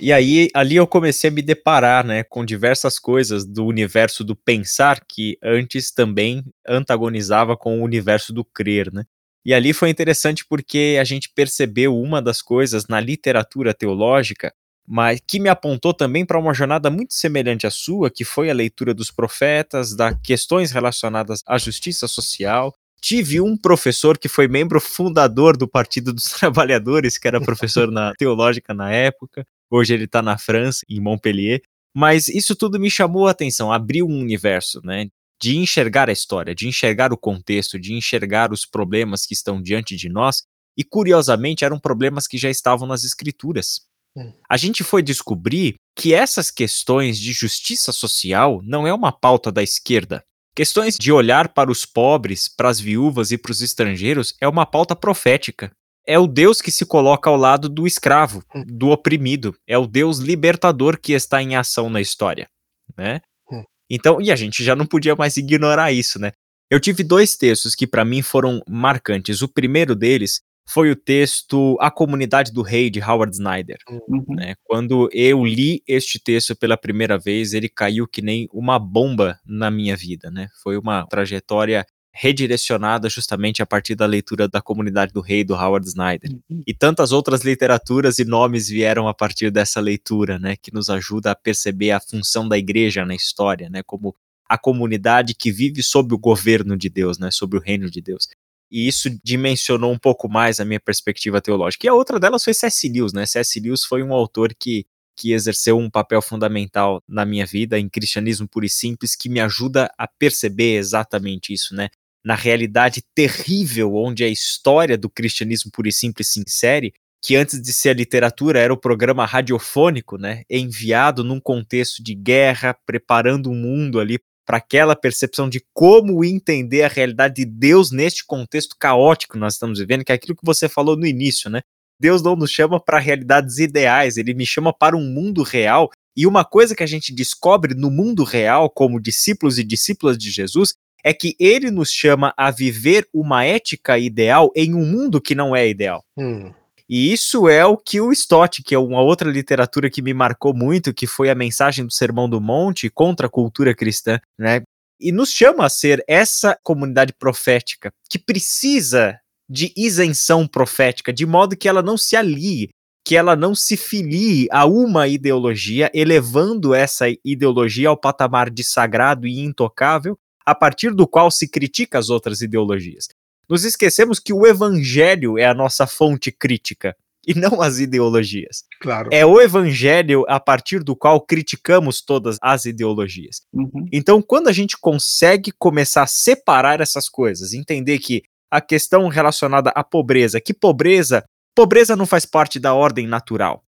E 0.00 0.12
aí, 0.12 0.48
ali 0.54 0.76
eu 0.76 0.86
comecei 0.86 1.30
a 1.30 1.32
me 1.32 1.42
deparar, 1.42 2.04
né, 2.04 2.24
com 2.24 2.44
diversas 2.44 2.98
coisas 2.98 3.44
do 3.44 3.64
universo 3.64 4.24
do 4.24 4.34
pensar 4.34 5.00
que 5.06 5.38
antes 5.42 5.92
também 5.92 6.44
antagonizava 6.66 7.56
com 7.56 7.80
o 7.80 7.84
universo 7.84 8.32
do 8.32 8.44
crer, 8.44 8.92
né? 8.92 9.04
E 9.44 9.52
ali 9.52 9.72
foi 9.72 9.90
interessante 9.90 10.44
porque 10.48 10.96
a 11.00 11.04
gente 11.04 11.30
percebeu 11.34 11.96
uma 11.98 12.22
das 12.22 12.40
coisas 12.40 12.86
na 12.88 13.00
literatura 13.00 13.74
teológica, 13.74 14.52
mas 14.86 15.20
que 15.26 15.40
me 15.40 15.48
apontou 15.48 15.92
também 15.92 16.24
para 16.24 16.38
uma 16.38 16.54
jornada 16.54 16.90
muito 16.90 17.14
semelhante 17.14 17.66
à 17.66 17.70
sua, 17.70 18.10
que 18.10 18.24
foi 18.24 18.50
a 18.50 18.54
leitura 18.54 18.94
dos 18.94 19.10
profetas, 19.10 19.94
das 19.94 20.16
questões 20.22 20.70
relacionadas 20.72 21.42
à 21.46 21.58
justiça 21.58 22.06
social. 22.06 22.72
Tive 23.00 23.40
um 23.40 23.56
professor 23.56 24.16
que 24.16 24.28
foi 24.28 24.46
membro 24.46 24.80
fundador 24.80 25.56
do 25.56 25.66
Partido 25.66 26.12
dos 26.12 26.24
Trabalhadores, 26.38 27.18
que 27.18 27.26
era 27.26 27.40
professor 27.40 27.90
na 27.90 28.12
teológica 28.14 28.72
na 28.72 28.92
época. 28.92 29.44
Hoje 29.72 29.94
ele 29.94 30.04
está 30.04 30.20
na 30.20 30.36
França, 30.36 30.84
em 30.86 31.00
Montpellier. 31.00 31.62
Mas 31.96 32.28
isso 32.28 32.54
tudo 32.54 32.78
me 32.78 32.90
chamou 32.90 33.26
a 33.26 33.30
atenção, 33.30 33.72
abriu 33.72 34.06
um 34.06 34.20
universo, 34.20 34.82
né? 34.84 35.08
De 35.40 35.56
enxergar 35.56 36.10
a 36.10 36.12
história, 36.12 36.54
de 36.54 36.68
enxergar 36.68 37.10
o 37.10 37.16
contexto, 37.16 37.80
de 37.80 37.94
enxergar 37.94 38.52
os 38.52 38.66
problemas 38.66 39.24
que 39.24 39.32
estão 39.32 39.62
diante 39.62 39.96
de 39.96 40.10
nós. 40.10 40.42
E 40.76 40.84
curiosamente 40.84 41.64
eram 41.64 41.78
problemas 41.78 42.26
que 42.26 42.36
já 42.36 42.50
estavam 42.50 42.86
nas 42.86 43.02
escrituras. 43.02 43.80
Hum. 44.16 44.32
A 44.48 44.58
gente 44.58 44.84
foi 44.84 45.02
descobrir 45.02 45.74
que 45.96 46.12
essas 46.12 46.50
questões 46.50 47.18
de 47.18 47.32
justiça 47.32 47.92
social 47.92 48.60
não 48.62 48.86
é 48.86 48.92
uma 48.92 49.10
pauta 49.10 49.50
da 49.50 49.62
esquerda. 49.62 50.22
Questões 50.54 50.96
de 50.98 51.10
olhar 51.10 51.48
para 51.48 51.70
os 51.70 51.86
pobres, 51.86 52.46
para 52.46 52.68
as 52.68 52.78
viúvas 52.78 53.32
e 53.32 53.38
para 53.38 53.52
os 53.52 53.62
estrangeiros 53.62 54.34
é 54.40 54.46
uma 54.46 54.66
pauta 54.66 54.94
profética 54.94 55.72
é 56.06 56.18
o 56.18 56.26
Deus 56.26 56.60
que 56.60 56.70
se 56.70 56.84
coloca 56.84 57.30
ao 57.30 57.36
lado 57.36 57.68
do 57.68 57.86
escravo, 57.86 58.42
hum. 58.54 58.64
do 58.66 58.90
oprimido. 58.90 59.54
É 59.66 59.78
o 59.78 59.86
Deus 59.86 60.18
libertador 60.18 60.98
que 60.98 61.12
está 61.12 61.42
em 61.42 61.56
ação 61.56 61.88
na 61.88 62.00
história, 62.00 62.48
né? 62.96 63.20
Hum. 63.50 63.62
Então, 63.90 64.20
e 64.20 64.30
a 64.30 64.36
gente 64.36 64.64
já 64.64 64.74
não 64.74 64.86
podia 64.86 65.14
mais 65.14 65.36
ignorar 65.36 65.92
isso, 65.92 66.18
né? 66.18 66.32
Eu 66.70 66.80
tive 66.80 67.02
dois 67.02 67.36
textos 67.36 67.74
que 67.74 67.86
para 67.86 68.04
mim 68.04 68.22
foram 68.22 68.62
marcantes. 68.66 69.42
O 69.42 69.48
primeiro 69.48 69.94
deles 69.94 70.40
foi 70.68 70.90
o 70.90 70.96
texto 70.96 71.76
A 71.80 71.90
Comunidade 71.90 72.52
do 72.52 72.62
Rei 72.62 72.88
de 72.88 73.00
Howard 73.00 73.34
Snyder. 73.34 73.76
Uhum. 73.88 74.24
Né? 74.30 74.54
Quando 74.64 75.08
eu 75.12 75.44
li 75.44 75.82
este 75.86 76.18
texto 76.18 76.56
pela 76.56 76.76
primeira 76.76 77.18
vez, 77.18 77.52
ele 77.52 77.68
caiu 77.68 78.08
que 78.08 78.22
nem 78.22 78.48
uma 78.52 78.78
bomba 78.78 79.38
na 79.44 79.70
minha 79.70 79.96
vida, 79.96 80.30
né? 80.30 80.48
Foi 80.62 80.78
uma 80.78 81.06
trajetória 81.06 81.84
redirecionada 82.14 83.08
justamente 83.08 83.62
a 83.62 83.66
partir 83.66 83.94
da 83.94 84.04
leitura 84.04 84.46
da 84.46 84.60
Comunidade 84.60 85.12
do 85.12 85.20
Rei 85.20 85.42
do 85.42 85.54
Howard 85.54 85.86
Snyder. 85.88 86.30
Uhum. 86.50 86.62
E 86.66 86.74
tantas 86.74 87.10
outras 87.10 87.42
literaturas 87.42 88.18
e 88.18 88.24
nomes 88.24 88.68
vieram 88.68 89.08
a 89.08 89.14
partir 89.14 89.50
dessa 89.50 89.80
leitura, 89.80 90.38
né, 90.38 90.56
que 90.56 90.72
nos 90.72 90.90
ajuda 90.90 91.30
a 91.30 91.34
perceber 91.34 91.90
a 91.92 92.00
função 92.00 92.46
da 92.46 92.58
igreja 92.58 93.04
na 93.06 93.14
história, 93.14 93.70
né, 93.70 93.82
como 93.82 94.14
a 94.48 94.58
comunidade 94.58 95.34
que 95.34 95.50
vive 95.50 95.82
sob 95.82 96.14
o 96.14 96.18
governo 96.18 96.76
de 96.76 96.90
Deus, 96.90 97.18
né, 97.18 97.30
sob 97.30 97.56
o 97.56 97.60
reino 97.60 97.90
de 97.90 98.02
Deus. 98.02 98.28
E 98.70 98.86
isso 98.86 99.10
dimensionou 99.24 99.92
um 99.92 99.98
pouco 99.98 100.28
mais 100.28 100.60
a 100.60 100.64
minha 100.64 100.80
perspectiva 100.80 101.40
teológica. 101.40 101.86
E 101.86 101.88
a 101.88 101.94
outra 101.94 102.18
delas 102.18 102.42
foi 102.42 102.54
C.S. 102.54 102.88
Lewis, 102.88 103.12
né? 103.12 103.26
C.S. 103.26 103.60
Lewis 103.60 103.84
foi 103.84 104.02
um 104.02 104.14
autor 104.14 104.54
que 104.58 104.86
que 105.14 105.32
exerceu 105.32 105.78
um 105.78 105.90
papel 105.90 106.22
fundamental 106.22 107.02
na 107.06 107.24
minha 107.24 107.44
vida 107.44 107.78
em 107.78 107.88
cristianismo 107.88 108.48
puro 108.48 108.64
e 108.64 108.70
simples, 108.70 109.14
que 109.14 109.28
me 109.28 109.40
ajuda 109.40 109.92
a 109.98 110.08
perceber 110.08 110.76
exatamente 110.76 111.52
isso, 111.52 111.74
né? 111.74 111.90
Na 112.24 112.34
realidade 112.34 113.02
terrível 113.14 113.94
onde 113.94 114.24
a 114.24 114.28
história 114.28 114.96
do 114.96 115.10
cristianismo 115.10 115.70
puro 115.72 115.88
e 115.88 115.92
simples 115.92 116.28
se 116.28 116.40
insere, 116.40 116.92
que 117.22 117.36
antes 117.36 117.60
de 117.60 117.72
ser 117.72 117.90
a 117.90 117.94
literatura 117.94 118.58
era 118.58 118.72
o 118.72 118.76
programa 118.76 119.24
radiofônico, 119.24 120.18
né, 120.18 120.42
enviado 120.50 121.22
num 121.22 121.40
contexto 121.40 122.02
de 122.02 122.14
guerra, 122.14 122.76
preparando 122.84 123.50
o 123.50 123.54
mundo 123.54 124.00
ali 124.00 124.18
para 124.44 124.58
aquela 124.58 124.96
percepção 124.96 125.48
de 125.48 125.64
como 125.72 126.24
entender 126.24 126.82
a 126.82 126.88
realidade 126.88 127.36
de 127.36 127.44
Deus 127.44 127.92
neste 127.92 128.26
contexto 128.26 128.76
caótico 128.78 129.34
que 129.34 129.38
nós 129.38 129.54
estamos 129.54 129.78
vivendo, 129.78 130.04
que 130.04 130.12
é 130.12 130.14
aquilo 130.14 130.36
que 130.36 130.44
você 130.44 130.68
falou 130.68 130.96
no 130.96 131.06
início, 131.06 131.48
né? 131.48 131.60
Deus 132.00 132.20
não 132.20 132.34
nos 132.34 132.50
chama 132.50 132.80
para 132.80 132.98
realidades 132.98 133.58
ideais, 133.58 134.16
ele 134.16 134.34
me 134.34 134.44
chama 134.44 134.72
para 134.72 134.96
um 134.96 135.04
mundo 135.04 135.44
real. 135.44 135.88
E 136.16 136.26
uma 136.26 136.44
coisa 136.44 136.74
que 136.74 136.82
a 136.82 136.86
gente 136.86 137.14
descobre 137.14 137.74
no 137.74 137.90
mundo 137.90 138.24
real, 138.24 138.68
como 138.68 139.00
discípulos 139.00 139.56
e 139.56 139.64
discípulas 139.64 140.18
de 140.18 140.30
Jesus, 140.30 140.74
é 141.04 141.12
que 141.12 141.34
ele 141.38 141.70
nos 141.70 141.90
chama 141.90 142.32
a 142.36 142.50
viver 142.50 143.08
uma 143.12 143.44
ética 143.44 143.98
ideal 143.98 144.50
em 144.54 144.74
um 144.74 144.84
mundo 144.84 145.20
que 145.20 145.34
não 145.34 145.54
é 145.54 145.68
ideal. 145.68 146.04
Hum. 146.16 146.52
E 146.88 147.12
isso 147.12 147.48
é 147.48 147.64
o 147.64 147.76
que 147.76 148.00
o 148.00 148.12
Stott, 148.12 148.62
que 148.62 148.74
é 148.74 148.78
uma 148.78 149.00
outra 149.00 149.30
literatura 149.30 149.88
que 149.88 150.02
me 150.02 150.12
marcou 150.12 150.54
muito, 150.54 150.92
que 150.92 151.06
foi 151.06 151.30
a 151.30 151.34
mensagem 151.34 151.86
do 151.86 151.92
Sermão 151.92 152.28
do 152.28 152.40
Monte 152.40 152.90
contra 152.90 153.26
a 153.26 153.30
cultura 153.30 153.74
cristã, 153.74 154.20
né? 154.38 154.62
E 155.00 155.10
nos 155.10 155.30
chama 155.30 155.64
a 155.64 155.70
ser 155.70 156.04
essa 156.06 156.56
comunidade 156.62 157.12
profética 157.14 157.90
que 158.08 158.18
precisa 158.18 159.18
de 159.48 159.72
isenção 159.76 160.46
profética, 160.46 161.12
de 161.12 161.26
modo 161.26 161.56
que 161.56 161.68
ela 161.68 161.82
não 161.82 161.96
se 161.96 162.14
alie, 162.14 162.68
que 163.04 163.16
ela 163.16 163.34
não 163.34 163.54
se 163.54 163.76
filie 163.76 164.46
a 164.50 164.64
uma 164.64 165.08
ideologia, 165.08 165.90
elevando 165.92 166.74
essa 166.74 167.06
ideologia 167.24 167.88
ao 167.88 167.96
patamar 167.96 168.48
de 168.48 168.62
sagrado 168.62 169.26
e 169.26 169.40
intocável, 169.40 170.16
a 170.44 170.54
partir 170.54 170.94
do 170.94 171.06
qual 171.06 171.30
se 171.30 171.48
critica 171.48 171.98
as 171.98 172.08
outras 172.10 172.40
ideologias. 172.40 173.08
Nos 173.48 173.64
esquecemos 173.64 174.18
que 174.18 174.32
o 174.32 174.46
evangelho 174.46 175.38
é 175.38 175.44
a 175.44 175.54
nossa 175.54 175.86
fonte 175.86 176.30
crítica 176.32 176.96
e 177.26 177.34
não 177.34 177.60
as 177.60 177.78
ideologias. 177.78 178.64
Claro. 178.80 179.10
É 179.12 179.24
o 179.24 179.40
evangelho 179.40 180.24
a 180.28 180.40
partir 180.40 180.82
do 180.82 180.96
qual 180.96 181.20
criticamos 181.20 182.00
todas 182.00 182.36
as 182.40 182.64
ideologias. 182.64 183.42
Uhum. 183.52 183.86
Então, 183.92 184.20
quando 184.20 184.48
a 184.48 184.52
gente 184.52 184.76
consegue 184.76 185.52
começar 185.52 186.02
a 186.02 186.06
separar 186.06 186.80
essas 186.80 187.08
coisas, 187.08 187.52
entender 187.52 187.98
que 187.98 188.22
a 188.50 188.60
questão 188.60 189.08
relacionada 189.08 189.70
à 189.70 189.84
pobreza, 189.84 190.40
que 190.40 190.52
pobreza, 190.52 191.24
pobreza 191.54 191.94
não 191.94 192.06
faz 192.06 192.26
parte 192.26 192.58
da 192.58 192.74
ordem 192.74 193.06
natural. 193.06 193.62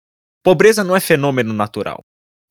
Pobreza 0.44 0.84
não 0.84 0.96
é 0.96 1.00
fenômeno 1.00 1.54
natural. 1.54 2.02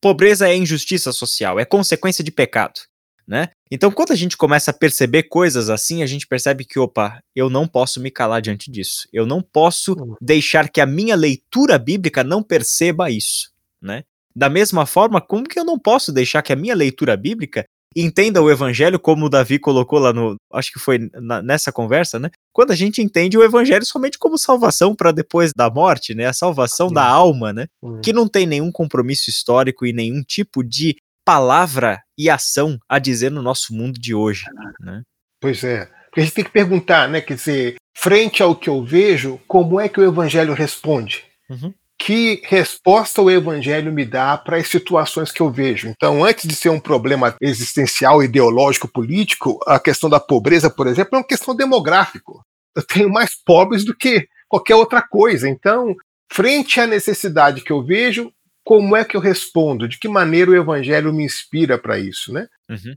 Pobreza 0.01 0.49
é 0.49 0.57
injustiça 0.57 1.13
social, 1.13 1.59
é 1.59 1.65
consequência 1.65 2.23
de 2.23 2.31
pecado 2.31 2.90
né? 3.31 3.51
Então, 3.71 3.93
quando 3.93 4.11
a 4.11 4.17
gente 4.17 4.37
começa 4.37 4.73
a 4.73 4.75
perceber 4.75 5.23
coisas 5.23 5.71
assim, 5.71 6.03
a 6.03 6.07
gente 6.07 6.27
percebe 6.27 6.65
que, 6.65 6.81
opa, 6.81 7.21
eu 7.35 7.49
não 7.49 7.65
posso 7.69 8.01
me 8.01 8.11
calar 8.11 8.43
diante 8.43 8.69
disso. 8.69 9.07
Eu 9.13 9.25
não 9.25 9.41
posso 9.41 9.93
uhum. 9.93 10.17
deixar 10.21 10.69
que 10.69 10.81
a 10.81 10.87
minha 10.87 11.15
leitura 11.15 11.79
bíblica 11.79 12.25
não 12.25 12.43
perceba 12.43 13.09
isso, 13.09 13.53
né? 13.81 14.03
Da 14.35 14.49
mesma 14.49 14.85
forma, 14.85 15.21
como 15.21 15.49
que 15.49 15.61
eu 15.61 15.65
não 15.65 15.79
posso 15.79 16.11
deixar 16.11 16.43
que 16.43 16.53
a 16.53 16.57
minha 16.57 16.75
leitura 16.75 17.17
bíblica 17.17 17.65
entenda 17.95 18.43
o 18.43 18.51
evangelho 18.51 18.99
como 18.99 19.27
o 19.27 19.29
Davi 19.29 19.59
colocou 19.61 19.99
lá 20.01 20.13
no, 20.13 20.37
acho 20.53 20.73
que 20.73 20.79
foi 20.81 21.11
na, 21.15 21.41
nessa 21.41 21.71
conversa, 21.71 22.19
né? 22.19 22.31
Quando 22.53 22.73
a 22.73 22.77
gente 22.77 23.01
entende 23.01 23.39
o 23.39 23.45
evangelho 23.45 23.87
somente 23.87 24.19
como 24.19 24.37
salvação 24.39 24.93
para 24.93 25.13
depois 25.13 25.53
da 25.57 25.71
morte, 25.71 26.17
né? 26.17 26.27
A 26.27 26.33
salvação 26.33 26.89
da 26.89 27.05
alma, 27.05 27.53
né? 27.53 27.67
Uhum. 27.81 28.01
Que 28.01 28.13
não 28.13 28.27
tem 28.27 28.45
nenhum 28.45 28.73
compromisso 28.73 29.31
histórico 29.31 29.87
e 29.87 29.93
nenhum 29.93 30.21
tipo 30.23 30.65
de 30.65 30.97
palavra 31.31 32.03
e 32.19 32.29
ação 32.29 32.77
a 32.89 32.99
dizer 32.99 33.31
no 33.31 33.41
nosso 33.41 33.73
mundo 33.73 34.01
de 34.01 34.13
hoje. 34.13 34.47
Né? 34.81 35.03
Pois 35.41 35.63
é. 35.63 35.89
Porque 36.07 36.21
a 36.21 36.25
gente 36.25 36.35
tem 36.35 36.45
que 36.45 36.51
perguntar, 36.51 37.09
né? 37.09 37.21
Quer 37.21 37.35
dizer, 37.35 37.77
frente 37.97 38.43
ao 38.43 38.57
que 38.57 38.69
eu 38.69 38.83
vejo, 38.85 39.41
como 39.47 39.79
é 39.79 39.89
que 39.89 40.01
o 40.01 40.05
evangelho 40.05 40.53
responde? 40.55 41.23
Uhum. 41.49 41.73
Que 41.97 42.43
resposta 42.47 43.23
o 43.23 43.31
evangelho 43.31 43.93
me 43.93 44.05
dá 44.05 44.37
para 44.37 44.57
as 44.57 44.67
situações 44.67 45.31
que 45.31 45.41
eu 45.41 45.53
vejo? 45.53 45.87
Então, 45.87 46.25
antes 46.25 46.49
de 46.49 46.55
ser 46.57 46.71
um 46.71 46.81
problema 46.81 47.37
existencial, 47.41 48.25
ideológico, 48.25 48.89
político, 48.89 49.61
a 49.69 49.79
questão 49.79 50.11
da 50.11 50.19
pobreza, 50.19 50.69
por 50.69 50.89
exemplo, 50.89 51.15
é 51.15 51.19
uma 51.19 51.27
questão 51.27 51.55
demográfica. 51.55 52.33
Eu 52.75 52.83
tenho 52.83 53.09
mais 53.09 53.37
pobres 53.45 53.85
do 53.85 53.97
que 53.97 54.27
qualquer 54.49 54.75
outra 54.75 55.01
coisa. 55.01 55.49
Então, 55.49 55.95
frente 56.33 56.81
à 56.81 56.89
necessidade 56.89 57.61
que 57.61 57.71
eu 57.71 57.85
vejo, 57.85 58.33
como 58.71 58.95
é 58.95 59.05
que 59.05 59.17
eu 59.17 59.21
respondo? 59.21 59.89
De 59.89 59.99
que 59.99 60.07
maneira 60.07 60.53
o 60.53 60.55
evangelho 60.55 61.13
me 61.13 61.25
inspira 61.25 61.77
para 61.77 61.99
isso, 61.99 62.33
né? 62.33 62.47
Uhum. 62.71 62.95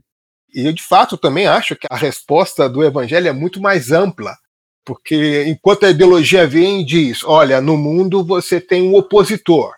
E 0.54 0.68
eu, 0.68 0.72
de 0.72 0.80
fato, 0.80 1.18
também 1.18 1.48
acho 1.48 1.74
que 1.74 1.88
a 1.90 1.96
resposta 1.96 2.68
do 2.68 2.84
evangelho 2.84 3.26
é 3.26 3.32
muito 3.32 3.60
mais 3.60 3.90
ampla, 3.90 4.36
porque 4.84 5.42
enquanto 5.48 5.84
a 5.84 5.90
ideologia 5.90 6.46
vem 6.46 6.82
e 6.82 6.84
diz, 6.86 7.24
olha, 7.24 7.60
no 7.60 7.76
mundo 7.76 8.24
você 8.24 8.60
tem 8.60 8.82
um 8.82 8.94
opositor, 8.94 9.74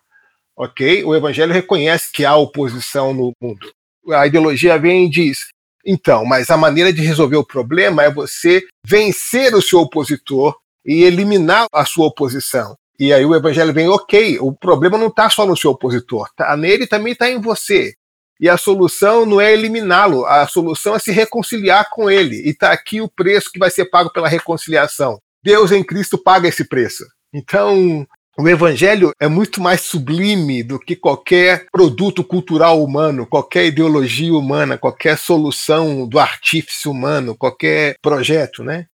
ok? 0.55 1.03
O 1.03 1.17
evangelho 1.17 1.55
reconhece 1.55 2.13
que 2.13 2.27
há 2.27 2.37
oposição 2.37 3.15
no 3.15 3.33
mundo. 3.41 3.73
A 4.11 4.27
ideologia 4.27 4.79
vem 4.79 5.07
e 5.07 5.11
diz, 5.11 5.39
então, 5.83 6.27
mas 6.27 6.51
a 6.51 6.59
maneira 6.59 6.93
de 6.93 7.01
resolver 7.01 7.37
o 7.37 7.47
problema 7.47 8.03
é 8.03 8.11
você 8.11 8.63
vencer 8.87 9.55
o 9.55 9.63
seu 9.63 9.79
opositor 9.79 10.55
e 10.85 11.05
eliminar 11.05 11.67
a 11.73 11.87
sua 11.87 12.09
oposição. 12.09 12.77
E 12.99 13.13
aí 13.13 13.25
o 13.25 13.35
evangelho 13.35 13.73
vem, 13.73 13.89
ok, 13.89 14.39
o 14.41 14.53
problema 14.53 14.97
não 14.97 15.09
está 15.09 15.29
só 15.29 15.45
no 15.47 15.57
seu 15.57 15.73
opositor, 15.73 16.29
tá 16.35 16.57
nele 16.57 16.87
também 16.87 17.13
está 17.13 17.31
em 17.31 17.41
você. 17.41 17.95
E 18.39 18.49
a 18.49 18.57
solução 18.57 19.25
não 19.25 19.41
é 19.41 19.53
eliminá-lo, 19.53 20.27
a 20.27 20.47
solução 20.47 20.95
é 20.95 20.99
se 20.99 21.11
reconciliar 21.11 21.89
com 21.91 22.11
ele. 22.11 22.37
E 22.37 22.51
está 22.51 22.71
aqui 22.71 23.01
o 23.01 23.09
preço 23.09 23.51
que 23.51 23.59
vai 23.59 23.71
ser 23.71 23.87
pago 23.87 24.13
pela 24.13 24.29
reconciliação. 24.29 25.19
Deus 25.43 25.73
em 25.73 25.83
Cristo 25.83 26.19
paga 26.19 26.49
esse 26.49 26.65
preço. 26.65 27.05
Então, 27.33 28.07
o 28.39 28.47
evangelho 28.47 29.13
é 29.19 29.27
muito 29.27 29.63
mais 29.63 29.81
sublime 29.81 30.63
do 30.63 30.79
que 30.79 30.95
qualquer 30.95 31.67
produto 31.73 32.23
cultural 32.23 32.85
humano, 32.85 33.27
qualquer 33.27 33.65
ideologia 33.65 34.35
humana, 34.35 34.77
qualquer 34.77 35.17
solução 35.17 36.07
do 36.07 36.19
artífice 36.19 36.87
humano, 36.87 37.35
qualquer 37.35 37.97
projeto, 38.03 38.63
né? 38.63 38.87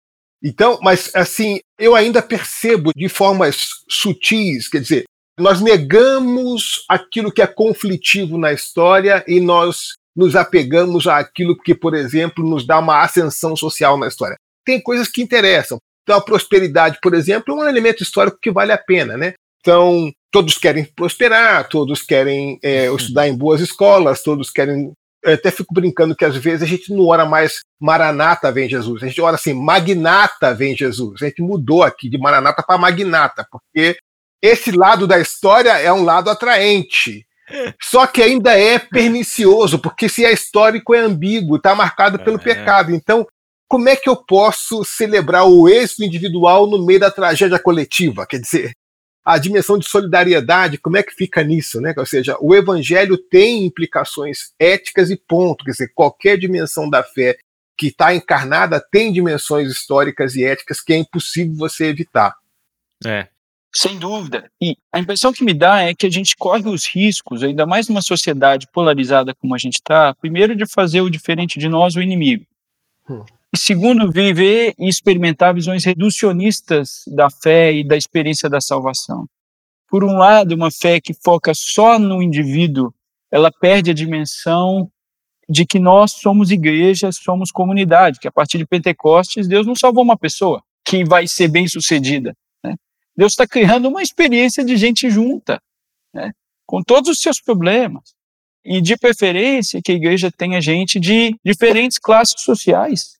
Então, 0.43 0.79
mas 0.81 1.11
assim, 1.15 1.59
eu 1.77 1.95
ainda 1.95 2.21
percebo 2.21 2.91
de 2.95 3.07
formas 3.07 3.67
sutis, 3.87 4.67
quer 4.67 4.79
dizer, 4.81 5.03
nós 5.39 5.61
negamos 5.61 6.83
aquilo 6.89 7.31
que 7.31 7.41
é 7.41 7.47
conflitivo 7.47 8.37
na 8.37 8.51
história 8.51 9.23
e 9.27 9.39
nós 9.39 9.95
nos 10.15 10.35
apegamos 10.35 11.07
àquilo 11.07 11.57
que, 11.57 11.73
por 11.73 11.93
exemplo, 11.93 12.47
nos 12.47 12.65
dá 12.65 12.79
uma 12.79 13.01
ascensão 13.01 13.55
social 13.55 13.97
na 13.97 14.07
história. 14.07 14.35
Tem 14.65 14.81
coisas 14.81 15.07
que 15.07 15.21
interessam. 15.21 15.77
Então, 16.03 16.17
a 16.17 16.21
prosperidade, 16.21 16.97
por 17.01 17.13
exemplo, 17.13 17.53
é 17.53 17.57
um 17.57 17.67
elemento 17.67 18.03
histórico 18.03 18.39
que 18.41 18.51
vale 18.51 18.71
a 18.71 18.77
pena, 18.77 19.15
né? 19.15 19.33
Então, 19.61 20.11
todos 20.31 20.57
querem 20.57 20.83
prosperar, 20.83 21.69
todos 21.69 22.01
querem 22.01 22.59
é, 22.63 22.91
estudar 22.93 23.27
em 23.27 23.37
boas 23.37 23.61
escolas, 23.61 24.23
todos 24.23 24.49
querem 24.49 24.91
eu 25.23 25.33
até 25.33 25.51
fico 25.51 25.73
brincando 25.73 26.15
que 26.15 26.25
às 26.25 26.35
vezes 26.35 26.63
a 26.63 26.65
gente 26.65 26.93
não 26.93 27.05
ora 27.05 27.25
mais 27.25 27.61
Maranata 27.79 28.51
vem 28.51 28.67
Jesus, 28.67 29.03
a 29.03 29.07
gente 29.07 29.21
ora 29.21 29.35
assim, 29.35 29.53
Magnata 29.53 30.53
vem 30.53 30.75
Jesus. 30.75 31.21
A 31.21 31.25
gente 31.27 31.41
mudou 31.41 31.83
aqui 31.83 32.09
de 32.09 32.17
Maranata 32.17 32.63
para 32.63 32.77
Magnata, 32.77 33.45
porque 33.51 33.97
esse 34.41 34.71
lado 34.71 35.05
da 35.05 35.19
história 35.19 35.77
é 35.77 35.91
um 35.93 36.03
lado 36.03 36.29
atraente. 36.29 37.25
Só 37.81 38.07
que 38.07 38.21
ainda 38.21 38.57
é 38.57 38.79
pernicioso, 38.79 39.79
porque 39.79 40.09
se 40.09 40.25
é 40.25 40.31
histórico 40.31 40.95
é 40.95 40.99
ambíguo, 40.99 41.57
está 41.57 41.75
marcado 41.75 42.19
pelo 42.19 42.37
é. 42.37 42.43
pecado. 42.43 42.91
Então, 42.91 43.27
como 43.67 43.87
é 43.87 43.95
que 43.95 44.09
eu 44.09 44.15
posso 44.15 44.83
celebrar 44.83 45.45
o 45.45 45.69
êxito 45.69 46.03
individual 46.03 46.67
no 46.67 46.85
meio 46.85 46.99
da 46.99 47.11
tragédia 47.11 47.59
coletiva? 47.59 48.25
Quer 48.25 48.39
dizer, 48.39 48.73
a 49.23 49.37
dimensão 49.37 49.77
de 49.77 49.87
solidariedade, 49.87 50.77
como 50.77 50.97
é 50.97 51.03
que 51.03 51.13
fica 51.13 51.43
nisso, 51.43 51.79
né? 51.79 51.93
Ou 51.95 52.05
seja, 52.05 52.35
o 52.41 52.55
evangelho 52.55 53.17
tem 53.17 53.65
implicações 53.65 54.53
éticas 54.59 55.11
e 55.11 55.15
ponto, 55.15 55.63
quer 55.63 55.71
dizer, 55.71 55.91
qualquer 55.93 56.37
dimensão 56.37 56.89
da 56.89 57.03
fé 57.03 57.37
que 57.77 57.87
está 57.87 58.13
encarnada 58.13 58.83
tem 58.91 59.11
dimensões 59.11 59.71
históricas 59.71 60.35
e 60.35 60.43
éticas 60.43 60.81
que 60.81 60.93
é 60.93 60.97
impossível 60.97 61.55
você 61.55 61.85
evitar. 61.85 62.35
É. 63.05 63.27
Sem 63.73 63.97
dúvida. 63.97 64.51
E 64.61 64.75
a 64.91 64.99
impressão 64.99 65.31
que 65.31 65.43
me 65.43 65.53
dá 65.53 65.81
é 65.81 65.95
que 65.95 66.05
a 66.05 66.09
gente 66.09 66.35
corre 66.35 66.67
os 66.67 66.85
riscos, 66.85 67.41
ainda 67.41 67.65
mais 67.65 67.87
numa 67.87 68.01
sociedade 68.01 68.67
polarizada 68.67 69.33
como 69.33 69.55
a 69.55 69.57
gente 69.57 69.75
está, 69.75 70.13
primeiro 70.15 70.55
de 70.55 70.65
fazer 70.65 71.01
o 71.01 71.09
diferente 71.09 71.57
de 71.57 71.69
nós 71.69 71.95
o 71.95 72.01
inimigo. 72.01 72.45
Hum. 73.09 73.23
E 73.53 73.57
segundo, 73.57 74.09
viver 74.09 74.73
e 74.79 74.87
experimentar 74.87 75.53
visões 75.53 75.83
reducionistas 75.83 77.03
da 77.07 77.29
fé 77.29 77.73
e 77.73 77.85
da 77.85 77.97
experiência 77.97 78.49
da 78.49 78.61
salvação. 78.61 79.27
Por 79.89 80.05
um 80.05 80.17
lado, 80.17 80.55
uma 80.55 80.71
fé 80.71 81.01
que 81.01 81.13
foca 81.13 81.51
só 81.53 81.99
no 81.99 82.23
indivíduo, 82.23 82.93
ela 83.29 83.51
perde 83.51 83.91
a 83.91 83.93
dimensão 83.93 84.89
de 85.49 85.65
que 85.65 85.79
nós 85.79 86.13
somos 86.13 86.49
igreja, 86.49 87.11
somos 87.11 87.51
comunidade, 87.51 88.19
que 88.19 88.27
a 88.27 88.31
partir 88.31 88.57
de 88.57 88.65
Pentecostes 88.65 89.49
Deus 89.49 89.67
não 89.67 89.75
salvou 89.75 90.01
uma 90.01 90.17
pessoa 90.17 90.63
que 90.85 91.03
vai 91.03 91.27
ser 91.27 91.49
bem 91.49 91.67
sucedida. 91.67 92.33
Né? 92.63 92.75
Deus 93.17 93.33
está 93.33 93.45
criando 93.45 93.89
uma 93.89 94.01
experiência 94.01 94.63
de 94.63 94.77
gente 94.77 95.09
junta, 95.09 95.61
né? 96.13 96.31
com 96.65 96.81
todos 96.81 97.09
os 97.09 97.19
seus 97.19 97.41
problemas. 97.41 98.13
E 98.63 98.79
de 98.79 98.95
preferência 98.95 99.81
que 99.83 99.91
a 99.91 99.95
igreja 99.95 100.31
tenha 100.31 100.61
gente 100.61 100.99
de 100.99 101.35
diferentes 101.43 101.97
classes 101.97 102.41
sociais, 102.41 103.19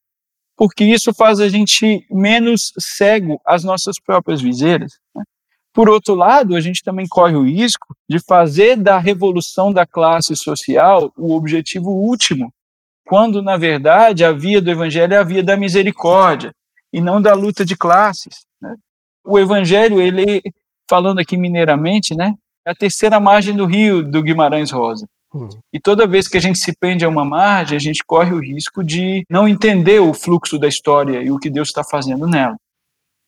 porque 0.61 0.83
isso 0.83 1.11
faz 1.11 1.39
a 1.39 1.49
gente 1.49 2.05
menos 2.07 2.71
cego 2.77 3.41
às 3.43 3.63
nossas 3.63 3.99
próprias 3.99 4.39
viseiras. 4.39 4.99
Né? 5.15 5.23
Por 5.73 5.89
outro 5.89 6.13
lado, 6.13 6.55
a 6.55 6.61
gente 6.61 6.83
também 6.83 7.07
corre 7.09 7.35
o 7.35 7.43
risco 7.43 7.95
de 8.07 8.19
fazer 8.19 8.75
da 8.75 8.99
revolução 8.99 9.73
da 9.73 9.87
classe 9.87 10.35
social 10.35 11.11
o 11.17 11.35
objetivo 11.35 11.89
último, 11.89 12.53
quando, 13.07 13.41
na 13.41 13.57
verdade, 13.57 14.23
a 14.23 14.31
via 14.31 14.61
do 14.61 14.69
evangelho 14.69 15.15
é 15.15 15.17
a 15.17 15.23
via 15.23 15.41
da 15.41 15.57
misericórdia 15.57 16.53
e 16.93 17.01
não 17.01 17.19
da 17.19 17.33
luta 17.33 17.65
de 17.65 17.75
classes. 17.75 18.45
Né? 18.61 18.75
O 19.25 19.39
evangelho, 19.39 19.99
ele, 19.99 20.43
falando 20.87 21.17
aqui 21.17 21.37
mineiramente, 21.37 22.13
né, 22.13 22.35
é 22.67 22.69
a 22.69 22.75
terceira 22.75 23.19
margem 23.19 23.55
do 23.55 23.65
rio 23.65 24.03
do 24.03 24.21
Guimarães 24.21 24.69
Rosa. 24.69 25.07
Hum. 25.33 25.49
E 25.71 25.79
toda 25.79 26.07
vez 26.07 26.27
que 26.27 26.37
a 26.37 26.41
gente 26.41 26.59
se 26.59 26.75
prende 26.77 27.05
a 27.05 27.09
uma 27.09 27.23
margem, 27.23 27.77
a 27.77 27.79
gente 27.79 28.03
corre 28.03 28.33
o 28.33 28.39
risco 28.39 28.83
de 28.83 29.23
não 29.29 29.47
entender 29.47 29.99
o 29.99 30.13
fluxo 30.13 30.59
da 30.59 30.67
história 30.67 31.21
e 31.21 31.31
o 31.31 31.39
que 31.39 31.49
Deus 31.49 31.69
está 31.69 31.83
fazendo 31.83 32.27
nela. 32.27 32.55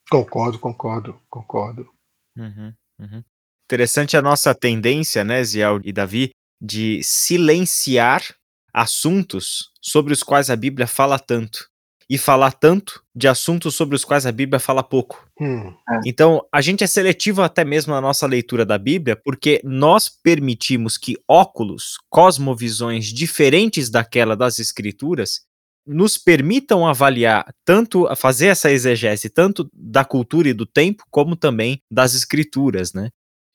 Concordo, 0.10 0.60
concordo, 0.60 1.20
concordo. 1.30 1.90
Uhum, 2.38 2.74
uhum. 3.00 3.24
Interessante 3.66 4.18
a 4.18 4.22
nossa 4.22 4.54
tendência, 4.54 5.24
né, 5.24 5.44
Ziel 5.44 5.80
e 5.84 5.94
Davi, 5.94 6.32
de 6.62 7.02
silenciar 7.04 8.36
assuntos 8.74 9.72
sobre 9.82 10.12
os 10.14 10.24
quais 10.24 10.50
a 10.50 10.56
Bíblia 10.56 10.88
fala 10.88 11.18
tanto. 11.18 11.70
E 12.10 12.18
falar 12.18 12.52
tanto 12.52 13.02
de 13.16 13.28
assuntos 13.28 13.76
sobre 13.76 13.96
os 13.96 14.04
quais 14.04 14.26
a 14.26 14.32
Bíblia 14.32 14.60
fala 14.60 14.84
pouco. 14.84 15.28
Hum. 15.40 15.74
É. 15.90 16.00
Então, 16.06 16.46
a 16.52 16.62
gente 16.62 16.84
é 16.84 16.88
seletivo 16.88 17.42
até 17.42 17.64
mesmo 17.64 17.94
na 17.94 18.02
nossa 18.02 18.28
leitura 18.28 18.66
da 18.66 18.78
Bíblia, 18.78 19.16
porque 19.16 19.62
nós 19.64 20.10
permitimos 20.10 20.98
que 20.98 21.16
óculos, 21.28 21.98
cosmovisões 22.10 23.06
diferentes 23.06 23.90
daquela 23.90 24.36
das 24.36 24.60
Escrituras, 24.60 25.42
nos 25.86 26.18
permitam 26.18 26.88
avaliar 26.88 27.54
tanto 27.66 28.08
fazer 28.16 28.48
essa 28.48 28.72
exegese 28.72 29.30
tanto 29.30 29.70
da 29.74 30.06
cultura 30.06 30.50
e 30.50 30.54
do 30.54 30.66
tempo 30.66 31.04
como 31.12 31.36
também 31.36 31.82
das 31.92 32.14
escrituras, 32.14 32.94
né? 32.94 33.10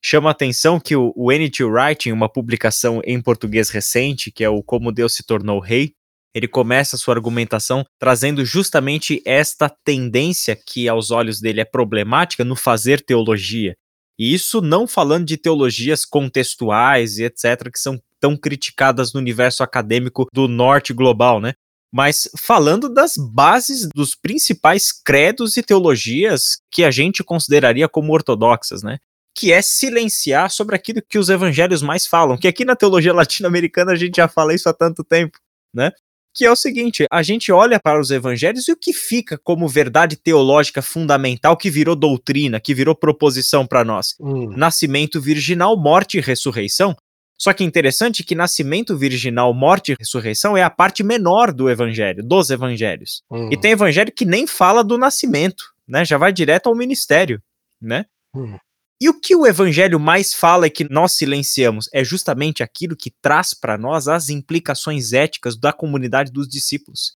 Chama 0.04 0.28
a 0.28 0.32
atenção 0.32 0.78
que 0.78 0.94
o, 0.94 1.12
o 1.16 1.32
N.T. 1.32 1.64
Wright, 1.64 2.08
em 2.08 2.12
uma 2.12 2.28
publicação 2.28 3.00
em 3.04 3.20
português 3.20 3.68
recente, 3.68 4.30
que 4.30 4.44
é 4.44 4.48
o 4.48 4.62
Como 4.62 4.92
Deus 4.92 5.14
se 5.14 5.24
tornou 5.24 5.58
rei, 5.58 5.92
ele 6.38 6.48
começa 6.48 6.96
a 6.96 6.98
sua 6.98 7.14
argumentação 7.14 7.84
trazendo 7.98 8.44
justamente 8.44 9.22
esta 9.24 9.68
tendência 9.68 10.56
que 10.56 10.88
aos 10.88 11.10
olhos 11.10 11.40
dele 11.40 11.60
é 11.60 11.64
problemática 11.64 12.44
no 12.44 12.56
fazer 12.56 13.04
teologia. 13.04 13.76
E 14.18 14.32
isso 14.32 14.60
não 14.60 14.86
falando 14.86 15.26
de 15.26 15.36
teologias 15.36 16.04
contextuais 16.04 17.18
e 17.18 17.24
etc 17.24 17.70
que 17.72 17.78
são 17.78 18.00
tão 18.18 18.36
criticadas 18.36 19.12
no 19.12 19.20
universo 19.20 19.62
acadêmico 19.62 20.26
do 20.32 20.48
norte 20.48 20.92
global, 20.92 21.40
né? 21.40 21.52
mas 21.92 22.28
falando 22.36 22.88
das 22.88 23.14
bases 23.16 23.88
dos 23.94 24.14
principais 24.14 24.92
credos 24.92 25.56
e 25.56 25.62
teologias 25.62 26.60
que 26.70 26.84
a 26.84 26.90
gente 26.90 27.24
consideraria 27.24 27.88
como 27.88 28.12
ortodoxas, 28.12 28.82
né? 28.82 28.98
Que 29.34 29.52
é 29.52 29.62
silenciar 29.62 30.50
sobre 30.50 30.76
aquilo 30.76 31.02
que 31.02 31.18
os 31.18 31.30
evangelhos 31.30 31.82
mais 31.82 32.06
falam, 32.06 32.36
que 32.36 32.48
aqui 32.48 32.64
na 32.64 32.76
teologia 32.76 33.14
latino-americana 33.14 33.92
a 33.92 33.96
gente 33.96 34.16
já 34.16 34.28
fala 34.28 34.54
isso 34.54 34.68
há 34.68 34.74
tanto 34.74 35.02
tempo, 35.02 35.38
né? 35.74 35.92
Que 36.34 36.44
é 36.44 36.50
o 36.50 36.56
seguinte, 36.56 37.06
a 37.10 37.22
gente 37.22 37.50
olha 37.50 37.80
para 37.80 38.00
os 38.00 38.10
evangelhos 38.10 38.68
e 38.68 38.72
o 38.72 38.76
que 38.76 38.92
fica 38.92 39.38
como 39.38 39.66
verdade 39.66 40.16
teológica 40.16 40.80
fundamental 40.80 41.56
que 41.56 41.70
virou 41.70 41.96
doutrina, 41.96 42.60
que 42.60 42.74
virou 42.74 42.94
proposição 42.94 43.66
para 43.66 43.84
nós? 43.84 44.14
Hum. 44.20 44.50
Nascimento 44.56 45.20
virginal, 45.20 45.76
morte 45.76 46.18
e 46.18 46.20
ressurreição 46.20 46.96
só 47.38 47.52
que 47.52 47.62
interessante 47.62 48.24
que 48.24 48.34
nascimento 48.34 48.98
virginal, 48.98 49.54
morte 49.54 49.92
e 49.92 49.96
ressurreição 49.96 50.56
é 50.56 50.62
a 50.64 50.68
parte 50.68 51.04
menor 51.04 51.52
do 51.52 51.70
evangelho, 51.70 52.22
dos 52.24 52.50
evangelhos. 52.50 53.22
Hum. 53.30 53.48
E 53.52 53.56
tem 53.56 53.70
evangelho 53.70 54.12
que 54.12 54.24
nem 54.24 54.44
fala 54.44 54.82
do 54.82 54.98
nascimento, 54.98 55.72
né? 55.86 56.04
Já 56.04 56.18
vai 56.18 56.32
direto 56.32 56.68
ao 56.68 56.74
ministério, 56.74 57.40
né? 57.80 58.06
Hum. 58.34 58.58
E 59.00 59.08
o 59.08 59.18
que 59.18 59.36
o 59.36 59.46
evangelho 59.46 60.00
mais 60.00 60.34
fala 60.34 60.66
e 60.66 60.70
que 60.70 60.90
nós 60.90 61.12
silenciamos 61.12 61.88
é 61.92 62.02
justamente 62.02 62.62
aquilo 62.64 62.96
que 62.96 63.12
traz 63.22 63.54
para 63.54 63.78
nós 63.78 64.08
as 64.08 64.28
implicações 64.28 65.12
éticas 65.12 65.56
da 65.56 65.72
comunidade 65.72 66.32
dos 66.32 66.48
discípulos, 66.48 67.16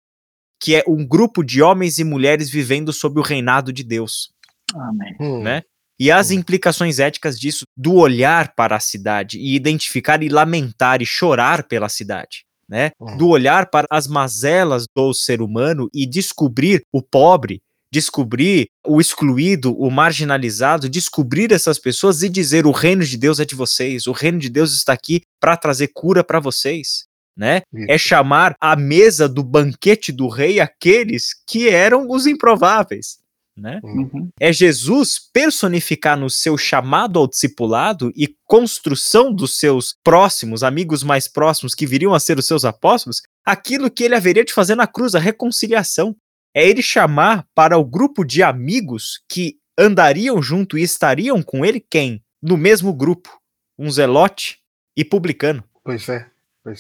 que 0.62 0.76
é 0.76 0.84
um 0.86 1.08
grupo 1.08 1.42
de 1.42 1.62
homens 1.62 1.98
e 1.98 2.04
mulheres 2.04 2.50
vivendo 2.50 2.92
sob 2.92 3.20
o 3.20 3.24
reinado 3.24 3.72
de 3.72 3.84
Deus. 3.84 4.30
Amém. 4.76 5.16
Né? 5.42 5.62
E 5.98 6.12
as 6.12 6.32
implicações 6.32 7.00
éticas 7.00 7.40
disso, 7.40 7.66
do 7.78 7.96
olhar 7.96 8.54
para 8.56 8.76
a 8.76 8.80
cidade 8.80 9.38
e 9.38 9.56
identificar 9.56 10.22
e 10.22 10.30
lamentar 10.30 11.02
e 11.02 11.06
chorar 11.06 11.64
pela 11.64 11.88
cidade. 11.88 12.46
Né? 12.68 12.92
Do 13.18 13.30
olhar 13.30 13.70
para 13.70 13.88
as 13.90 14.06
mazelas 14.06 14.86
do 14.96 15.14
ser 15.14 15.42
humano 15.42 15.90
e 15.94 16.06
descobrir 16.06 16.84
o 16.92 17.02
pobre, 17.02 17.64
descobrir 17.92 18.68
o 18.86 19.00
excluído, 19.00 19.74
o 19.78 19.90
marginalizado, 19.90 20.90
descobrir 20.90 21.52
essas 21.52 21.80
pessoas 21.80 22.24
e 22.24 22.30
dizer: 22.30 22.66
o 22.66 22.72
reino 22.72 23.04
de 23.04 23.18
Deus 23.18 23.40
é 23.40 23.46
de 23.46 23.56
vocês, 23.56 24.08
o 24.08 24.12
reino 24.12 24.40
de 24.40 24.50
Deus 24.50 24.74
está 24.74 24.94
aqui 24.94 25.22
para 25.40 25.58
trazer 25.58 25.90
cura 25.94 26.24
para 26.24 26.40
vocês. 26.40 27.08
Né? 27.38 27.62
É 27.88 27.98
chamar 27.98 28.54
à 28.60 28.76
mesa 28.76 29.30
do 29.30 29.42
banquete 29.42 30.12
do 30.12 30.28
rei 30.28 30.60
aqueles 30.60 31.34
que 31.48 31.70
eram 31.70 32.10
os 32.10 32.28
improváveis 32.28 33.20
né? 33.60 33.80
Uhum. 33.84 34.30
É 34.40 34.52
Jesus 34.52 35.20
personificar 35.32 36.18
no 36.18 36.30
seu 36.30 36.58
chamado 36.58 37.20
ao 37.20 37.28
discipulado 37.28 38.12
e 38.16 38.34
construção 38.46 39.34
dos 39.34 39.58
seus 39.58 39.96
próximos, 40.04 40.64
amigos 40.64 41.04
mais 41.04 41.28
próximos 41.28 41.76
que 41.76 41.86
viriam 41.86 42.14
a 42.14 42.20
ser 42.20 42.40
os 42.40 42.48
seus 42.48 42.66
apóstolos, 42.66 43.22
aquilo 43.46 43.92
que 43.92 44.04
ele 44.04 44.16
haveria 44.16 44.46
de 44.46 44.54
fazer 44.54 44.76
na 44.76 44.88
cruz, 44.88 45.14
a 45.14 45.20
reconciliação. 45.20 46.16
É 46.60 46.68
ele 46.68 46.82
chamar 46.82 47.48
para 47.56 47.78
o 47.78 47.86
grupo 47.86 48.26
de 48.26 48.44
amigos 48.44 49.22
que 49.30 49.56
andariam 49.78 50.42
junto 50.42 50.78
e 50.78 50.84
estariam 50.84 51.42
com 51.42 51.64
ele 51.64 51.80
quem? 51.80 52.22
No 52.42 52.58
mesmo 52.58 52.94
grupo, 52.94 53.30
um 53.78 53.90
zelote 53.90 54.58
e 54.94 55.06
publicano. 55.06 55.64
Pois 55.86 56.10
é. 56.10 56.28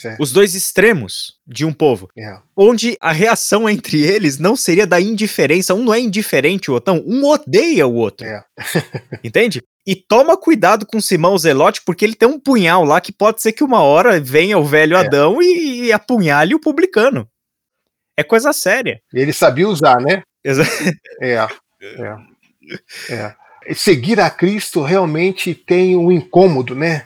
É. 0.03 0.17
Os 0.19 0.33
dois 0.33 0.53
extremos 0.53 1.37
de 1.47 1.65
um 1.65 1.71
povo. 1.71 2.09
É. 2.17 2.37
Onde 2.57 2.97
a 2.99 3.13
reação 3.13 3.69
entre 3.69 4.01
eles 4.01 4.37
não 4.37 4.53
seria 4.53 4.85
da 4.85 4.99
indiferença. 4.99 5.73
Um 5.73 5.85
não 5.85 5.93
é 5.93 5.99
indiferente 6.01 6.69
o 6.69 6.73
outro, 6.73 6.93
não. 6.93 7.03
Um 7.07 7.23
odeia 7.25 7.87
o 7.87 7.95
outro. 7.95 8.27
É. 8.27 8.43
Entende? 9.23 9.63
E 9.87 9.95
toma 9.95 10.35
cuidado 10.35 10.85
com 10.85 10.99
Simão 10.99 11.37
Zelote, 11.37 11.81
porque 11.85 12.03
ele 12.03 12.15
tem 12.15 12.27
um 12.27 12.39
punhal 12.39 12.83
lá 12.83 12.99
que 12.99 13.13
pode 13.13 13.41
ser 13.41 13.53
que 13.53 13.63
uma 13.63 13.81
hora 13.81 14.19
venha 14.19 14.57
o 14.57 14.65
velho 14.65 14.97
é. 14.97 14.99
Adão 14.99 15.41
e, 15.41 15.85
e 15.85 15.93
apunhale 15.93 16.53
o 16.53 16.59
publicano. 16.59 17.25
É 18.19 18.23
coisa 18.23 18.51
séria. 18.51 18.99
Ele 19.13 19.31
sabia 19.31 19.67
usar, 19.67 19.99
né? 20.01 20.21
Exato. 20.43 20.71
É. 21.21 21.35
é. 23.09 23.35
é. 23.65 23.73
Seguir 23.73 24.19
a 24.19 24.29
Cristo 24.29 24.81
realmente 24.81 25.53
tem 25.53 25.95
um 25.95 26.11
incômodo, 26.11 26.75
né? 26.75 27.03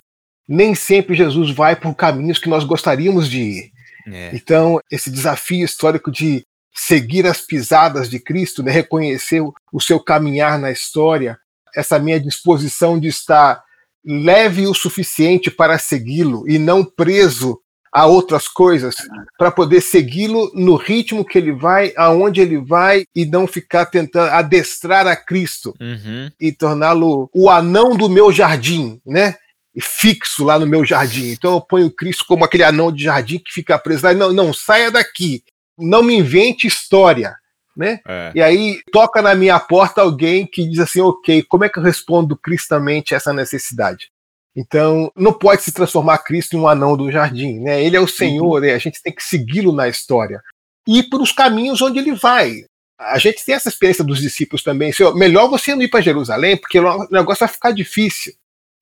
nem 0.47 0.75
sempre 0.75 1.15
Jesus 1.15 1.51
vai 1.51 1.75
por 1.75 1.95
caminhos 1.95 2.39
que 2.39 2.49
nós 2.49 2.63
gostaríamos 2.63 3.29
de 3.29 3.39
ir. 3.39 3.71
É. 4.07 4.31
Então, 4.33 4.79
esse 4.91 5.09
desafio 5.09 5.63
histórico 5.63 6.11
de 6.11 6.43
seguir 6.75 7.25
as 7.25 7.41
pisadas 7.41 8.09
de 8.09 8.19
Cristo, 8.19 8.63
né, 8.63 8.71
reconhecer 8.71 9.41
o 9.71 9.79
seu 9.79 9.99
caminhar 9.99 10.59
na 10.59 10.71
história, 10.71 11.37
essa 11.75 11.99
minha 11.99 12.19
disposição 12.19 12.99
de 12.99 13.07
estar 13.07 13.63
leve 14.05 14.67
o 14.67 14.73
suficiente 14.73 15.49
para 15.49 15.77
segui-lo 15.77 16.47
e 16.47 16.57
não 16.59 16.83
preso 16.83 17.59
a 17.93 18.07
outras 18.07 18.47
coisas, 18.47 18.95
para 19.37 19.51
poder 19.51 19.79
segui-lo 19.79 20.51
no 20.55 20.75
ritmo 20.75 21.23
que 21.23 21.37
ele 21.37 21.51
vai, 21.51 21.93
aonde 21.95 22.41
ele 22.41 22.57
vai 22.57 23.05
e 23.15 23.23
não 23.23 23.45
ficar 23.45 23.85
tentando 23.85 24.31
adestrar 24.31 25.05
a 25.05 25.15
Cristo 25.15 25.75
uhum. 25.79 26.31
e 26.41 26.51
torná-lo 26.51 27.29
o 27.31 27.49
anão 27.49 27.95
do 27.95 28.09
meu 28.09 28.31
jardim, 28.31 28.99
né? 29.05 29.35
fixo 29.81 30.43
lá 30.43 30.59
no 30.59 30.67
meu 30.67 30.85
jardim. 30.85 31.31
Então 31.31 31.53
eu 31.53 31.61
ponho 31.61 31.89
Cristo 31.89 32.25
como 32.27 32.45
aquele 32.45 32.63
anão 32.63 32.91
de 32.91 33.03
jardim 33.03 33.39
que 33.39 33.51
fica 33.51 33.77
preso 33.79 34.05
lá. 34.05 34.13
Não, 34.13 34.31
não, 34.31 34.53
saia 34.53 34.91
daqui. 34.91 35.43
Não 35.77 36.03
me 36.03 36.15
invente 36.15 36.67
história. 36.67 37.35
Né? 37.75 37.99
É. 38.07 38.31
E 38.35 38.41
aí 38.41 38.79
toca 38.91 39.19
na 39.19 39.33
minha 39.33 39.59
porta 39.59 40.01
alguém 40.01 40.45
que 40.45 40.67
diz 40.67 40.79
assim: 40.79 41.01
ok, 41.01 41.41
como 41.43 41.63
é 41.63 41.69
que 41.69 41.79
eu 41.79 41.83
respondo 41.83 42.37
cristamente 42.37 43.13
a 43.13 43.17
essa 43.17 43.33
necessidade? 43.33 44.11
Então, 44.55 45.11
não 45.15 45.33
pode 45.33 45.63
se 45.63 45.71
transformar 45.71 46.19
Cristo 46.19 46.55
em 46.55 46.59
um 46.59 46.67
anão 46.67 46.95
do 46.95 47.11
jardim, 47.11 47.59
né? 47.59 47.83
Ele 47.83 47.97
é 47.97 47.99
o 47.99 48.07
Senhor, 48.07 48.61
uhum. 48.61 48.73
a 48.73 48.77
gente 48.77 49.01
tem 49.01 49.13
que 49.13 49.23
segui-lo 49.23 49.71
na 49.71 49.87
história. 49.87 50.41
ir 50.87 51.03
para 51.09 51.21
os 51.21 51.31
caminhos 51.31 51.81
onde 51.81 51.97
ele 51.99 52.13
vai. 52.13 52.65
A 52.99 53.17
gente 53.17 53.43
tem 53.43 53.55
essa 53.55 53.69
experiência 53.69 54.03
dos 54.03 54.19
discípulos 54.19 54.63
também. 54.63 54.91
melhor 55.15 55.49
você 55.49 55.73
não 55.73 55.81
ir 55.81 55.87
para 55.87 56.01
Jerusalém, 56.01 56.55
porque 56.55 56.79
o 56.79 57.07
negócio 57.09 57.39
vai 57.39 57.49
ficar 57.49 57.71
difícil. 57.71 58.33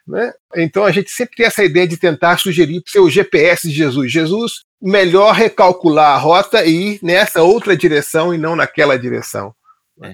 Né? 0.05 0.33
Então 0.55 0.83
a 0.83 0.91
gente 0.91 1.09
sempre 1.11 1.35
tem 1.37 1.45
essa 1.45 1.63
ideia 1.63 1.87
de 1.87 1.95
tentar 1.95 2.37
sugerir 2.37 2.83
ser 2.85 2.99
o 2.99 3.09
GPS 3.09 3.67
de 3.69 3.73
Jesus. 3.73 4.11
Jesus, 4.11 4.63
melhor 4.81 5.33
recalcular 5.33 6.15
a 6.15 6.17
rota 6.17 6.65
e 6.65 6.95
ir 6.95 6.99
nessa 7.01 7.43
outra 7.43 7.77
direção 7.77 8.33
e 8.33 8.37
não 8.37 8.55
naquela 8.55 8.97
direção. 8.97 9.55
É. 10.03 10.13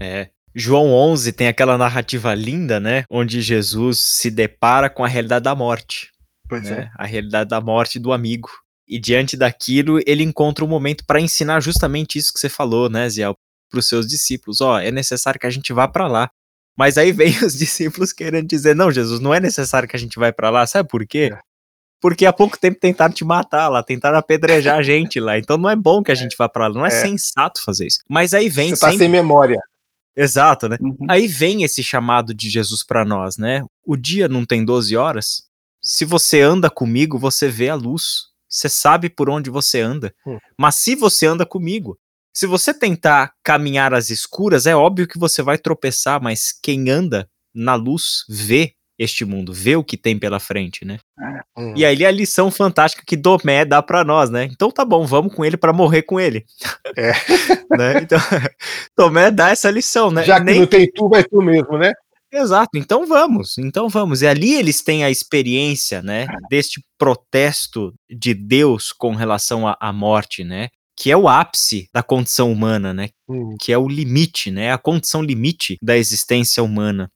é. 0.00 0.30
João 0.54 0.92
11 0.92 1.32
tem 1.32 1.48
aquela 1.48 1.78
narrativa 1.78 2.34
linda, 2.34 2.78
né? 2.78 3.04
Onde 3.10 3.40
Jesus 3.40 3.98
se 3.98 4.30
depara 4.30 4.90
com 4.90 5.04
a 5.04 5.08
realidade 5.08 5.44
da 5.44 5.54
morte. 5.54 6.10
Pois 6.48 6.64
né? 6.64 6.90
é. 6.90 7.02
A 7.02 7.06
realidade 7.06 7.48
da 7.48 7.60
morte 7.60 7.98
do 7.98 8.12
amigo. 8.12 8.50
E 8.86 8.98
diante 8.98 9.36
daquilo, 9.36 10.00
ele 10.06 10.22
encontra 10.22 10.64
um 10.64 10.68
momento 10.68 11.04
para 11.06 11.20
ensinar 11.20 11.60
justamente 11.60 12.18
isso 12.18 12.32
que 12.32 12.38
você 12.38 12.48
falou, 12.48 12.90
né, 12.90 13.08
Ziel? 13.08 13.34
Para 13.70 13.78
os 13.80 13.88
seus 13.88 14.06
discípulos: 14.06 14.60
ó, 14.60 14.78
é 14.78 14.90
necessário 14.90 15.40
que 15.40 15.46
a 15.46 15.50
gente 15.50 15.72
vá 15.72 15.88
para 15.88 16.06
lá. 16.06 16.30
Mas 16.76 16.98
aí 16.98 17.12
vem 17.12 17.32
os 17.38 17.54
discípulos 17.56 18.12
querendo 18.12 18.46
dizer: 18.46 18.76
não, 18.76 18.90
Jesus, 18.90 19.20
não 19.20 19.32
é 19.32 19.40
necessário 19.40 19.88
que 19.88 19.96
a 19.96 19.98
gente 19.98 20.18
vá 20.18 20.30
para 20.32 20.50
lá. 20.50 20.66
Sabe 20.66 20.88
por 20.88 21.06
quê? 21.06 21.30
É. 21.32 21.38
Porque 22.02 22.26
há 22.26 22.32
pouco 22.32 22.58
tempo 22.58 22.80
tentaram 22.80 23.14
te 23.14 23.24
matar 23.24 23.68
lá, 23.68 23.80
tentaram 23.82 24.18
apedrejar 24.18 24.76
a 24.76 24.82
gente 24.82 25.20
lá. 25.20 25.38
Então 25.38 25.56
não 25.56 25.70
é 25.70 25.76
bom 25.76 26.02
que 26.02 26.10
a 26.10 26.14
é. 26.14 26.16
gente 26.16 26.36
vá 26.36 26.48
para 26.48 26.68
lá. 26.68 26.74
Não 26.74 26.84
é, 26.84 26.88
é, 26.88 26.90
sensato 26.90 27.62
fazer 27.64 27.86
isso. 27.86 28.00
Mas 28.10 28.34
aí 28.34 28.48
vem. 28.48 28.74
Você 28.74 28.80
tá 28.80 28.90
sempre... 28.90 29.04
sem 29.04 29.08
memória. 29.08 29.58
Exato, 30.16 30.68
né? 30.68 30.76
Uhum. 30.80 31.06
Aí 31.08 31.26
vem 31.26 31.62
esse 31.62 31.82
chamado 31.82 32.34
de 32.34 32.50
Jesus 32.50 32.84
para 32.84 33.04
nós, 33.04 33.36
né? 33.36 33.64
O 33.84 33.96
dia 33.96 34.28
não 34.28 34.44
tem 34.44 34.64
12 34.64 34.96
horas. 34.96 35.42
Se 35.82 36.04
você 36.04 36.40
anda 36.40 36.70
comigo, 36.70 37.18
você 37.18 37.48
vê 37.48 37.68
a 37.68 37.74
luz. 37.74 38.30
Você 38.48 38.68
sabe 38.68 39.08
por 39.08 39.30
onde 39.30 39.48
você 39.48 39.80
anda. 39.80 40.14
Uhum. 40.26 40.38
Mas 40.58 40.74
se 40.74 40.94
você 40.94 41.26
anda 41.26 41.46
comigo, 41.46 41.98
se 42.34 42.46
você 42.46 42.72
tentar 42.72 43.32
caminhar 43.42 43.94
às 43.94 44.10
escuras, 44.10 44.66
é 44.66 44.76
óbvio 44.76 45.08
que 45.08 45.18
você 45.18 45.42
vai 45.42 45.58
tropeçar, 45.58 46.22
mas 46.22 46.52
quem 46.62 46.90
anda 46.90 47.28
na 47.54 47.74
luz 47.74 48.24
vê 48.28 48.74
este 48.98 49.24
mundo, 49.24 49.52
vê 49.52 49.76
o 49.76 49.84
que 49.84 49.96
tem 49.96 50.18
pela 50.18 50.38
frente, 50.38 50.84
né? 50.84 50.98
Hum. 51.56 51.74
E 51.76 51.84
aí 51.84 52.04
a 52.04 52.10
lição 52.10 52.50
fantástica 52.50 53.02
que 53.06 53.16
Domé 53.16 53.64
dá 53.64 53.82
para 53.82 54.04
nós, 54.04 54.30
né? 54.30 54.44
Então 54.44 54.70
tá 54.70 54.84
bom, 54.84 55.04
vamos 55.06 55.34
com 55.34 55.44
ele 55.44 55.56
para 55.56 55.72
morrer 55.72 56.02
com 56.02 56.20
ele. 56.20 56.44
É. 56.96 57.12
né? 57.76 58.00
Então, 58.02 58.18
Tomé 58.96 59.30
dá 59.30 59.50
essa 59.50 59.70
lição, 59.70 60.10
né? 60.10 60.24
Já 60.24 60.38
que 60.38 60.44
Nem... 60.44 60.60
não 60.60 60.66
tem 60.66 60.90
tu, 60.92 61.08
vai 61.08 61.24
tu 61.24 61.42
mesmo, 61.42 61.78
né? 61.78 61.92
Exato, 62.32 62.70
então 62.78 63.06
vamos, 63.06 63.58
então 63.58 63.90
vamos. 63.90 64.22
E 64.22 64.26
ali 64.26 64.54
eles 64.54 64.80
têm 64.80 65.04
a 65.04 65.10
experiência, 65.10 66.00
né, 66.00 66.26
deste 66.48 66.82
protesto 66.96 67.92
de 68.10 68.32
Deus 68.32 68.90
com 68.90 69.14
relação 69.14 69.64
à 69.78 69.92
morte, 69.92 70.42
né? 70.42 70.68
Que 70.96 71.10
é 71.10 71.16
o 71.16 71.28
ápice 71.28 71.88
da 71.92 72.02
condição 72.02 72.50
humana, 72.50 72.94
né? 72.94 73.10
Uhum. 73.28 73.54
Que 73.60 73.70
é 73.70 73.76
o 73.76 73.86
limite, 73.86 74.50
né? 74.50 74.72
A 74.72 74.78
condição 74.78 75.20
limite 75.20 75.76
da 75.82 75.96
existência 75.96 76.62
humana 76.62 77.10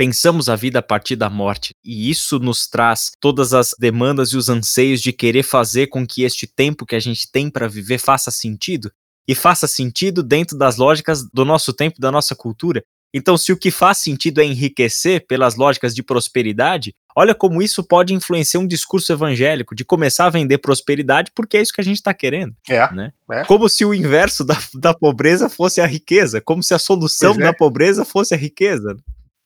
pensamos 0.00 0.48
a 0.48 0.56
vida 0.56 0.78
a 0.78 0.82
partir 0.82 1.14
da 1.14 1.28
morte, 1.28 1.74
e 1.84 2.08
isso 2.08 2.38
nos 2.38 2.66
traz 2.66 3.12
todas 3.20 3.52
as 3.52 3.74
demandas 3.78 4.30
e 4.30 4.36
os 4.38 4.48
anseios 4.48 4.98
de 5.02 5.12
querer 5.12 5.42
fazer 5.42 5.88
com 5.88 6.06
que 6.06 6.22
este 6.22 6.46
tempo 6.46 6.86
que 6.86 6.96
a 6.96 6.98
gente 6.98 7.30
tem 7.30 7.50
para 7.50 7.68
viver 7.68 7.98
faça 7.98 8.30
sentido, 8.30 8.90
e 9.28 9.34
faça 9.34 9.66
sentido 9.66 10.22
dentro 10.22 10.56
das 10.56 10.78
lógicas 10.78 11.22
do 11.30 11.44
nosso 11.44 11.74
tempo, 11.74 12.00
da 12.00 12.10
nossa 12.10 12.34
cultura. 12.34 12.82
Então, 13.12 13.36
se 13.36 13.52
o 13.52 13.58
que 13.58 13.70
faz 13.70 13.98
sentido 13.98 14.40
é 14.40 14.44
enriquecer 14.46 15.26
pelas 15.26 15.54
lógicas 15.56 15.94
de 15.94 16.02
prosperidade, 16.02 16.94
olha 17.14 17.34
como 17.34 17.60
isso 17.60 17.84
pode 17.84 18.14
influenciar 18.14 18.60
um 18.60 18.66
discurso 18.66 19.12
evangélico 19.12 19.74
de 19.74 19.84
começar 19.84 20.24
a 20.24 20.30
vender 20.30 20.56
prosperidade, 20.56 21.30
porque 21.34 21.58
é 21.58 21.60
isso 21.60 21.74
que 21.74 21.80
a 21.82 21.84
gente 21.84 21.96
está 21.96 22.14
querendo. 22.14 22.56
É, 22.70 22.90
né? 22.94 23.12
É. 23.30 23.44
Como 23.44 23.68
se 23.68 23.84
o 23.84 23.92
inverso 23.92 24.46
da, 24.46 24.56
da 24.80 24.94
pobreza 24.94 25.50
fosse 25.50 25.78
a 25.78 25.86
riqueza, 25.86 26.40
como 26.40 26.62
se 26.62 26.72
a 26.72 26.78
solução 26.78 27.34
é. 27.34 27.38
da 27.38 27.52
pobreza 27.52 28.02
fosse 28.02 28.32
a 28.32 28.38
riqueza. 28.38 28.96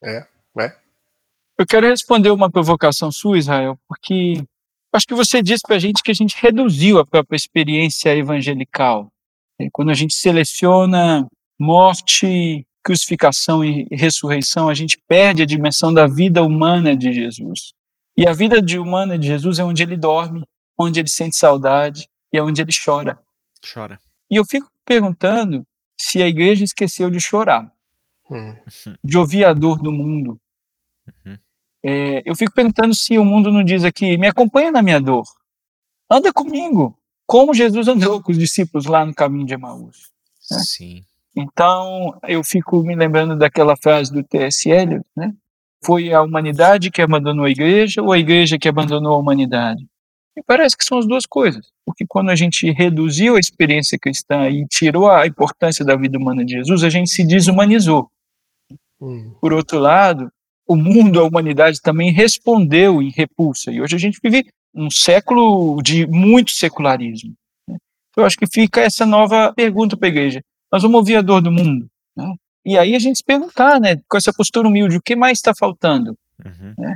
É. 0.01 0.25
Né? 0.55 0.75
Eu 1.57 1.65
quero 1.65 1.87
responder 1.87 2.29
uma 2.31 2.51
provocação 2.51 3.11
sua, 3.11 3.37
Israel, 3.37 3.77
porque 3.87 4.43
acho 4.93 5.07
que 5.07 5.13
você 5.13 5.41
disse 5.41 5.63
para 5.65 5.75
a 5.75 5.79
gente 5.79 6.03
que 6.03 6.11
a 6.11 6.15
gente 6.15 6.35
reduziu 6.39 6.99
a 6.99 7.05
própria 7.05 7.37
experiência 7.37 8.15
evangelical. 8.15 9.11
Quando 9.71 9.91
a 9.91 9.93
gente 9.93 10.13
seleciona 10.13 11.27
morte, 11.57 12.65
crucificação 12.83 13.63
e 13.63 13.87
ressurreição, 13.91 14.67
a 14.69 14.73
gente 14.73 14.97
perde 15.07 15.41
a 15.41 15.45
dimensão 15.45 15.93
da 15.93 16.07
vida 16.07 16.43
humana 16.43 16.95
de 16.95 17.13
Jesus. 17.13 17.73
E 18.17 18.27
a 18.27 18.33
vida 18.33 18.61
de 18.61 18.77
humana 18.77 19.17
de 19.17 19.27
Jesus 19.27 19.59
é 19.59 19.63
onde 19.63 19.81
ele 19.81 19.97
dorme, 19.97 20.43
onde 20.77 20.99
ele 20.99 21.09
sente 21.09 21.35
saudade 21.35 22.07
e 22.31 22.37
é 22.37 22.43
onde 22.43 22.61
ele 22.61 22.71
chora. 22.71 23.17
Chora. 23.73 23.99
E 24.29 24.35
eu 24.35 24.45
fico 24.45 24.69
perguntando 24.85 25.65
se 25.97 26.21
a 26.21 26.27
igreja 26.27 26.63
esqueceu 26.63 27.09
de 27.09 27.19
chorar, 27.19 27.71
hum. 28.29 28.55
de 29.03 29.17
ouvir 29.17 29.45
a 29.45 29.53
dor 29.53 29.81
do 29.81 29.91
mundo, 29.91 30.39
Uhum. 31.07 31.37
É, 31.83 32.23
eu 32.25 32.35
fico 32.35 32.53
perguntando 32.53 32.95
se 32.95 33.17
o 33.17 33.25
mundo 33.25 33.51
não 33.51 33.63
diz 33.63 33.83
aqui, 33.83 34.17
me 34.17 34.27
acompanha 34.27 34.71
na 34.71 34.81
minha 34.81 34.99
dor, 34.99 35.25
anda 36.09 36.33
comigo, 36.33 36.97
como 37.27 37.53
Jesus 37.53 37.87
andou 37.87 38.21
com 38.21 38.31
os 38.31 38.37
discípulos 38.37 38.85
lá 38.85 39.05
no 39.05 39.13
caminho 39.13 39.45
de 39.45 39.53
Emaús. 39.53 40.09
Né? 40.51 40.59
Sim. 40.59 41.03
Então, 41.35 42.17
eu 42.27 42.43
fico 42.43 42.81
me 42.81 42.95
lembrando 42.95 43.35
daquela 43.35 43.75
frase 43.75 44.11
do 44.11 44.23
T.S. 44.23 44.69
Eliot, 44.69 45.05
né? 45.15 45.33
Foi 45.83 46.13
a 46.13 46.21
humanidade 46.21 46.89
que 46.89 47.01
abandonou 47.01 47.45
a 47.45 47.49
igreja 47.49 48.01
ou 48.01 48.11
a 48.11 48.17
igreja 48.17 48.57
que 48.57 48.67
abandonou 48.67 49.13
a 49.13 49.17
humanidade? 49.17 49.85
E 50.37 50.41
parece 50.41 50.75
que 50.75 50.83
são 50.83 50.97
as 50.97 51.05
duas 51.05 51.25
coisas, 51.25 51.71
porque 51.85 52.05
quando 52.07 52.29
a 52.29 52.35
gente 52.35 52.69
reduziu 52.71 53.35
a 53.35 53.39
experiência 53.39 53.97
cristã 53.97 54.49
e 54.49 54.65
tirou 54.67 55.09
a 55.09 55.27
importância 55.27 55.85
da 55.85 55.95
vida 55.95 56.17
humana 56.17 56.43
de 56.43 56.53
Jesus, 56.53 56.83
a 56.83 56.89
gente 56.89 57.09
se 57.09 57.23
desumanizou. 57.25 58.09
Hum. 58.99 59.33
Por 59.39 59.53
outro 59.53 59.79
lado, 59.79 60.31
o 60.67 60.75
mundo, 60.75 61.19
a 61.19 61.23
humanidade 61.23 61.81
também 61.81 62.11
respondeu 62.11 63.01
em 63.01 63.09
repulsa. 63.09 63.71
E 63.71 63.81
hoje 63.81 63.95
a 63.95 63.99
gente 63.99 64.19
vive 64.23 64.47
um 64.73 64.89
século 64.89 65.81
de 65.81 66.05
muito 66.07 66.51
secularismo. 66.51 67.33
Né? 67.67 67.77
Eu 68.17 68.25
acho 68.25 68.37
que 68.37 68.47
fica 68.47 68.81
essa 68.81 69.05
nova 69.05 69.53
pergunta 69.53 69.95
para 69.95 70.07
a 70.07 70.11
igreja. 70.11 70.41
Nós 70.71 70.81
vamos 70.81 70.97
ouvir 70.97 71.15
a 71.15 71.21
dor 71.21 71.41
do 71.41 71.51
mundo. 71.51 71.87
Né? 72.15 72.33
E 72.65 72.77
aí 72.77 72.95
a 72.95 72.99
gente 72.99 73.17
se 73.17 73.23
perguntar, 73.23 73.79
né, 73.79 73.97
com 74.09 74.17
essa 74.17 74.33
postura 74.33 74.67
humilde, 74.67 74.97
o 74.97 75.01
que 75.01 75.15
mais 75.15 75.37
está 75.37 75.53
faltando? 75.53 76.17
Uhum. 76.43 76.73
Né? 76.77 76.95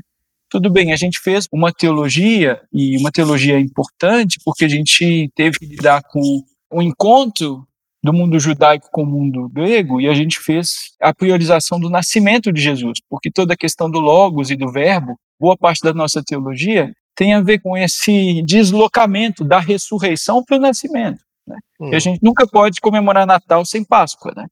Tudo 0.50 0.72
bem, 0.72 0.92
a 0.92 0.96
gente 0.96 1.20
fez 1.20 1.48
uma 1.52 1.72
teologia, 1.72 2.60
e 2.74 2.98
uma 2.98 3.12
teologia 3.12 3.60
importante, 3.60 4.40
porque 4.44 4.66
a 4.66 4.68
gente 4.68 5.30
teve 5.36 5.60
que 5.60 5.66
lidar 5.68 6.02
com 6.02 6.44
o 6.72 6.82
encontro 6.82 7.68
do 8.04 8.14
mundo 8.14 8.40
judaico 8.40 8.90
com 8.92 9.04
o 9.04 9.06
mundo 9.06 9.50
grego 9.50 10.00
e 10.00 10.08
a 10.08 10.14
gente 10.14 10.40
fez 10.40 10.94
a 11.02 11.14
priorização 11.14 11.80
do 11.80 11.90
nascimento 11.90 12.52
de 12.52 12.62
Jesus, 12.62 13.00
porque 13.10 13.30
toda 13.30 13.54
a 13.54 13.58
questão 13.58 13.90
do 13.90 14.00
logos 14.00 14.50
e 14.50 14.56
do 14.56 14.72
verbo, 14.72 15.20
boa 15.40 15.58
parte 15.58 15.82
da 15.82 15.94
nossa 15.94 16.24
teologia 16.24 16.94
tem 17.16 17.34
a 17.34 17.42
ver 17.42 17.60
com 17.60 17.76
esse 17.76 18.42
deslocamento 18.44 19.44
da 19.44 19.60
ressurreição 19.60 20.44
para 20.44 20.56
o 20.56 20.62
nascimento. 20.62 21.20
Né? 21.46 21.58
Hum. 21.80 21.90
E 21.92 21.96
a 21.96 22.00
gente 22.00 22.24
nunca 22.24 22.48
pode 22.48 22.80
comemorar 22.80 23.28
Natal 23.28 23.66
sem 23.66 23.84
Páscoa, 23.84 24.34
né? 24.36 24.46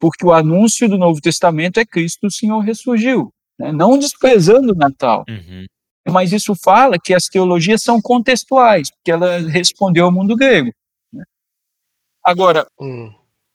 porque 0.00 0.24
o 0.24 0.32
anúncio 0.32 0.88
do 0.88 0.96
Novo 0.96 1.20
Testamento 1.20 1.78
é 1.78 1.84
Cristo 1.84 2.26
o 2.26 2.30
Senhor 2.30 2.60
ressurgiu, 2.60 3.30
né? 3.58 3.72
não 3.72 3.98
desprezando 3.98 4.72
o 4.72 4.76
Natal. 4.76 5.24
Uhum. 5.28 5.66
Mas 6.08 6.32
isso 6.32 6.54
fala 6.54 6.98
que 7.02 7.12
as 7.12 7.24
teologias 7.24 7.82
são 7.82 8.00
contextuais, 8.00 8.90
porque 8.90 9.10
ela 9.10 9.38
respondeu 9.40 10.06
ao 10.06 10.12
mundo 10.12 10.36
grego. 10.36 10.70
Agora, 12.26 12.66
hum, 12.80 13.12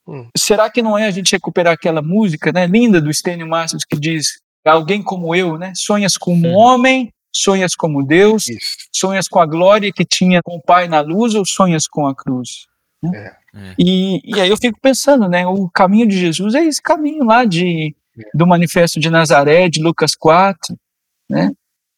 hum. 0.08 0.30
será 0.38 0.70
que 0.70 0.82
não 0.82 0.98
é 0.98 1.06
a 1.06 1.12
gente 1.12 1.34
recuperar 1.34 1.74
aquela 1.74 2.02
música 2.02 2.54
né, 2.54 2.66
linda 2.66 3.02
do 3.02 3.14
Stênio 3.14 3.48
Márcios 3.48 3.84
que 3.84 4.00
diz 4.00 4.40
alguém 4.66 5.04
como 5.04 5.36
eu, 5.36 5.58
né? 5.58 5.74
Sonhas 5.76 6.16
como 6.16 6.48
um 6.48 6.56
homem, 6.56 7.12
sonhas 7.36 7.76
como 7.76 8.02
Deus, 8.02 8.48
Isso. 8.48 8.78
sonhas 8.94 9.28
com 9.28 9.40
a 9.40 9.46
glória 9.46 9.92
que 9.92 10.06
tinha 10.06 10.42
com 10.42 10.56
o 10.56 10.62
Pai 10.62 10.88
na 10.88 11.02
luz 11.02 11.36
ou 11.36 11.46
sonhas 11.46 11.86
com 11.86 12.08
a 12.08 12.16
cruz? 12.16 12.68
Né? 13.04 13.12
É. 13.18 13.42
É. 13.54 13.76
E, 13.78 14.22
e 14.24 14.40
aí 14.40 14.50
eu 14.50 14.58
fico 14.58 14.80
pensando, 14.82 15.28
né? 15.28 15.46
O 15.46 15.70
caminho 15.70 16.08
de 16.08 16.18
Jesus 16.18 16.56
é 16.56 16.64
esse 16.64 16.82
caminho 16.82 17.26
lá 17.26 17.44
de, 17.44 17.94
é. 18.18 18.24
do 18.34 18.48
Manifesto 18.48 19.00
de 19.00 19.10
Nazaré, 19.10 19.68
de 19.68 19.82
Lucas 19.82 20.16
4, 20.16 20.78
né? 21.30 21.52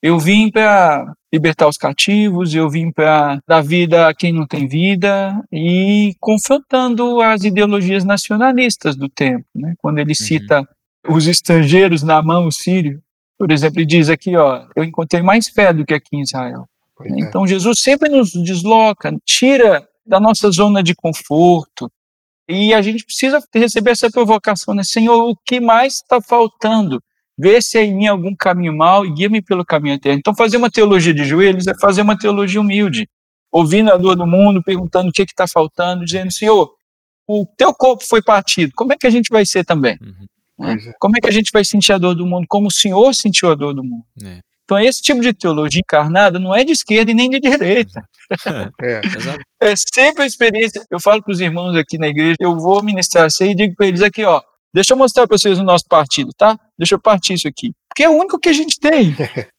Eu 0.04 0.20
vim 0.20 0.52
para 0.52 1.16
libertar 1.34 1.66
os 1.66 1.78
cativos, 1.78 2.54
eu 2.54 2.70
vim 2.70 2.92
para 2.92 3.39
dar 3.48 3.62
vida 3.62 4.10
a 4.10 4.13
quem 4.13 4.34
não 4.34 4.46
tem 4.46 4.68
vida 4.68 5.34
e 5.50 6.13
confrontando 6.20 7.22
as 7.22 7.45
ideologias 7.45 8.04
nacionalistas 8.04 8.97
do 8.97 9.08
tempo, 9.08 9.45
né? 9.56 9.76
Quando 9.78 9.99
ele 9.99 10.12
uhum. 10.12 10.16
cita 10.16 10.68
os 11.08 11.26
estrangeiros 11.26 12.04
na 12.04 12.22
mão 12.22 12.47
o 12.47 12.51
sírio, 12.51 13.01
por 13.39 13.49
exemplo, 13.49 13.80
ele 13.80 13.86
diz 13.86 14.10
aqui, 14.10 14.36
ó, 14.36 14.66
eu 14.76 14.84
encontrei 14.84 15.22
mais 15.22 15.47
fé 15.47 15.72
do 15.72 15.86
que 15.86 15.93
aqui 15.93 16.18
em 16.18 16.22
Israel. 16.22 16.68
É. 17.01 17.08
Então 17.22 17.47
Jesus 17.47 17.80
sempre 17.80 18.10
nos 18.10 18.32
desloca, 18.32 19.16
tira 19.26 19.88
da 20.06 20.20
nossa 20.20 20.51
zona 20.51 20.84
de 20.84 20.93
conforto, 20.93 21.89
e 22.49 22.74
a 22.74 22.82
gente 22.82 23.06
precisa 23.06 23.41
receber 23.56 23.91
essa 23.91 24.12
provocação, 24.12 24.74
né? 24.74 24.84
Senhor, 24.84 25.30
o 25.30 25.36
que 25.45 25.62
mais 25.62 25.93
está 25.93 26.22
faltando? 26.22 27.01
Vê 27.38 27.61
se 27.61 27.77
há 27.77 27.84
em 27.84 27.95
mim 27.95 28.07
algum 28.07 28.36
caminho 28.36 28.75
mau 28.75 29.05
e 29.05 29.11
guia-me 29.11 29.41
pelo 29.41 29.65
caminho 29.65 29.95
eterno. 29.95 30.19
Então, 30.19 30.36
fazer 30.36 30.57
uma 30.57 30.69
teologia 30.69 31.13
de 31.13 31.23
joelhos 31.23 31.67
é 31.67 31.73
fazer 31.79 32.01
uma 32.01 32.17
teologia 32.17 32.61
humilde. 32.61 33.07
ouvindo 33.51 33.91
a 33.91 33.97
dor 33.97 34.15
do 34.15 34.25
mundo, 34.25 34.63
perguntando 34.63 35.09
o 35.09 35.11
que 35.11 35.21
está 35.21 35.47
faltando, 35.47 36.05
dizendo, 36.05 36.31
Senhor, 36.31 36.73
o 37.27 37.45
teu 37.57 37.73
corpo 37.73 38.03
foi 38.03 38.21
partido, 38.21 38.73
como 38.75 38.93
é 38.93 38.97
que 38.97 39.07
a 39.07 39.09
gente 39.09 39.29
vai 39.29 39.45
ser 39.45 39.63
também? 39.63 39.97
Uhum. 40.01 40.27
Né? 40.59 40.77
É. 40.88 40.93
Como 40.99 41.15
é 41.17 41.21
que 41.21 41.27
a 41.27 41.31
gente 41.31 41.51
vai 41.51 41.63
sentir 41.63 41.93
a 41.93 41.97
dor 41.97 42.15
do 42.15 42.25
mundo 42.25 42.45
como 42.47 42.67
o 42.67 42.71
Senhor 42.71 43.13
sentiu 43.13 43.51
a 43.51 43.55
dor 43.55 43.73
do 43.73 43.84
mundo? 43.84 44.03
É. 44.23 44.39
Então, 44.63 44.79
esse 44.79 45.01
tipo 45.01 45.19
de 45.19 45.34
teologia 45.34 45.81
encarnada 45.81 46.39
não 46.39 46.55
é 46.55 46.63
de 46.63 46.71
esquerda 46.71 47.11
e 47.11 47.13
nem 47.13 47.29
de 47.29 47.39
direita. 47.39 48.03
É, 48.81 49.01
é 49.61 49.75
sempre 49.75 50.23
a 50.23 50.25
experiência. 50.25 50.84
Eu 50.89 50.99
falo 50.99 51.21
para 51.21 51.31
os 51.31 51.39
irmãos 51.39 51.75
aqui 51.75 51.99
na 51.99 52.07
igreja, 52.07 52.38
eu 52.39 52.57
vou 52.57 52.81
ministrar 52.81 53.25
assim 53.25 53.51
e 53.51 53.55
digo 53.55 53.75
para 53.75 53.86
eles 53.86 54.01
aqui, 54.01 54.23
ó, 54.23 54.41
deixa 54.74 54.93
eu 54.93 54.97
mostrar 54.97 55.28
para 55.28 55.38
vocês 55.38 55.59
o 55.59 55.63
nosso 55.63 55.86
partido, 55.88 56.32
tá? 56.38 56.57
Deixa 56.78 56.95
eu 56.95 56.99
partir 56.99 57.34
isso 57.34 57.47
aqui. 57.47 57.71
Porque 57.89 58.03
é 58.03 58.09
o 58.09 58.13
único 58.13 58.39
que 58.39 58.49
a 58.49 58.53
gente 58.53 58.80
tem. 58.80 59.15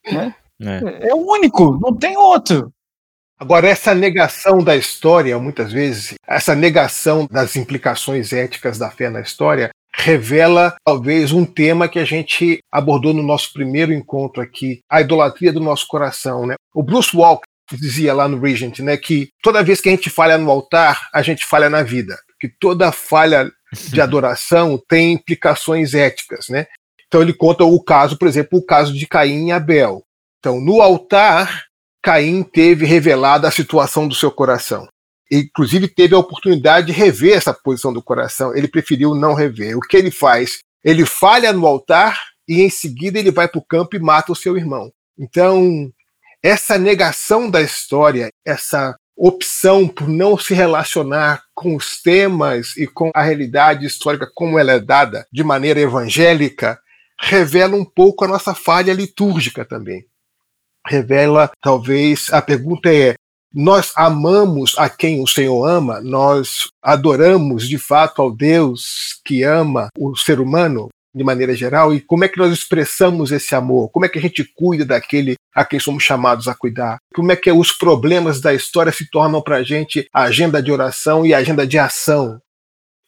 Né? 0.61 0.81
É. 1.03 1.09
é 1.09 1.15
o 1.15 1.29
único, 1.33 1.81
não 1.83 1.93
tem 1.93 2.17
outro. 2.17 2.73
Agora, 3.37 3.67
essa 3.67 3.93
negação 3.93 4.63
da 4.63 4.77
história, 4.77 5.37
muitas 5.39 5.73
vezes, 5.73 6.15
essa 6.27 6.55
negação 6.55 7.27
das 7.29 7.57
implicações 7.57 8.33
éticas 8.33 8.79
da 8.79 8.89
fé 8.89 9.11
na 9.11 9.21
história, 9.21 9.71
revela 9.93 10.75
talvez 10.85 11.33
um 11.33 11.45
tema 11.45 11.89
que 11.89 11.99
a 11.99 12.05
gente 12.05 12.59
abordou 12.71 13.13
no 13.13 13.23
nosso 13.23 13.53
primeiro 13.53 13.93
encontro 13.93 14.43
aqui, 14.43 14.81
a 14.89 15.01
idolatria 15.01 15.53
do 15.53 15.61
nosso 15.61 15.87
coração. 15.87 16.47
Né? 16.47 16.55
O 16.75 16.83
Bruce 16.83 17.17
Walker 17.17 17.45
dizia 17.73 18.15
lá 18.15 18.29
no 18.29 18.41
Regent 18.41 18.79
né, 18.81 18.97
que 18.97 19.29
toda 19.43 19.63
vez 19.63 19.81
que 19.81 19.89
a 19.89 19.93
gente 19.93 20.11
falha 20.11 20.39
no 20.39 20.51
altar, 20.51 21.09
a 21.13 21.23
gente 21.23 21.45
falha 21.45 21.71
na 21.71 21.83
vida. 21.83 22.17
Que 22.41 22.49
toda 22.49 22.93
falha 22.93 23.51
de 23.75 24.01
adoração 24.01 24.83
tem 24.89 25.13
implicações 25.13 25.95
éticas. 25.95 26.49
Né? 26.49 26.67
Então 27.07 27.23
ele 27.23 27.33
conta 27.33 27.65
o 27.65 27.83
caso, 27.83 28.19
por 28.19 28.29
exemplo, 28.29 28.59
o 28.59 28.65
caso 28.65 28.93
de 28.93 29.07
Caim 29.07 29.49
e 29.49 29.53
Abel. 29.53 30.03
Então, 30.39 30.61
no 30.61 30.83
altar, 30.83 31.65
Caim 32.03 32.43
teve 32.43 32.85
revelada 32.85 33.49
a 33.49 33.51
situação 33.51 34.07
do 34.07 34.15
seu 34.15 34.31
coração. 34.31 34.87
Inclusive, 35.31 35.89
teve 35.89 36.15
a 36.15 36.19
oportunidade 36.19 36.89
de 36.89 36.93
rever 36.93 37.35
essa 37.35 37.55
posição 37.55 37.93
do 37.93 38.03
coração. 38.03 38.55
Ele 38.55 38.69
preferiu 38.69 39.15
não 39.15 39.33
rever. 39.33 39.77
O 39.77 39.81
que 39.81 39.97
ele 39.97 40.11
faz? 40.11 40.59
Ele 40.85 41.07
falha 41.07 41.51
no 41.51 41.67
altar 41.67 42.21
e, 42.47 42.61
em 42.61 42.69
seguida, 42.69 43.19
ele 43.19 43.31
vai 43.31 43.49
para 43.49 43.59
o 43.59 43.65
campo 43.65 43.97
e 43.97 43.99
mata 43.99 44.33
o 44.33 44.37
seu 44.37 44.55
irmão. 44.57 44.93
Então, 45.19 45.91
essa 46.43 46.77
negação 46.77 47.49
da 47.51 47.63
história, 47.63 48.29
essa 48.45 48.95
opção 49.17 49.87
por 49.87 50.09
não 50.09 50.37
se 50.37 50.55
relacionar 50.55 51.43
com 51.55 51.77
os 51.77 52.03
temas 52.03 52.77
e 52.77 52.87
com 52.87 53.11
a 53.15 53.23
realidade 53.23 53.87
histórica 53.87 54.29
como 54.35 54.59
ela 54.59 54.73
é 54.73 54.81
dada 54.81 55.27
de 55.33 55.45
maneira 55.45 55.81
evangélica, 55.81 56.79
revela 57.21 57.77
um 57.77 57.85
pouco 57.85 58.25
a 58.25 58.29
nossa 58.29 58.55
falha 58.55 58.93
litúrgica 58.93 59.65
também 59.65 60.05
revela, 60.87 61.51
talvez, 61.61 62.33
a 62.33 62.43
pergunta 62.43 62.93
é: 62.93 63.15
nós 63.53 63.93
amamos 63.97 64.75
a 64.79 64.89
quem 64.89 65.23
o 65.23 65.27
Senhor 65.27 65.65
ama? 65.65 66.01
Nós 66.01 66.69
adoramos 66.83 67.69
de 67.69 67.79
fato 67.79 68.21
ao 68.21 68.31
Deus 68.31 69.21
que 69.25 69.43
ama 69.43 69.89
o 69.99 70.17
ser 70.17 70.41
humano? 70.41 70.89
De 71.15 71.23
maneira 71.23 71.55
geral, 71.55 71.95
e 71.95 72.01
como 72.01 72.25
é 72.25 72.29
que 72.29 72.39
nós 72.39 72.53
expressamos 72.53 73.31
esse 73.31 73.55
amor? 73.55 73.91
Como 73.91 74.05
é 74.05 74.09
que 74.09 74.19
a 74.19 74.23
gente 74.23 74.45
cuida 74.55 74.85
daquele 74.85 75.37
a 75.55 75.65
quem 75.65 75.79
somos 75.79 76.03
chamados 76.03 76.49
a 76.49 76.55
cuidar? 76.55 76.99
Como 77.15 77.31
é 77.31 77.37
que 77.37 77.53
os 77.53 77.73
problemas 77.73 78.41
da 78.41 78.53
história 78.53 78.91
se 78.91 79.09
tornam 79.09 79.41
para 79.41 79.57
a 79.57 79.63
gente 79.63 80.09
agenda 80.13 80.63
de 80.63 80.73
oração 80.73 81.25
e 81.25 81.33
agenda 81.33 81.67
de 81.67 81.79
ação? 81.79 82.41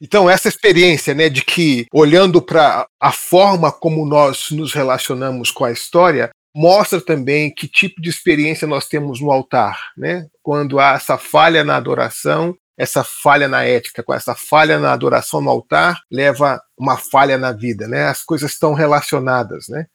Então, 0.00 0.28
essa 0.28 0.48
experiência 0.48 1.14
né, 1.14 1.28
de 1.28 1.42
que, 1.42 1.86
olhando 1.92 2.40
para 2.42 2.86
a 3.00 3.10
forma 3.10 3.72
como 3.72 4.06
nós 4.06 4.50
nos 4.50 4.72
relacionamos 4.72 5.50
com 5.50 5.64
a 5.64 5.72
história, 5.72 6.30
mostra 6.54 7.00
também 7.00 7.52
que 7.52 7.66
tipo 7.66 8.00
de 8.00 8.08
experiência 8.08 8.66
nós 8.66 8.86
temos 8.86 9.20
no 9.20 9.30
altar, 9.30 9.78
né? 9.96 10.26
Quando 10.42 10.78
há 10.78 10.92
essa 10.92 11.18
falha 11.18 11.64
na 11.64 11.76
adoração, 11.76 12.56
essa 12.76 13.02
falha 13.02 13.48
na 13.48 13.64
ética, 13.64 14.02
com 14.02 14.12
essa 14.12 14.34
falha 14.34 14.78
na 14.78 14.92
adoração 14.92 15.40
no 15.40 15.50
altar, 15.50 16.00
leva 16.10 16.60
uma 16.76 16.96
falha 16.96 17.38
na 17.38 17.52
vida, 17.52 17.88
né? 17.88 18.08
As 18.08 18.22
coisas 18.22 18.52
estão 18.52 18.74
relacionadas, 18.74 19.68
né? 19.68 19.86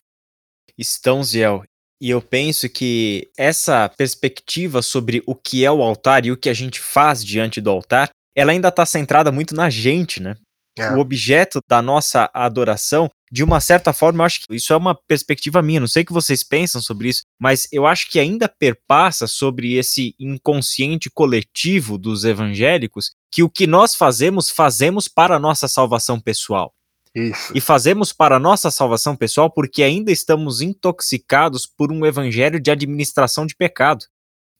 Estão, 0.77 1.23
Ziel. 1.23 1.63
E 2.01 2.09
eu 2.09 2.21
penso 2.21 2.67
que 2.67 3.29
essa 3.37 3.87
perspectiva 3.87 4.81
sobre 4.81 5.21
o 5.27 5.35
que 5.35 5.63
é 5.63 5.71
o 5.71 5.83
altar 5.83 6.25
e 6.25 6.31
o 6.31 6.37
que 6.37 6.49
a 6.49 6.53
gente 6.53 6.79
faz 6.79 7.23
diante 7.23 7.61
do 7.61 7.69
altar, 7.69 8.09
ela 8.35 8.51
ainda 8.51 8.69
está 8.69 8.85
centrada 8.85 9.31
muito 9.31 9.53
na 9.53 9.69
gente, 9.69 10.21
né? 10.21 10.35
É. 10.77 10.91
O 10.91 10.99
objeto 10.99 11.59
da 11.67 11.81
nossa 11.81 12.29
adoração 12.33 13.09
de 13.31 13.43
uma 13.43 13.61
certa 13.61 13.93
forma, 13.93 14.21
eu 14.21 14.25
acho 14.25 14.41
que 14.41 14.55
isso 14.55 14.73
é 14.73 14.75
uma 14.75 14.93
perspectiva 14.93 15.61
minha, 15.61 15.79
não 15.79 15.87
sei 15.87 16.03
o 16.03 16.05
que 16.05 16.11
vocês 16.11 16.43
pensam 16.43 16.81
sobre 16.81 17.07
isso, 17.07 17.23
mas 17.39 17.65
eu 17.71 17.87
acho 17.87 18.09
que 18.09 18.19
ainda 18.19 18.49
perpassa 18.49 19.25
sobre 19.25 19.75
esse 19.75 20.13
inconsciente 20.19 21.09
coletivo 21.09 21.97
dos 21.97 22.25
evangélicos 22.25 23.11
que 23.31 23.41
o 23.41 23.49
que 23.49 23.65
nós 23.65 23.95
fazemos, 23.95 24.49
fazemos 24.49 25.07
para 25.07 25.37
a 25.37 25.39
nossa 25.39 25.69
salvação 25.69 26.19
pessoal. 26.19 26.73
Isso. 27.15 27.53
E 27.55 27.61
fazemos 27.61 28.11
para 28.11 28.35
a 28.35 28.39
nossa 28.39 28.69
salvação 28.69 29.15
pessoal 29.15 29.49
porque 29.49 29.83
ainda 29.83 30.11
estamos 30.11 30.61
intoxicados 30.61 31.65
por 31.65 31.91
um 31.91 32.05
evangelho 32.05 32.59
de 32.59 32.69
administração 32.71 33.45
de 33.45 33.55
pecado. 33.55 34.05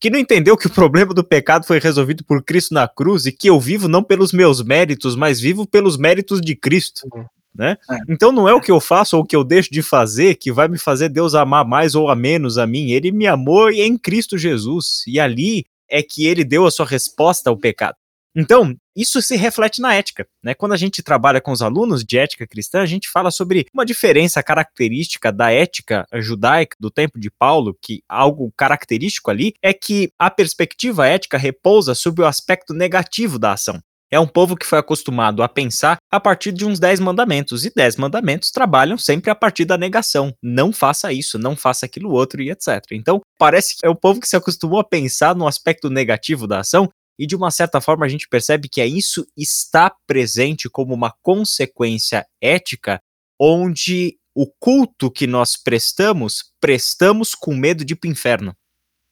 Que 0.02 0.10
não 0.10 0.20
entendeu 0.20 0.58
que 0.58 0.68
o 0.68 0.72
problema 0.72 1.14
do 1.14 1.24
pecado 1.24 1.66
foi 1.66 1.80
resolvido 1.80 2.26
por 2.26 2.44
Cristo 2.44 2.74
na 2.74 2.88
cruz 2.88 3.26
e 3.26 3.32
que 3.32 3.50
eu 3.50 3.60
vivo 3.60 3.88
não 3.88 4.04
pelos 4.04 4.34
meus 4.34 4.62
méritos, 4.62 5.16
mas 5.16 5.40
vivo 5.40 5.66
pelos 5.66 5.96
méritos 5.96 6.42
de 6.42 6.56
Cristo. 6.56 7.08
Uhum 7.14 7.26
né? 7.54 7.78
É. 7.90 7.98
Então 8.10 8.32
não 8.32 8.48
é 8.48 8.54
o 8.54 8.62
que 8.62 8.72
eu 8.72 8.80
faço 8.80 9.18
ou 9.18 9.24
o 9.24 9.26
que 9.26 9.36
eu 9.36 9.44
deixo 9.44 9.72
de 9.72 9.82
fazer 9.82 10.36
que 10.36 10.52
vai 10.52 10.68
me 10.68 10.78
fazer 10.78 11.10
Deus 11.10 11.36
amar 11.36 11.66
mais 11.66 11.96
ou 11.96 12.10
a 12.10 12.16
menos 12.16 12.58
a 12.58 12.66
mim. 12.66 12.92
Ele 12.92 13.12
me 13.12 13.28
amou 13.28 13.70
em 13.70 13.98
Cristo 13.98 14.38
Jesus. 14.38 15.04
E 15.08 15.20
ali 15.20 15.66
é 15.90 16.02
que 16.02 16.26
ele 16.26 16.44
deu 16.44 16.66
a 16.66 16.72
sua 16.72 16.86
resposta 16.86 17.50
ao 17.50 17.58
pecado. 17.58 17.96
Então, 18.36 18.76
isso 18.96 19.22
se 19.22 19.36
reflete 19.36 19.82
na 19.82 19.94
ética, 19.94 20.26
né? 20.44 20.54
Quando 20.54 20.74
a 20.74 20.78
gente 20.78 21.04
trabalha 21.04 21.42
com 21.42 21.52
os 21.52 21.62
alunos 21.62 22.04
de 22.04 22.18
ética 22.18 22.48
cristã, 22.48 22.82
a 22.82 22.86
gente 22.86 23.10
fala 23.10 23.30
sobre 23.30 23.66
uma 23.74 23.86
diferença 23.86 24.42
característica 24.42 25.32
da 25.32 25.52
ética 25.52 26.06
judaica 26.16 26.78
do 26.80 26.90
tempo 26.90 27.20
de 27.20 27.30
Paulo, 27.30 27.78
que 27.82 28.02
algo 28.08 28.54
característico 28.56 29.30
ali 29.30 29.54
é 29.62 29.74
que 29.74 30.12
a 30.18 30.30
perspectiva 30.30 31.08
ética 31.08 31.38
repousa 31.38 31.94
sobre 31.94 32.22
o 32.22 32.26
aspecto 32.26 32.74
negativo 32.74 33.38
da 33.38 33.54
ação 33.54 33.82
é 34.12 34.20
um 34.20 34.28
povo 34.28 34.58
que 34.58 34.66
foi 34.66 34.78
acostumado 34.78 35.42
a 35.42 35.48
pensar 35.48 35.98
a 36.12 36.20
partir 36.20 36.52
de 36.52 36.66
uns 36.66 36.80
10 36.80 37.00
mandamentos, 37.00 37.66
e 37.66 37.74
10 37.74 37.96
mandamentos 37.96 38.52
trabalham 38.52 38.98
sempre 38.98 39.32
a 39.32 39.36
partir 39.36 39.64
da 39.64 39.78
negação. 39.78 40.34
Não 40.44 40.74
faça 40.74 41.14
isso, 41.14 41.40
não 41.40 41.56
faça 41.56 41.86
aquilo 41.86 42.12
outro 42.12 42.42
e 42.42 42.52
etc. 42.52 42.84
Então, 42.92 43.22
parece 43.40 43.78
que 43.78 43.86
é 43.86 43.90
o 43.90 43.96
povo 43.96 44.20
que 44.20 44.28
se 44.28 44.36
acostumou 44.36 44.80
a 44.80 44.84
pensar 44.84 45.34
no 45.34 45.48
aspecto 45.48 45.90
negativo 45.90 46.46
da 46.46 46.60
ação, 46.60 46.90
e 47.18 47.28
de 47.28 47.36
uma 47.36 47.52
certa 47.52 47.80
forma 47.80 48.06
a 48.06 48.10
gente 48.10 48.28
percebe 48.28 48.68
que 48.70 48.82
é 48.82 48.88
isso 48.88 49.26
está 49.38 49.94
presente 50.08 50.70
como 50.70 50.94
uma 50.94 51.14
consequência 51.22 52.26
ética, 52.42 53.02
onde 53.40 54.18
o 54.36 54.48
culto 54.48 55.12
que 55.12 55.28
nós 55.28 55.58
prestamos, 55.58 56.52
prestamos 56.60 57.36
com 57.36 57.56
medo 57.56 57.84
de 57.84 57.94
ir 57.94 57.96
para 57.98 58.08
o 58.08 58.12
inferno. 58.12 58.56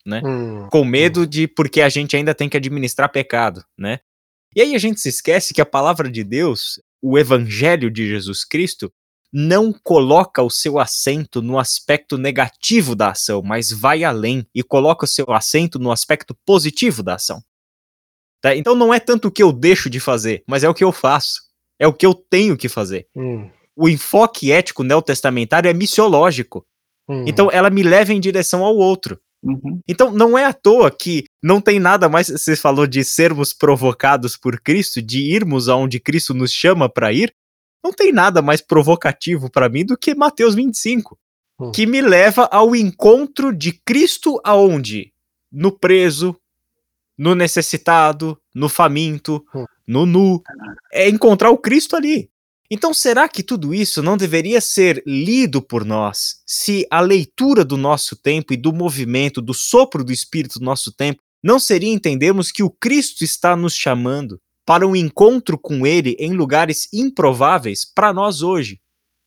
Né? 0.06 0.22
Hum, 0.26 0.68
com 0.72 0.86
medo 0.86 1.22
hum. 1.22 1.26
de 1.26 1.48
porque 1.48 1.82
a 1.82 1.90
gente 1.90 2.16
ainda 2.16 2.34
tem 2.34 2.50
que 2.50 2.58
administrar 2.58 3.12
pecado, 3.12 3.64
né? 3.78 4.00
E 4.56 4.62
aí 4.62 4.74
a 4.74 4.80
gente 4.80 5.00
se 5.00 5.10
esquece 5.10 5.54
que 5.54 5.62
a 5.62 5.66
palavra 5.66 6.10
de 6.10 6.24
Deus, 6.24 6.82
o 7.02 7.20
evangelho 7.20 7.92
de 7.92 8.08
Jesus 8.08 8.44
Cristo, 8.44 8.92
não 9.32 9.72
coloca 9.72 10.42
o 10.42 10.50
seu 10.50 10.80
acento 10.80 11.42
no 11.42 11.60
aspecto 11.60 12.18
negativo 12.18 12.96
da 12.96 13.12
ação, 13.12 13.44
mas 13.44 13.70
vai 13.70 14.04
além 14.04 14.48
e 14.56 14.64
coloca 14.64 15.06
o 15.06 15.08
seu 15.08 15.32
acento 15.32 15.78
no 15.78 15.92
aspecto 15.92 16.36
positivo 16.46 17.04
da 17.04 17.16
ação. 17.16 17.42
Tá? 18.42 18.56
Então 18.56 18.76
não 18.76 18.94
é 18.94 19.00
tanto 19.00 19.28
o 19.28 19.32
que 19.32 19.44
eu 19.44 19.52
deixo 19.52 19.90
de 19.90 20.00
fazer, 20.00 20.44
mas 20.48 20.64
é 20.64 20.70
o 20.70 20.74
que 20.74 20.84
eu 20.84 20.92
faço. 20.92 21.42
É 21.80 21.88
o 21.88 21.94
que 21.94 22.06
eu 22.06 22.14
tenho 22.14 22.58
que 22.58 22.70
fazer. 22.70 23.08
Hum. 23.16 23.50
O 23.76 23.88
enfoque 23.88 24.52
ético 24.52 24.84
neotestamentário 24.84 25.70
é 25.70 25.74
missiológico. 25.74 26.66
Hum. 27.08 27.26
Então 27.28 27.50
ela 27.52 27.70
me 27.70 27.84
leva 27.84 28.14
em 28.14 28.20
direção 28.20 28.64
ao 28.64 28.76
outro. 28.76 29.20
Uhum. 29.44 29.82
Então, 29.88 30.12
não 30.12 30.38
é 30.38 30.46
à 30.46 30.54
toa 30.54 30.92
que 30.92 31.24
não 31.42 31.62
tem 31.62 31.80
nada 31.80 32.10
mais. 32.10 32.28
Você 32.28 32.56
falou 32.56 32.86
de 32.86 33.04
sermos 33.04 33.54
provocados 33.54 34.36
por 34.36 34.60
Cristo, 34.60 35.02
de 35.02 35.20
irmos 35.32 35.70
aonde 35.70 36.00
Cristo 36.00 36.34
nos 36.34 36.52
chama 36.52 36.90
para 36.90 37.14
ir. 37.14 37.34
Não 37.84 37.94
tem 37.94 38.12
nada 38.12 38.42
mais 38.42 38.62
provocativo 38.62 39.50
para 39.50 39.70
mim 39.70 39.86
do 39.86 39.98
que 39.98 40.14
Mateus 40.14 40.54
25, 40.54 41.18
uhum. 41.60 41.72
que 41.72 41.86
me 41.86 42.02
leva 42.02 42.46
ao 42.52 42.76
encontro 42.76 43.56
de 43.56 43.72
Cristo 43.86 44.40
aonde? 44.44 45.14
No 45.52 45.72
preso, 45.72 46.36
no 47.20 47.36
necessitado, 47.36 48.40
no 48.56 48.70
faminto, 48.70 49.46
uhum. 49.54 49.66
no 49.86 50.06
nu. 50.06 50.42
É 50.94 51.10
encontrar 51.10 51.50
o 51.50 51.58
Cristo 51.58 51.98
ali. 51.98 52.30
Então, 52.72 52.94
será 52.94 53.28
que 53.28 53.44
tudo 53.44 53.74
isso 53.74 54.02
não 54.02 54.16
deveria 54.16 54.62
ser 54.62 55.04
lido 55.06 55.62
por 55.62 55.84
nós 55.84 56.36
se 56.46 56.88
a 56.90 57.02
leitura 57.02 57.66
do 57.66 57.76
nosso 57.76 58.16
tempo 58.16 58.54
e 58.54 58.58
do 58.58 58.72
movimento, 58.72 59.42
do 59.42 59.54
sopro 59.54 60.04
do 60.04 60.14
Espírito 60.14 60.60
do 60.60 60.66
nosso 60.66 60.94
tempo, 60.94 61.20
não 61.44 61.60
seria 61.60 61.92
entendermos 61.92 62.52
que 62.52 62.64
o 62.64 62.70
Cristo 62.70 63.24
está 63.24 63.56
nos 63.56 63.74
chamando 63.74 64.40
para 64.66 64.88
um 64.88 64.96
encontro 64.96 65.58
com 65.58 65.86
Ele 65.86 66.16
em 66.20 66.32
lugares 66.32 66.88
improváveis 66.94 67.84
para 67.84 68.14
nós 68.14 68.42
hoje? 68.42 68.80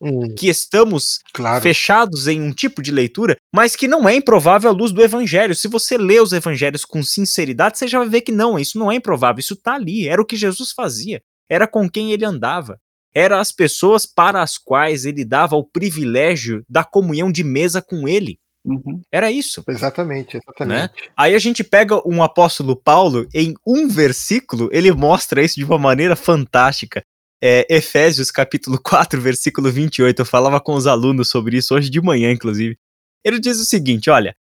Hum. 0.03 0.35
que 0.35 0.49
estamos 0.49 1.21
claro. 1.33 1.63
fechados 1.63 2.27
em 2.27 2.43
um 2.43 2.53
tipo 2.53 2.83
de 2.83 2.91
leitura, 2.91 3.37
mas 3.55 3.77
que 3.77 3.87
não 3.87 4.09
é 4.09 4.17
improvável 4.17 4.69
à 4.69 4.73
luz 4.73 4.91
do 4.91 5.03
evangelho. 5.03 5.55
Se 5.55 5.69
você 5.69 5.97
lê 5.97 6.21
os 6.21 6.33
evangelhos 6.33 6.85
com 6.85 7.03
sinceridade, 7.03 7.79
você 7.79 7.87
já 7.87 8.01
vai 8.01 8.09
ver 8.09 8.23
que 8.23 8.33
não, 8.33 8.59
isso 8.59 8.79
não 8.79 8.91
é 8.91 8.97
improvável, 8.97 9.41
isso 9.41 9.55
está 9.55 9.75
ali, 9.75 10.09
era 10.09 10.21
o 10.21 10.27
que 10.27 10.37
Jesus 10.37 10.73
fazia, 10.73 11.23
era 11.49 11.67
com 11.67 11.89
quem 11.89 12.13
ele 12.13 12.25
andava. 12.25 12.79
Era 13.15 13.39
as 13.39 13.53
pessoas 13.53 14.07
para 14.07 14.43
as 14.43 14.57
quais 14.57 15.05
ele 15.05 15.23
dava 15.23 15.55
o 15.55 15.65
privilégio 15.65 16.65
da 16.67 16.83
comunhão 16.83 17.31
de 17.31 17.45
mesa 17.45 17.83
com 17.83 18.09
ele. 18.09 18.39
Uhum. 18.65 19.03
Era 19.11 19.31
isso. 19.31 19.63
Exatamente, 19.69 20.39
exatamente. 20.39 20.81
Né? 20.81 20.91
Aí 21.17 21.35
a 21.35 21.39
gente 21.39 21.63
pega 21.65 22.01
um 22.09 22.23
apóstolo 22.23 22.75
Paulo, 22.75 23.27
em 23.35 23.55
um 23.67 23.89
versículo, 23.89 24.71
ele 24.73 24.91
mostra 24.93 25.43
isso 25.43 25.57
de 25.57 25.65
uma 25.65 25.79
maneira 25.79 26.17
fantástica 26.17 27.03
é, 27.43 27.67
Efésios 27.69 28.31
capítulo 28.31 28.79
4, 28.83 29.21
versículo 29.21 29.71
28. 29.71 30.21
Eu 30.21 30.27
falava 30.27 30.61
com 30.61 30.75
os 30.75 30.87
alunos 30.87 31.29
sobre 31.29 31.57
isso 31.57 31.75
hoje 31.75 31.91
de 31.91 32.01
manhã, 32.01 32.31
inclusive. 32.31 32.79
Ele 33.25 33.41
diz 33.41 33.59
o 33.59 33.65
seguinte: 33.65 34.09
olha, 34.09 34.35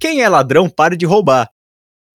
quem 0.00 0.22
é 0.22 0.28
ladrão, 0.28 0.68
pare 0.68 0.96
de 0.96 1.06
roubar. 1.06 1.48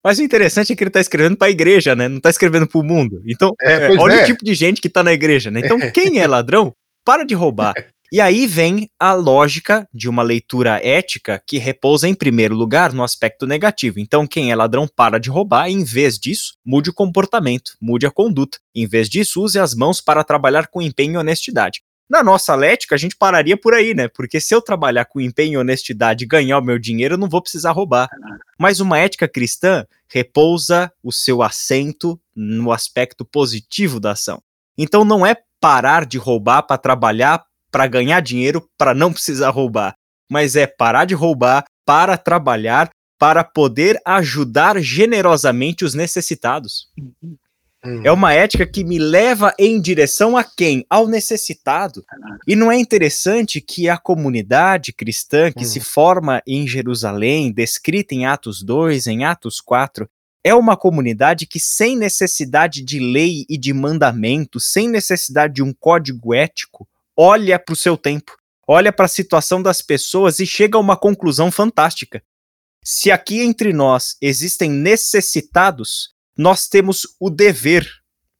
Mas 0.04 0.18
o 0.18 0.22
interessante 0.22 0.70
é 0.70 0.76
que 0.76 0.82
ele 0.82 0.90
está 0.90 1.00
escrevendo 1.00 1.34
para 1.34 1.46
a 1.46 1.50
igreja, 1.50 1.96
né? 1.96 2.08
Não 2.08 2.18
está 2.18 2.28
escrevendo 2.28 2.66
para 2.66 2.78
o 2.78 2.84
mundo. 2.84 3.22
Então, 3.26 3.54
é, 3.62 3.88
olha 3.98 4.16
é. 4.16 4.22
o 4.22 4.26
tipo 4.26 4.44
de 4.44 4.54
gente 4.54 4.78
que 4.78 4.88
está 4.88 5.02
na 5.02 5.14
igreja, 5.14 5.50
né? 5.50 5.60
Então, 5.60 5.78
quem 5.92 6.18
é 6.18 6.26
ladrão, 6.26 6.74
para 7.02 7.24
de 7.24 7.34
roubar. 7.34 7.72
E 8.14 8.20
aí 8.20 8.46
vem 8.46 8.88
a 8.96 9.12
lógica 9.12 9.88
de 9.92 10.08
uma 10.08 10.22
leitura 10.22 10.78
ética 10.80 11.42
que 11.44 11.58
repousa 11.58 12.08
em 12.08 12.14
primeiro 12.14 12.54
lugar 12.54 12.92
no 12.92 13.02
aspecto 13.02 13.44
negativo. 13.44 13.98
Então, 13.98 14.24
quem 14.24 14.52
é 14.52 14.54
ladrão 14.54 14.86
para 14.86 15.18
de 15.18 15.28
roubar, 15.28 15.68
e, 15.68 15.72
em 15.72 15.82
vez 15.82 16.16
disso, 16.16 16.54
mude 16.64 16.90
o 16.90 16.94
comportamento, 16.94 17.72
mude 17.82 18.06
a 18.06 18.12
conduta. 18.12 18.58
Em 18.72 18.86
vez 18.86 19.08
disso, 19.08 19.42
use 19.42 19.58
as 19.58 19.74
mãos 19.74 20.00
para 20.00 20.22
trabalhar 20.22 20.68
com 20.68 20.80
empenho 20.80 21.14
e 21.14 21.16
honestidade. 21.16 21.82
Na 22.08 22.22
nossa 22.22 22.54
ética, 22.64 22.94
a 22.94 22.98
gente 22.98 23.16
pararia 23.16 23.56
por 23.56 23.74
aí, 23.74 23.94
né? 23.94 24.06
Porque 24.06 24.40
se 24.40 24.54
eu 24.54 24.62
trabalhar 24.62 25.06
com 25.06 25.20
empenho 25.20 25.54
e 25.54 25.56
honestidade 25.56 26.22
e 26.22 26.28
ganhar 26.28 26.58
o 26.58 26.64
meu 26.64 26.78
dinheiro, 26.78 27.14
eu 27.14 27.18
não 27.18 27.28
vou 27.28 27.42
precisar 27.42 27.72
roubar. 27.72 28.08
Mas 28.56 28.78
uma 28.78 28.96
ética 28.96 29.26
cristã 29.26 29.84
repousa 30.06 30.92
o 31.02 31.10
seu 31.10 31.42
assento 31.42 32.16
no 32.32 32.70
aspecto 32.70 33.24
positivo 33.24 33.98
da 33.98 34.12
ação. 34.12 34.40
Então 34.78 35.04
não 35.04 35.26
é 35.26 35.36
parar 35.60 36.06
de 36.06 36.16
roubar 36.16 36.62
para 36.62 36.78
trabalhar 36.78 37.44
para 37.74 37.88
ganhar 37.88 38.20
dinheiro, 38.20 38.64
para 38.78 38.94
não 38.94 39.12
precisar 39.12 39.50
roubar, 39.50 39.96
mas 40.30 40.54
é 40.54 40.64
parar 40.64 41.06
de 41.06 41.14
roubar 41.14 41.64
para 41.84 42.16
trabalhar, 42.16 42.88
para 43.18 43.42
poder 43.42 44.00
ajudar 44.06 44.80
generosamente 44.80 45.84
os 45.84 45.92
necessitados. 45.92 46.86
Uhum. 46.96 48.00
É 48.04 48.12
uma 48.12 48.32
ética 48.32 48.64
que 48.64 48.84
me 48.84 48.96
leva 48.96 49.52
em 49.58 49.80
direção 49.80 50.36
a 50.36 50.44
quem? 50.44 50.86
Ao 50.88 51.08
necessitado. 51.08 52.04
E 52.46 52.54
não 52.54 52.70
é 52.70 52.78
interessante 52.78 53.60
que 53.60 53.88
a 53.88 53.98
comunidade 53.98 54.92
cristã 54.92 55.50
que 55.50 55.64
se 55.64 55.80
uhum. 55.80 55.84
forma 55.84 56.40
em 56.46 56.68
Jerusalém, 56.68 57.52
descrita 57.52 58.14
em 58.14 58.24
Atos 58.24 58.62
2, 58.62 59.08
em 59.08 59.24
Atos 59.24 59.60
4, 59.60 60.08
é 60.44 60.54
uma 60.54 60.76
comunidade 60.76 61.44
que, 61.44 61.58
sem 61.58 61.96
necessidade 61.96 62.84
de 62.84 63.00
lei 63.00 63.44
e 63.48 63.58
de 63.58 63.72
mandamento, 63.72 64.60
sem 64.60 64.88
necessidade 64.88 65.54
de 65.54 65.62
um 65.62 65.72
código 65.72 66.32
ético, 66.32 66.86
olha 67.16 67.58
para 67.58 67.72
o 67.72 67.76
seu 67.76 67.96
tempo, 67.96 68.36
olha 68.66 68.92
para 68.92 69.06
a 69.06 69.08
situação 69.08 69.62
das 69.62 69.82
pessoas 69.82 70.38
e 70.38 70.46
chega 70.46 70.78
a 70.78 70.80
uma 70.80 70.96
conclusão 70.96 71.50
fantástica. 71.50 72.22
Se 72.82 73.10
aqui 73.10 73.40
entre 73.40 73.72
nós 73.72 74.16
existem 74.20 74.70
necessitados, 74.70 76.14
nós 76.36 76.68
temos 76.68 77.16
o 77.18 77.30
dever 77.30 77.88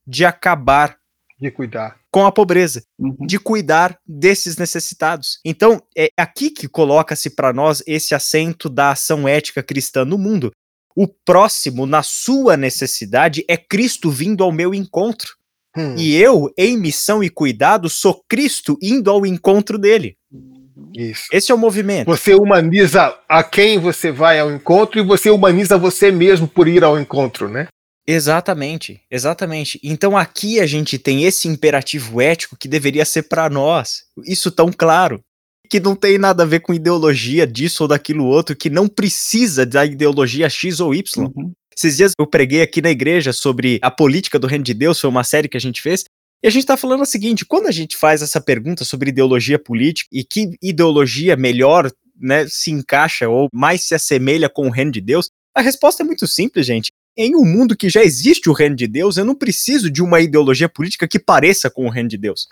de 0.07 0.25
acabar 0.25 0.99
de 1.41 1.51
cuidar 1.51 1.99
com 2.15 2.25
a 2.25 2.31
pobreza, 2.31 2.85
uhum. 2.97 3.27
de 3.27 3.41
cuidar 3.41 3.99
desses 4.07 4.57
necessitados. 4.57 5.41
Então, 5.45 5.83
é 5.99 6.07
aqui 6.17 6.49
que 6.49 6.69
coloca-se 6.69 7.29
para 7.29 7.53
nós 7.53 7.83
esse 7.89 8.15
assento 8.15 8.69
da 8.69 8.93
ação 8.93 9.27
ética 9.27 9.65
cristã 9.65 10.05
no 10.05 10.17
mundo. 10.17 10.53
O 10.95 11.09
próximo, 11.09 11.87
na 11.87 12.05
sua 12.05 12.57
necessidade, 12.57 13.45
é 13.49 13.57
Cristo 13.57 14.13
vindo 14.13 14.45
ao 14.45 14.53
meu 14.53 14.73
encontro. 14.73 15.35
Hum. 15.77 15.95
E 15.97 16.17
eu, 16.17 16.53
em 16.57 16.77
missão 16.77 17.23
e 17.23 17.29
cuidado, 17.29 17.89
sou 17.89 18.23
Cristo 18.29 18.79
indo 18.81 19.11
ao 19.11 19.27
encontro 19.27 19.79
dele. 19.79 20.17
Isso. 20.97 21.25
Esse 21.33 21.51
é 21.51 21.55
o 21.55 21.59
movimento. 21.59 22.07
Você 22.07 22.35
humaniza 22.35 23.17
a 23.29 23.43
quem 23.43 23.79
você 23.79 24.13
vai 24.13 24.39
ao 24.39 24.53
encontro 24.53 24.99
e 24.99 25.05
você 25.05 25.31
humaniza 25.31 25.77
você 25.77 26.11
mesmo 26.11 26.47
por 26.47 26.69
ir 26.69 26.85
ao 26.85 26.99
encontro, 26.99 27.49
né? 27.49 27.67
Exatamente, 28.07 29.01
exatamente. 29.11 29.81
Então 29.83 30.17
aqui 30.17 30.61
a 30.61 30.67
gente 30.67 30.99
tem 30.99 31.25
esse 31.25 31.49
imperativo 31.49 32.21
ético 32.21 32.57
que 32.57 32.69
deveria 32.69 33.05
ser 33.05 33.23
para 33.25 33.49
nós, 33.49 34.03
isso 34.27 34.51
tão 34.51 34.71
claro, 34.71 35.21
que 35.71 35.81
não 35.81 35.97
tem 35.97 36.19
nada 36.19 36.43
a 36.43 36.47
ver 36.47 36.61
com 36.61 36.75
ideologia 36.75 37.47
disso 37.47 37.85
ou 37.85 37.89
daquilo 37.89 38.27
outro, 38.27 38.55
que 38.55 38.69
não 38.69 38.87
precisa 38.87 39.65
da 39.65 39.87
ideologia 39.87 40.49
X 40.51 40.81
ou 40.81 40.95
Y. 40.95 41.25
Uhum. 41.35 41.53
Esses 41.77 41.97
dias 41.97 42.13
eu 42.19 42.27
preguei 42.27 42.63
aqui 42.63 42.81
na 42.81 42.91
igreja 42.91 43.33
sobre 43.33 43.79
a 43.83 43.91
política 43.91 44.39
do 44.39 44.47
reino 44.47 44.65
de 44.65 44.75
Deus, 44.75 45.01
foi 45.01 45.11
uma 45.11 45.25
série 45.25 45.49
que 45.49 45.57
a 45.57 45.61
gente 45.61 45.83
fez, 45.83 46.05
e 46.43 46.47
a 46.47 46.51
gente 46.51 46.63
está 46.63 46.77
falando 46.77 47.01
o 47.01 47.07
seguinte: 47.07 47.45
quando 47.45 47.67
a 47.67 47.73
gente 47.73 47.97
faz 47.97 48.21
essa 48.21 48.41
pergunta 48.41 48.85
sobre 48.85 49.09
ideologia 49.09 49.59
política 49.59 50.09
e 50.13 50.23
que 50.23 50.51
ideologia 50.63 51.37
melhor 51.37 51.91
né, 52.21 52.47
se 52.49 52.71
encaixa 52.71 53.29
ou 53.29 53.49
mais 53.53 53.85
se 53.85 53.95
assemelha 53.95 54.49
com 54.49 54.69
o 54.69 54.71
reino 54.71 54.93
de 54.93 55.01
Deus, 55.01 55.31
a 55.55 55.63
resposta 55.63 56.03
é 56.03 56.07
muito 56.07 56.27
simples, 56.27 56.67
gente. 56.67 56.93
Em 57.17 57.37
um 57.37 57.45
mundo 57.45 57.77
que 57.77 57.89
já 57.89 58.03
existe 58.03 58.51
o 58.51 58.53
reino 58.53 58.75
de 58.75 58.89
Deus, 58.89 59.17
eu 59.17 59.25
não 59.25 59.37
preciso 59.37 59.89
de 59.89 60.03
uma 60.03 60.21
ideologia 60.21 60.69
política 60.69 61.07
que 61.07 61.19
pareça 61.19 61.71
com 61.71 61.87
o 61.87 61.89
reino 61.89 62.09
de 62.09 62.19
Deus. 62.19 62.49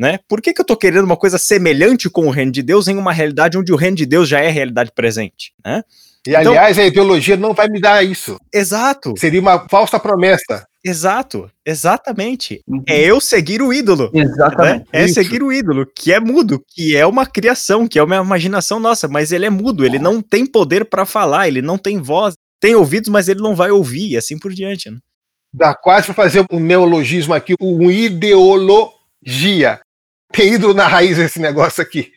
Né? 0.00 0.18
Por 0.26 0.40
que, 0.40 0.54
que 0.54 0.60
eu 0.60 0.64
estou 0.64 0.76
querendo 0.76 1.04
uma 1.04 1.18
coisa 1.18 1.36
semelhante 1.36 2.08
com 2.08 2.26
o 2.26 2.30
reino 2.30 2.50
de 2.50 2.62
Deus 2.62 2.88
em 2.88 2.96
uma 2.96 3.12
realidade 3.12 3.58
onde 3.58 3.72
o 3.72 3.76
reino 3.76 3.96
de 3.96 4.06
Deus 4.06 4.26
já 4.26 4.40
é 4.40 4.48
realidade 4.48 4.90
presente? 4.90 5.52
Né? 5.62 5.82
E 6.26 6.30
então, 6.30 6.52
aliás, 6.52 6.78
a 6.78 6.84
ideologia 6.84 7.36
não 7.36 7.52
vai 7.52 7.68
me 7.68 7.80
dar 7.80 8.02
isso. 8.02 8.38
Exato. 8.52 9.14
Seria 9.18 9.40
uma 9.40 9.68
falsa 9.68 9.98
promessa. 9.98 10.66
Exato, 10.84 11.50
exatamente. 11.64 12.60
Uhum. 12.68 12.82
É 12.86 13.00
eu 13.00 13.20
seguir 13.20 13.62
o 13.62 13.72
ídolo. 13.72 14.10
Exatamente. 14.12 14.80
Né? 14.80 14.84
É 14.92 15.08
seguir 15.08 15.42
o 15.42 15.50
ídolo, 15.50 15.86
que 15.86 16.12
é 16.12 16.20
mudo, 16.20 16.62
que 16.68 16.94
é 16.94 17.06
uma 17.06 17.24
criação, 17.24 17.88
que 17.88 17.98
é 17.98 18.02
uma 18.02 18.16
imaginação 18.16 18.78
nossa, 18.78 19.08
mas 19.08 19.32
ele 19.32 19.46
é 19.46 19.50
mudo, 19.50 19.84
ele 19.84 19.98
não 19.98 20.20
tem 20.20 20.44
poder 20.46 20.84
para 20.84 21.06
falar, 21.06 21.48
ele 21.48 21.62
não 21.62 21.78
tem 21.78 22.00
voz, 22.00 22.34
tem 22.60 22.74
ouvidos, 22.74 23.08
mas 23.08 23.28
ele 23.28 23.40
não 23.40 23.54
vai 23.54 23.70
ouvir, 23.70 24.10
e 24.10 24.16
assim 24.16 24.38
por 24.38 24.52
diante. 24.52 24.90
Né? 24.90 24.98
Dá 25.54 25.74
quase 25.74 26.06
para 26.06 26.14
fazer 26.14 26.44
um 26.50 26.60
neologismo 26.60 27.32
aqui, 27.32 27.54
um 27.60 27.90
ideologia. 27.90 29.80
Tem 30.32 30.52
ídolo 30.52 30.74
na 30.74 30.86
raiz 30.86 31.18
esse 31.18 31.38
negócio 31.38 31.82
aqui. 31.82 32.12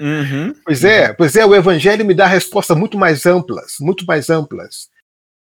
Uhum. 0.00 0.54
Pois 0.64 0.84
é, 0.84 1.12
pois 1.12 1.36
é, 1.36 1.44
o 1.44 1.54
evangelho 1.54 2.04
me 2.04 2.14
dá 2.14 2.26
respostas 2.26 2.76
muito 2.76 2.98
mais 2.98 3.26
amplas, 3.26 3.76
muito 3.80 4.04
mais 4.06 4.30
amplas. 4.30 4.88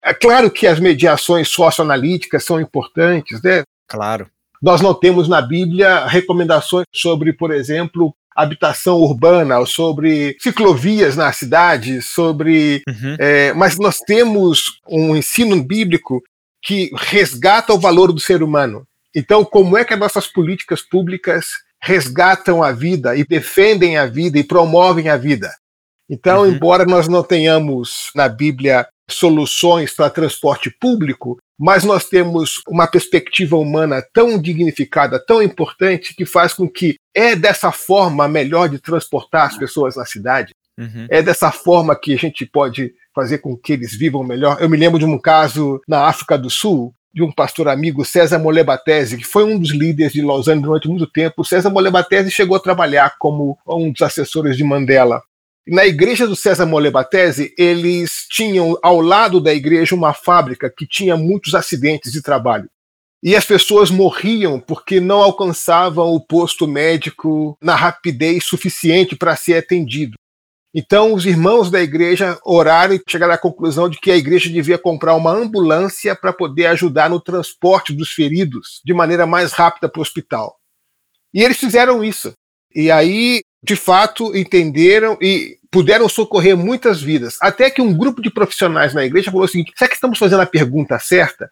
É 0.03 0.13
claro 0.13 0.51
que 0.51 0.67
as 0.67 0.79
mediações 0.79 1.47
socioanalíticas 1.49 2.43
são 2.43 2.59
importantes, 2.59 3.41
né? 3.41 3.63
Claro. 3.87 4.27
Nós 4.61 4.81
não 4.81 4.93
temos 4.93 5.27
na 5.27 5.41
Bíblia 5.41 6.05
recomendações 6.05 6.85
sobre, 6.93 7.33
por 7.33 7.51
exemplo, 7.51 8.13
habitação 8.35 8.97
urbana, 8.97 9.65
sobre 9.65 10.35
ciclovias 10.39 11.15
na 11.15 11.31
cidade, 11.31 12.01
sobre. 12.01 12.81
Uhum. 12.87 13.15
É, 13.19 13.53
mas 13.53 13.77
nós 13.77 13.99
temos 13.99 14.79
um 14.87 15.15
ensino 15.15 15.61
bíblico 15.63 16.21
que 16.61 16.91
resgata 16.95 17.73
o 17.73 17.79
valor 17.79 18.11
do 18.11 18.19
ser 18.19 18.41
humano. 18.41 18.87
Então, 19.15 19.45
como 19.45 19.77
é 19.77 19.85
que 19.85 19.93
as 19.93 19.99
nossas 19.99 20.27
políticas 20.27 20.81
públicas 20.81 21.45
resgatam 21.83 22.63
a 22.63 22.71
vida 22.71 23.13
e 23.13 23.25
defendem 23.25 23.97
a 23.97 24.05
vida 24.05 24.39
e 24.39 24.43
promovem 24.43 25.09
a 25.09 25.17
vida. 25.17 25.53
Então, 26.09 26.43
uhum. 26.43 26.47
embora 26.47 26.85
nós 26.85 27.09
não 27.09 27.21
tenhamos 27.21 28.09
na 28.15 28.29
Bíblia 28.29 28.87
soluções 29.09 29.93
para 29.93 30.09
transporte 30.09 30.71
público, 30.71 31.37
mas 31.59 31.83
nós 31.83 32.05
temos 32.05 32.61
uma 32.69 32.87
perspectiva 32.87 33.57
humana 33.57 34.01
tão 34.13 34.41
dignificada, 34.41 35.19
tão 35.19 35.43
importante, 35.43 36.15
que 36.15 36.25
faz 36.25 36.53
com 36.53 36.69
que 36.69 36.95
é 37.13 37.35
dessa 37.35 37.69
forma 37.71 38.29
melhor 38.29 38.69
de 38.69 38.79
transportar 38.79 39.47
as 39.47 39.57
pessoas 39.57 39.97
na 39.97 40.05
cidade. 40.05 40.53
Uhum. 40.79 41.05
É 41.09 41.21
dessa 41.21 41.51
forma 41.51 41.99
que 41.99 42.13
a 42.13 42.17
gente 42.17 42.45
pode 42.45 42.93
fazer 43.13 43.39
com 43.39 43.57
que 43.57 43.73
eles 43.73 43.93
vivam 43.93 44.23
melhor. 44.23 44.57
Eu 44.61 44.69
me 44.69 44.77
lembro 44.77 44.97
de 44.97 45.05
um 45.05 45.19
caso 45.19 45.81
na 45.85 46.07
África 46.07 46.37
do 46.37 46.49
Sul, 46.49 46.93
de 47.13 47.21
um 47.21 47.31
pastor 47.31 47.67
amigo, 47.67 48.03
César 48.03 48.39
Molebatese, 48.39 49.17
que 49.17 49.23
foi 49.23 49.43
um 49.43 49.59
dos 49.59 49.71
líderes 49.71 50.13
de 50.13 50.21
Lausanne 50.21 50.61
durante 50.61 50.87
muito 50.87 51.05
tempo. 51.05 51.45
César 51.45 51.69
Molebatese 51.69 52.31
chegou 52.31 52.57
a 52.57 52.59
trabalhar 52.59 53.15
como 53.19 53.57
um 53.67 53.91
dos 53.91 54.01
assessores 54.01 54.57
de 54.57 54.63
Mandela. 54.63 55.21
Na 55.67 55.85
igreja 55.85 56.27
do 56.27 56.35
César 56.35 56.65
Molebatese, 56.65 57.53
eles 57.57 58.25
tinham 58.29 58.77
ao 58.81 58.99
lado 58.99 59.39
da 59.39 59.53
igreja 59.53 59.95
uma 59.95 60.13
fábrica 60.13 60.69
que 60.69 60.87
tinha 60.87 61.15
muitos 61.15 61.55
acidentes 61.55 62.11
de 62.11 62.21
trabalho. 62.21 62.69
E 63.21 63.37
as 63.37 63.45
pessoas 63.45 63.89
morriam 63.89 64.59
porque 64.59 64.99
não 64.99 65.21
alcançavam 65.21 66.13
o 66.13 66.19
posto 66.19 66.67
médico 66.67 67.57
na 67.61 67.75
rapidez 67.75 68.43
suficiente 68.43 69.15
para 69.15 69.37
ser 69.37 69.55
atendido. 69.55 70.15
Então, 70.75 71.13
os 71.13 71.25
irmãos 71.25 71.69
da 71.69 71.81
igreja 71.81 72.39
oraram 72.43 72.95
e 72.95 73.01
chegaram 73.07 73.33
à 73.33 73.37
conclusão 73.37 73.87
de 73.87 73.99
que 73.99 74.09
a 74.09 74.17
igreja 74.17 74.49
devia 74.49 74.77
comprar 74.77 75.13
uma 75.13 75.31
ambulância 75.31 76.15
para 76.15 76.33
poder 76.33 76.65
ajudar 76.67 77.11
no 77.11 77.21
transporte 77.21 77.93
dos 77.93 78.09
feridos 78.09 78.81
de 78.83 78.91
maneira 78.91 79.27
mais 79.27 79.51
rápida 79.51 79.87
para 79.87 79.99
o 79.99 80.01
hospital. 80.01 80.57
E 81.31 81.43
eles 81.43 81.57
fizeram 81.57 82.03
isso. 82.03 82.33
E 82.73 82.89
aí, 82.89 83.41
de 83.63 83.75
fato, 83.75 84.35
entenderam 84.35 85.15
e 85.21 85.59
puderam 85.71 86.09
socorrer 86.09 86.57
muitas 86.57 87.01
vidas. 87.01 87.37
Até 87.39 87.69
que 87.69 87.81
um 87.81 87.95
grupo 87.95 88.19
de 88.19 88.31
profissionais 88.31 88.95
na 88.95 89.05
igreja 89.05 89.29
falou 89.29 89.45
o 89.45 89.47
seguinte: 89.47 89.73
será 89.75 89.87
que 89.87 89.95
estamos 89.95 90.17
fazendo 90.17 90.41
a 90.41 90.45
pergunta 90.47 90.97
certa? 90.97 91.51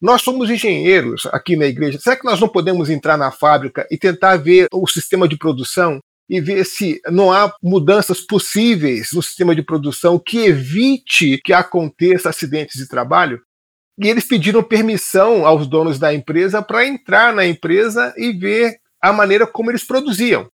Nós 0.00 0.22
somos 0.22 0.50
engenheiros 0.50 1.26
aqui 1.26 1.56
na 1.56 1.66
igreja. 1.66 2.00
Será 2.00 2.16
que 2.16 2.24
nós 2.24 2.40
não 2.40 2.48
podemos 2.48 2.88
entrar 2.88 3.16
na 3.18 3.30
fábrica 3.30 3.86
e 3.90 3.98
tentar 3.98 4.36
ver 4.36 4.66
o 4.72 4.88
sistema 4.88 5.28
de 5.28 5.36
produção 5.36 6.00
e 6.28 6.40
ver 6.40 6.64
se 6.64 7.00
não 7.10 7.32
há 7.32 7.52
mudanças 7.62 8.20
possíveis 8.20 9.08
no 9.12 9.22
sistema 9.22 9.54
de 9.54 9.62
produção 9.62 10.18
que 10.18 10.38
evite 10.46 11.40
que 11.44 11.52
aconteça 11.52 12.28
acidentes 12.28 12.80
de 12.80 12.88
trabalho? 12.88 13.40
E 13.98 14.08
eles 14.08 14.24
pediram 14.24 14.62
permissão 14.62 15.46
aos 15.46 15.66
donos 15.66 15.98
da 15.98 16.14
empresa 16.14 16.62
para 16.62 16.86
entrar 16.86 17.32
na 17.32 17.46
empresa 17.46 18.14
e 18.16 18.32
ver 18.32 18.76
a 19.02 19.12
maneira 19.12 19.46
como 19.46 19.70
eles 19.70 19.84
produziam. 19.84 20.48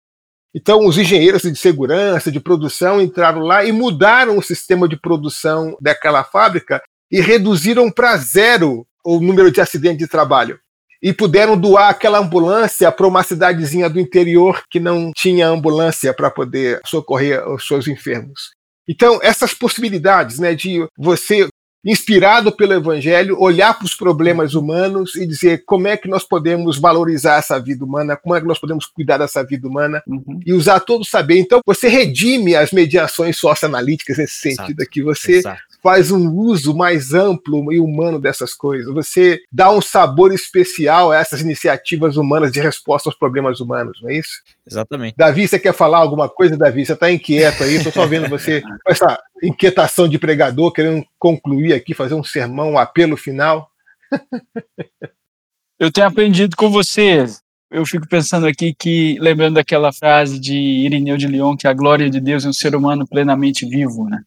Então, 0.55 0.85
os 0.85 0.97
engenheiros 0.97 1.41
de 1.41 1.55
segurança, 1.55 2.31
de 2.31 2.39
produção, 2.39 3.01
entraram 3.01 3.41
lá 3.41 3.65
e 3.65 3.73
mudaram 3.73 4.37
o 4.37 4.41
sistema 4.41 4.87
de 4.87 4.97
produção 4.97 5.75
daquela 5.81 6.23
fábrica 6.23 6.81
e 7.11 7.19
reduziram 7.19 7.91
para 7.91 8.15
zero 8.15 8.87
o 9.03 9.19
número 9.19 9.51
de 9.51 9.59
acidentes 9.59 9.99
de 9.99 10.07
trabalho. 10.07 10.57
E 11.01 11.13
puderam 11.13 11.57
doar 11.57 11.89
aquela 11.89 12.19
ambulância 12.19 12.91
para 12.91 13.07
uma 13.07 13.23
cidadezinha 13.23 13.89
do 13.89 13.99
interior 13.99 14.63
que 14.69 14.79
não 14.79 15.11
tinha 15.15 15.47
ambulância 15.47 16.13
para 16.13 16.31
poder 16.31 16.79
socorrer 16.85 17.47
os 17.47 17.67
seus 17.67 17.87
enfermos. 17.87 18.51
Então, 18.87 19.19
essas 19.21 19.53
possibilidades 19.53 20.39
né, 20.39 20.53
de 20.53 20.87
você 20.97 21.47
inspirado 21.85 22.51
pelo 22.51 22.73
Evangelho, 22.73 23.39
olhar 23.39 23.77
para 23.77 23.85
os 23.85 23.93
problemas 23.93 24.55
humanos 24.55 25.15
e 25.15 25.27
dizer 25.27 25.63
como 25.67 25.87
é 25.87 25.95
que 25.95 26.07
nós 26.07 26.23
podemos 26.23 26.79
valorizar 26.79 27.37
essa 27.37 27.59
vida 27.59 27.85
humana, 27.85 28.17
como 28.17 28.35
é 28.35 28.41
que 28.41 28.47
nós 28.47 28.57
podemos 28.57 28.87
cuidar 28.87 29.19
dessa 29.19 29.43
vida 29.43 29.67
humana 29.67 30.01
uhum. 30.07 30.39
e 30.43 30.51
usar 30.51 30.79
todo 30.79 31.01
o 31.01 31.05
saber. 31.05 31.37
Então, 31.37 31.61
você 31.63 31.87
redime 31.87 32.55
as 32.55 32.71
mediações 32.71 33.37
socioanalíticas 33.37 34.17
nesse 34.17 34.39
sentido 34.39 34.81
aqui. 34.81 35.03
Você 35.03 35.33
Exato 35.33 35.74
faz 35.85 36.09
um 36.09 36.31
uso 36.31 36.75
mais 36.75 37.13
amplo 37.13 37.71
e 37.71 37.79
humano 37.79 38.19
dessas 38.19 38.55
coisas. 38.55 38.91
Você 38.91 39.39
dá 39.51 39.69
um 39.71 39.79
sabor 39.79 40.33
especial 40.33 41.11
a 41.11 41.17
essas 41.17 41.41
iniciativas 41.41 42.17
humanas 42.17 42.51
de 42.51 42.59
resposta 42.59 43.07
aos 43.07 43.15
problemas 43.15 43.59
humanos, 43.59 43.99
não 44.01 44.09
é 44.09 44.17
isso? 44.17 44.41
Exatamente. 44.65 45.13
Davi, 45.15 45.47
você 45.47 45.59
quer 45.59 45.75
falar 45.75 45.99
alguma 45.99 46.27
coisa, 46.27 46.57
Davi? 46.57 46.83
Você 46.83 46.93
está 46.93 47.11
inquieto 47.11 47.61
aí, 47.63 47.75
estou 47.75 47.91
só 47.91 48.07
vendo 48.07 48.27
você 48.27 48.61
com 48.83 48.91
essa 48.91 49.21
inquietação 49.43 50.09
de 50.09 50.17
pregador, 50.17 50.71
querendo 50.71 51.05
concluir 51.19 51.73
aqui, 51.73 51.93
fazer 51.93 52.15
um 52.15 52.23
sermão, 52.23 52.71
um 52.71 52.79
apelo 52.79 53.15
final. 53.15 53.69
Eu 55.77 55.91
tenho 55.91 56.07
aprendido 56.07 56.55
com 56.55 56.71
você. 56.71 57.25
Eu 57.69 57.85
fico 57.85 58.07
pensando 58.07 58.47
aqui 58.47 58.73
que, 58.73 59.19
lembrando 59.19 59.55
daquela 59.55 59.93
frase 59.93 60.39
de 60.39 60.55
Irineu 60.55 61.15
de 61.15 61.27
Lyon, 61.27 61.55
que 61.55 61.67
a 61.67 61.73
glória 61.73 62.09
de 62.09 62.19
Deus 62.19 62.43
é 62.43 62.49
um 62.49 62.53
ser 62.53 62.75
humano 62.75 63.05
plenamente 63.05 63.67
vivo, 63.67 64.09
né? 64.09 64.23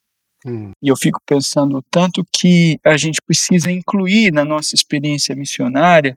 Hum. 0.47 0.73
E 0.83 0.89
eu 0.89 0.97
fico 0.97 1.21
pensando 1.27 1.83
tanto 1.91 2.25
que 2.33 2.79
a 2.85 2.97
gente 2.97 3.21
precisa 3.21 3.71
incluir 3.71 4.33
na 4.33 4.45
nossa 4.45 4.75
experiência 4.75 5.35
missionária 5.35 6.17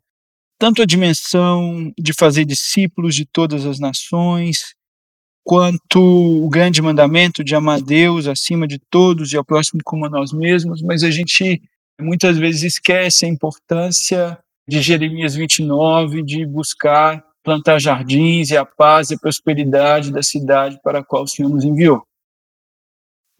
tanto 0.62 0.84
a 0.84 0.86
dimensão 0.86 1.92
de 1.98 2.14
fazer 2.14 2.46
discípulos 2.46 3.16
de 3.16 3.26
todas 3.26 3.66
as 3.66 3.80
nações, 3.80 4.76
quanto 5.44 6.00
o 6.00 6.48
grande 6.50 6.84
mandamento 6.84 7.44
de 7.44 7.56
amar 7.56 7.82
Deus 7.82 8.28
acima 8.28 8.68
de 8.68 8.78
todos 8.78 9.34
e 9.34 9.38
ao 9.38 9.44
próximo 9.44 9.82
como 9.84 10.06
a 10.06 10.10
nós 10.10 10.32
mesmos, 10.32 10.84
mas 10.84 11.04
a 11.04 11.10
gente 11.10 11.60
muitas 12.00 12.38
vezes 12.38 12.62
esquece 12.62 13.26
a 13.26 13.28
importância 13.28 14.38
de 14.68 14.80
Jeremias 14.84 15.34
29, 15.34 16.22
de 16.22 16.46
buscar 16.46 17.24
plantar 17.44 17.80
jardins 17.80 18.52
e 18.52 18.56
a 18.56 18.64
paz 18.64 19.10
e 19.10 19.16
a 19.16 19.18
prosperidade 19.18 20.12
da 20.12 20.22
cidade 20.22 20.80
para 20.84 21.00
a 21.00 21.04
qual 21.04 21.24
o 21.24 21.28
Senhor 21.28 21.50
nos 21.50 21.64
enviou. 21.64 22.04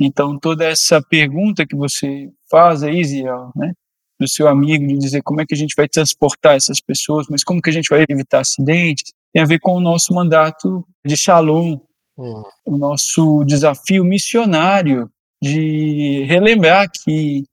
Então, 0.04 0.40
toda 0.40 0.66
essa 0.66 1.00
pergunta 1.00 1.66
que 1.66 1.76
você 1.76 2.32
faz 2.50 2.82
aí, 2.82 3.04
Ziel, 3.04 3.52
né, 3.56 3.72
do 4.20 4.28
seu 4.28 4.48
amigo, 4.48 4.88
de 4.88 4.98
dizer 4.98 5.22
como 5.22 5.42
é 5.42 5.46
que 5.46 5.54
a 5.54 5.58
gente 5.58 5.76
vai 5.76 5.88
transportar 5.88 6.56
essas 6.56 6.82
pessoas, 6.82 7.28
mas 7.30 7.44
como 7.44 7.62
que 7.62 7.70
a 7.70 7.74
gente 7.74 7.88
vai 7.88 8.04
evitar 8.10 8.40
acidentes, 8.40 9.14
tem 9.32 9.44
a 9.44 9.46
ver 9.46 9.60
com 9.60 9.74
o 9.74 9.80
nosso 9.80 10.12
mandato 10.14 10.84
de 11.06 11.16
Shalom, 11.16 11.80
uhum. 12.18 12.44
o 12.66 12.78
nosso 12.78 13.44
desafio 13.44 14.04
missionário 14.04 15.08
de 15.42 16.24
relembrar 16.28 16.90
que 16.92 17.44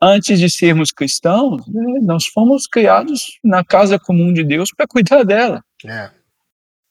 antes 0.00 0.40
de 0.40 0.50
sermos 0.50 0.90
cristãos, 0.90 1.64
né, 1.68 2.00
nós 2.02 2.26
fomos 2.26 2.66
criados 2.66 3.38
na 3.44 3.64
casa 3.64 3.96
comum 3.96 4.32
de 4.32 4.42
Deus 4.42 4.70
para 4.76 4.88
cuidar 4.88 5.22
dela. 5.22 5.62
É. 5.86 6.10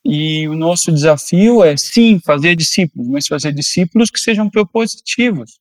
E 0.04 0.48
o 0.48 0.54
nosso 0.54 0.90
desafio 0.90 1.62
é, 1.62 1.76
sim, 1.76 2.20
fazer 2.24 2.56
discípulos, 2.56 3.08
mas 3.08 3.26
fazer 3.26 3.52
discípulos 3.52 4.10
que 4.10 4.18
sejam 4.18 4.50
propositivos. 4.50 5.58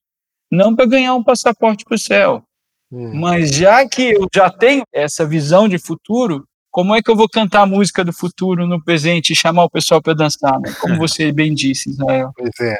Não 0.51 0.75
para 0.75 0.85
ganhar 0.85 1.13
um 1.15 1.23
passaporte 1.23 1.85
para 1.85 1.95
o 1.95 1.99
céu. 1.99 2.43
Hum. 2.91 3.13
Mas 3.13 3.53
já 3.53 3.87
que 3.87 4.11
eu 4.11 4.27
já 4.33 4.49
tenho 4.49 4.83
essa 4.91 5.25
visão 5.25 5.69
de 5.69 5.77
futuro, 5.77 6.43
como 6.71 6.95
é 6.95 7.01
que 7.01 7.11
eu 7.11 7.15
vou 7.15 7.29
cantar 7.29 7.61
a 7.61 7.65
música 7.65 8.03
do 8.03 8.11
futuro 8.11 8.65
no 8.65 8.83
presente 8.83 9.31
e 9.31 9.35
chamar 9.35 9.65
o 9.65 9.69
pessoal 9.69 10.01
para 10.01 10.13
dançar? 10.13 10.59
Né? 10.59 10.73
Como 10.81 10.97
você 10.97 11.31
bem 11.31 11.53
disse, 11.53 11.89
Israel. 11.89 12.31
Pois 12.35 12.59
é. 12.61 12.77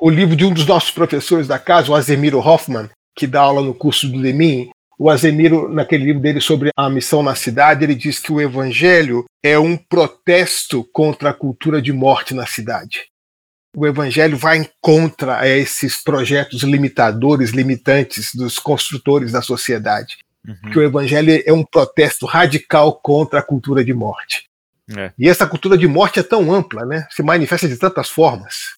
O 0.00 0.10
livro 0.10 0.34
de 0.34 0.44
um 0.44 0.52
dos 0.52 0.66
nossos 0.66 0.90
professores 0.90 1.46
da 1.46 1.58
casa, 1.58 1.90
o 1.90 1.94
Azemiro 1.94 2.38
Hoffman, 2.38 2.88
que 3.14 3.26
dá 3.26 3.42
aula 3.42 3.62
no 3.62 3.74
curso 3.74 4.08
do 4.08 4.20
Demin, 4.20 4.70
o 4.98 5.10
Azemiro, 5.10 5.68
naquele 5.68 6.04
livro 6.04 6.20
dele 6.20 6.40
sobre 6.40 6.70
a 6.76 6.88
missão 6.88 7.22
na 7.22 7.34
cidade, 7.34 7.84
ele 7.84 7.94
diz 7.94 8.18
que 8.18 8.32
o 8.32 8.40
evangelho 8.40 9.24
é 9.42 9.58
um 9.58 9.76
protesto 9.76 10.84
contra 10.92 11.30
a 11.30 11.34
cultura 11.34 11.80
de 11.80 11.92
morte 11.92 12.34
na 12.34 12.46
cidade. 12.46 13.06
O 13.74 13.86
evangelho 13.86 14.36
vai 14.36 14.68
contra 14.80 15.48
esses 15.48 15.96
projetos 16.02 16.62
limitadores, 16.62 17.50
limitantes 17.50 18.34
dos 18.34 18.58
construtores 18.58 19.32
da 19.32 19.40
sociedade. 19.40 20.18
Uhum. 20.46 20.70
Que 20.70 20.78
o 20.78 20.82
evangelho 20.82 21.42
é 21.46 21.52
um 21.52 21.64
protesto 21.64 22.26
radical 22.26 23.00
contra 23.00 23.40
a 23.40 23.42
cultura 23.42 23.84
de 23.84 23.94
morte. 23.94 24.48
É. 24.96 25.12
E 25.18 25.28
essa 25.28 25.46
cultura 25.46 25.78
de 25.78 25.86
morte 25.86 26.20
é 26.20 26.22
tão 26.22 26.52
ampla, 26.52 26.84
né? 26.84 27.06
Se 27.10 27.22
manifesta 27.22 27.66
de 27.66 27.78
tantas 27.78 28.10
formas. 28.10 28.76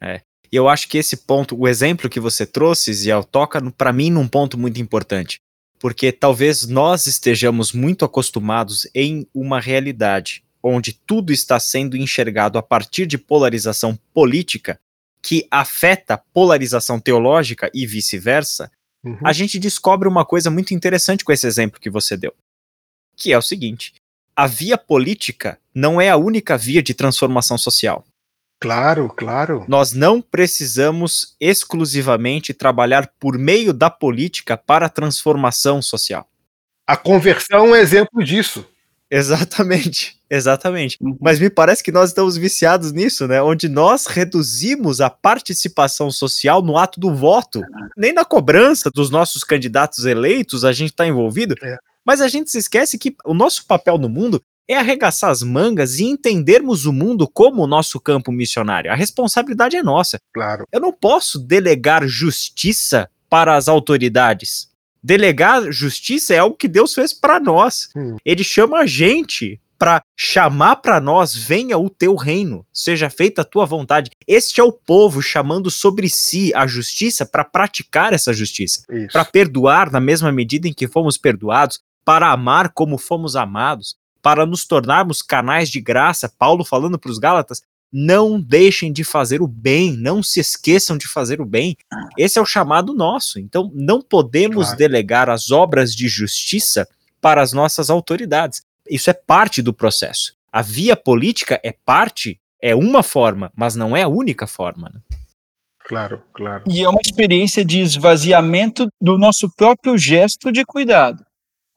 É. 0.00 0.22
E 0.52 0.56
eu 0.56 0.68
acho 0.68 0.86
que 0.88 0.98
esse 0.98 1.16
ponto, 1.16 1.58
o 1.58 1.66
exemplo 1.66 2.10
que 2.10 2.20
você 2.20 2.44
trouxe, 2.44 2.92
Ziel, 2.92 3.24
toca 3.24 3.58
para 3.70 3.92
mim 3.92 4.10
num 4.10 4.28
ponto 4.28 4.58
muito 4.58 4.80
importante. 4.80 5.40
Porque 5.78 6.12
talvez 6.12 6.66
nós 6.66 7.06
estejamos 7.06 7.72
muito 7.72 8.04
acostumados 8.04 8.86
em 8.94 9.26
uma 9.34 9.58
realidade 9.58 10.44
onde 10.62 10.92
tudo 10.92 11.32
está 11.32 11.58
sendo 11.58 11.96
enxergado 11.96 12.56
a 12.56 12.62
partir 12.62 13.06
de 13.06 13.18
polarização 13.18 13.98
política 14.14 14.78
que 15.20 15.46
afeta 15.50 16.18
polarização 16.18 17.00
teológica 17.00 17.70
e 17.74 17.86
vice-versa, 17.86 18.70
uhum. 19.04 19.18
a 19.24 19.32
gente 19.32 19.58
descobre 19.58 20.08
uma 20.08 20.24
coisa 20.24 20.50
muito 20.50 20.74
interessante 20.74 21.24
com 21.24 21.32
esse 21.32 21.46
exemplo 21.46 21.80
que 21.80 21.90
você 21.90 22.16
deu. 22.16 22.34
Que 23.16 23.32
é 23.32 23.38
o 23.38 23.42
seguinte: 23.42 23.94
a 24.36 24.46
via 24.46 24.76
política 24.76 25.58
não 25.74 26.00
é 26.00 26.10
a 26.10 26.16
única 26.16 26.56
via 26.56 26.82
de 26.82 26.94
transformação 26.94 27.56
social. 27.56 28.04
Claro, 28.62 29.08
claro. 29.08 29.64
Nós 29.66 29.92
não 29.92 30.22
precisamos 30.22 31.34
exclusivamente 31.40 32.54
trabalhar 32.54 33.10
por 33.18 33.36
meio 33.36 33.72
da 33.72 33.90
política 33.90 34.56
para 34.56 34.86
a 34.86 34.88
transformação 34.88 35.82
social. 35.82 36.28
A 36.86 36.96
conversão 36.96 37.66
é 37.66 37.70
um 37.70 37.74
exemplo 37.74 38.22
disso. 38.22 38.64
Exatamente, 39.10 40.16
exatamente. 40.30 40.96
Uhum. 41.00 41.18
Mas 41.20 41.40
me 41.40 41.50
parece 41.50 41.82
que 41.82 41.90
nós 41.90 42.10
estamos 42.10 42.36
viciados 42.36 42.92
nisso, 42.92 43.26
né? 43.26 43.42
Onde 43.42 43.68
nós 43.68 44.06
reduzimos 44.06 45.00
a 45.00 45.10
participação 45.10 46.08
social 46.08 46.62
no 46.62 46.78
ato 46.78 47.00
do 47.00 47.12
voto. 47.12 47.60
Nem 47.96 48.12
na 48.12 48.24
cobrança 48.24 48.92
dos 48.94 49.10
nossos 49.10 49.42
candidatos 49.42 50.04
eleitos 50.04 50.64
a 50.64 50.70
gente 50.70 50.90
está 50.90 51.04
envolvido. 51.04 51.56
É. 51.60 51.76
Mas 52.06 52.20
a 52.20 52.28
gente 52.28 52.48
se 52.48 52.58
esquece 52.58 52.96
que 52.96 53.16
o 53.24 53.34
nosso 53.34 53.66
papel 53.66 53.98
no 53.98 54.08
mundo 54.08 54.40
é 54.68 54.76
arregaçar 54.76 55.30
as 55.30 55.42
mangas 55.42 55.98
e 55.98 56.04
entendermos 56.04 56.86
o 56.86 56.92
mundo 56.92 57.28
como 57.28 57.62
o 57.62 57.66
nosso 57.66 58.00
campo 58.00 58.30
missionário. 58.30 58.90
A 58.90 58.94
responsabilidade 58.94 59.76
é 59.76 59.82
nossa. 59.82 60.18
Claro. 60.32 60.66
Eu 60.72 60.80
não 60.80 60.92
posso 60.92 61.38
delegar 61.38 62.06
justiça 62.06 63.08
para 63.28 63.56
as 63.56 63.68
autoridades. 63.68 64.70
Delegar 65.02 65.70
justiça 65.72 66.34
é 66.34 66.38
algo 66.38 66.56
que 66.56 66.68
Deus 66.68 66.94
fez 66.94 67.12
para 67.12 67.40
nós. 67.40 67.88
Hum. 67.96 68.16
Ele 68.24 68.44
chama 68.44 68.78
a 68.78 68.86
gente 68.86 69.60
para 69.82 70.00
chamar 70.16 70.76
para 70.76 71.00
nós: 71.00 71.34
venha 71.34 71.76
o 71.76 71.90
teu 71.90 72.14
reino, 72.14 72.64
seja 72.72 73.10
feita 73.10 73.42
a 73.42 73.44
tua 73.44 73.66
vontade. 73.66 74.12
Este 74.28 74.60
é 74.60 74.64
o 74.64 74.70
povo 74.70 75.20
chamando 75.20 75.72
sobre 75.72 76.08
si 76.08 76.52
a 76.54 76.68
justiça 76.68 77.26
para 77.26 77.42
praticar 77.42 78.12
essa 78.12 78.32
justiça, 78.32 78.84
para 79.10 79.24
perdoar 79.24 79.90
na 79.90 79.98
mesma 79.98 80.30
medida 80.30 80.68
em 80.68 80.72
que 80.72 80.86
fomos 80.86 81.18
perdoados, 81.18 81.80
para 82.04 82.30
amar 82.30 82.72
como 82.72 82.96
fomos 82.96 83.34
amados, 83.34 83.96
para 84.22 84.46
nos 84.46 84.64
tornarmos 84.64 85.20
canais 85.20 85.68
de 85.68 85.80
graça. 85.80 86.32
Paulo 86.38 86.64
falando 86.64 86.98
para 86.98 87.10
os 87.10 87.18
Gálatas: 87.18 87.60
não 87.92 88.40
deixem 88.40 88.90
de 88.90 89.04
fazer 89.04 89.42
o 89.42 89.46
bem, 89.46 89.92
não 89.96 90.22
se 90.22 90.40
esqueçam 90.40 90.96
de 90.96 91.06
fazer 91.06 91.40
o 91.40 91.44
bem. 91.44 91.76
Esse 92.16 92.38
é 92.38 92.42
o 92.42 92.46
chamado 92.46 92.94
nosso. 92.94 93.38
Então, 93.38 93.70
não 93.74 94.00
podemos 94.00 94.66
claro. 94.66 94.78
delegar 94.78 95.28
as 95.28 95.50
obras 95.50 95.94
de 95.94 96.08
justiça 96.08 96.88
para 97.20 97.42
as 97.42 97.52
nossas 97.52 97.90
autoridades. 97.90 98.62
Isso 98.88 99.10
é 99.10 99.12
parte 99.12 99.60
do 99.60 99.74
processo. 99.74 100.34
a 100.50 100.60
via 100.60 100.94
política 100.94 101.58
é 101.64 101.72
parte, 101.72 102.38
é 102.60 102.74
uma 102.74 103.02
forma, 103.02 103.50
mas 103.56 103.74
não 103.74 103.96
é 103.96 104.02
a 104.02 104.08
única 104.08 104.46
forma. 104.46 104.90
Né? 104.92 105.00
Claro, 105.86 106.22
claro. 106.34 106.64
E 106.68 106.82
é 106.82 106.88
uma 106.88 107.00
experiência 107.02 107.64
de 107.64 107.80
esvaziamento 107.80 108.86
do 109.00 109.18
nosso 109.18 109.50
próprio 109.56 109.96
gesto 109.96 110.52
de 110.52 110.64
cuidado. 110.64 111.24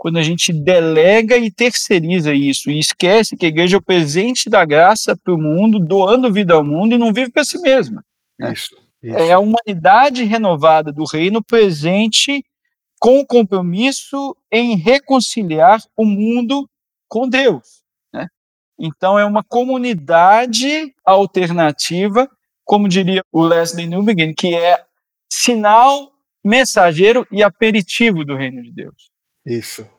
Quando 0.06 0.18
a 0.18 0.22
gente 0.22 0.53
delega 0.53 1.36
e 1.36 1.49
terceiriza 1.49 2.32
isso 2.32 2.70
e 2.70 2.78
esquece 2.78 3.36
que 3.36 3.43
a 3.43 3.49
igreja 3.49 3.76
é 3.76 3.80
o 3.80 3.82
presente 3.82 4.51
da 4.51 4.64
graça 4.64 5.18
para 5.18 5.34
o 5.34 5.41
mundo, 5.41 5.80
doando 5.80 6.32
vida 6.32 6.53
ao 6.53 6.64
mundo 6.64 6.93
e 6.93 6.97
não 6.99 7.12
vive 7.12 7.32
para 7.32 7.43
si 7.43 7.60
mesma. 7.60 8.06
Né? 8.38 8.53
Isso, 8.53 8.78
isso. 9.01 9.18
É 9.18 9.32
a 9.32 9.39
humanidade 9.39 10.24
renovada 10.24 10.91
do 10.91 11.06
reino 11.06 11.43
presente 11.43 12.45
com 12.99 13.20
o 13.20 13.26
compromisso 13.26 14.38
em 14.51 14.76
reconciliar 14.76 15.82
o 15.97 16.06
mundo 16.06 16.70
com 17.08 17.28
Deus. 17.28 17.82
Né? 18.14 18.28
Então, 18.78 19.18
é 19.18 19.26
uma 19.26 19.43
comunidade 19.43 20.93
alternativa 21.03 22.30
como 22.64 22.88
diria 22.88 23.24
o 23.32 23.43
Leslie 23.43 23.88
Newbegin, 23.88 24.36
que 24.36 24.53
é 24.53 24.86
sinal, 25.28 26.12
mensageiro 26.43 27.26
e 27.32 27.41
aperitivo 27.41 28.24
do 28.24 28.36
reino 28.36 28.62
de 28.62 28.72
Deus. 28.72 29.10
Isso. 29.43 29.95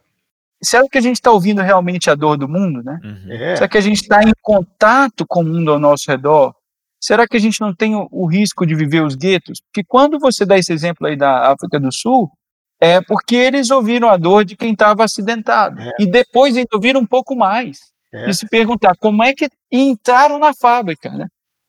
Será 0.66 0.84
que 0.90 0.98
a 0.98 1.00
gente 1.00 1.16
está 1.16 1.30
ouvindo 1.30 1.62
realmente 1.62 2.10
a 2.10 2.14
dor 2.14 2.36
do 2.36 2.48
mundo, 2.48 2.82
né? 2.82 2.98
Uhum. 3.02 3.32
É. 3.32 3.56
Será 3.56 3.68
que 3.68 3.78
a 3.78 3.80
gente 3.80 4.02
está 4.02 4.22
em 4.22 4.32
contato 4.42 5.24
com 5.26 5.40
o 5.40 5.44
mundo 5.44 5.72
ao 5.72 5.78
nosso 5.78 6.10
redor? 6.10 6.54
Será 7.00 7.26
que 7.26 7.36
a 7.36 7.40
gente 7.40 7.60
não 7.60 7.74
tem 7.74 7.94
o, 7.94 8.08
o, 8.10 8.26
risco 8.26 8.66
de 8.66 8.74
viver 8.74 9.02
os 9.02 9.14
guetos? 9.14 9.60
Porque 9.60 9.84
quando 9.86 10.18
você 10.18 10.44
dá 10.44 10.58
esse 10.58 10.72
exemplo 10.72 11.06
aí 11.06 11.16
da 11.16 11.52
África 11.52 11.78
do 11.78 11.92
Sul, 11.92 12.30
é 12.80 13.00
porque 13.00 13.36
eles 13.36 13.70
ouviram 13.70 14.08
a 14.08 14.16
dor 14.16 14.44
de 14.44 14.56
quem 14.56 14.72
estava 14.72 15.04
acidentado. 15.04 15.80
É. 15.80 15.92
E 16.00 16.06
depois 16.06 16.56
ainda 16.56 16.70
ouviram 16.74 17.00
um 17.00 17.06
pouco 17.06 17.36
mais. 17.36 17.78
É. 18.12 18.28
E 18.28 18.34
se 18.34 18.48
perguntar 18.48 18.96
como 18.98 19.22
é 19.22 19.34
que 19.34 19.48
entraram 19.70 20.38
na 20.38 20.52
fábrica, 20.52 21.10
né? 21.10 21.26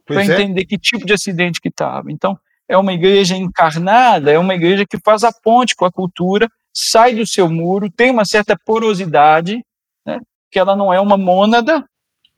para 0.08 0.24
é. 0.24 0.26
entender 0.26 0.66
que 0.66 0.78
tipo 0.78 1.06
de 1.06 1.14
acidente 1.14 1.60
que 1.60 1.68
estava. 1.68 2.12
Então, 2.12 2.40
é 2.68 2.78
uma 2.78 2.94
igreja 2.94 3.36
encarnada, 3.36 4.32
é 4.32 4.40
uma 4.40 4.56
igreja 4.56 4.86
que 4.90 4.98
faz 5.04 5.24
a 5.24 5.32
ponte 5.32 5.76
com 5.76 5.86
a 5.86 5.92
cultura, 5.92 6.48
sai 6.80 7.16
do 7.16 7.26
seu 7.26 7.50
muro, 7.50 7.90
tem 7.90 8.12
uma 8.12 8.24
certa 8.24 8.56
porosidade, 8.64 9.66
né, 10.06 10.20
que 10.52 10.60
ela 10.60 10.76
não 10.76 10.94
é 10.94 11.02
uma 11.02 11.18
mônada, 11.18 11.84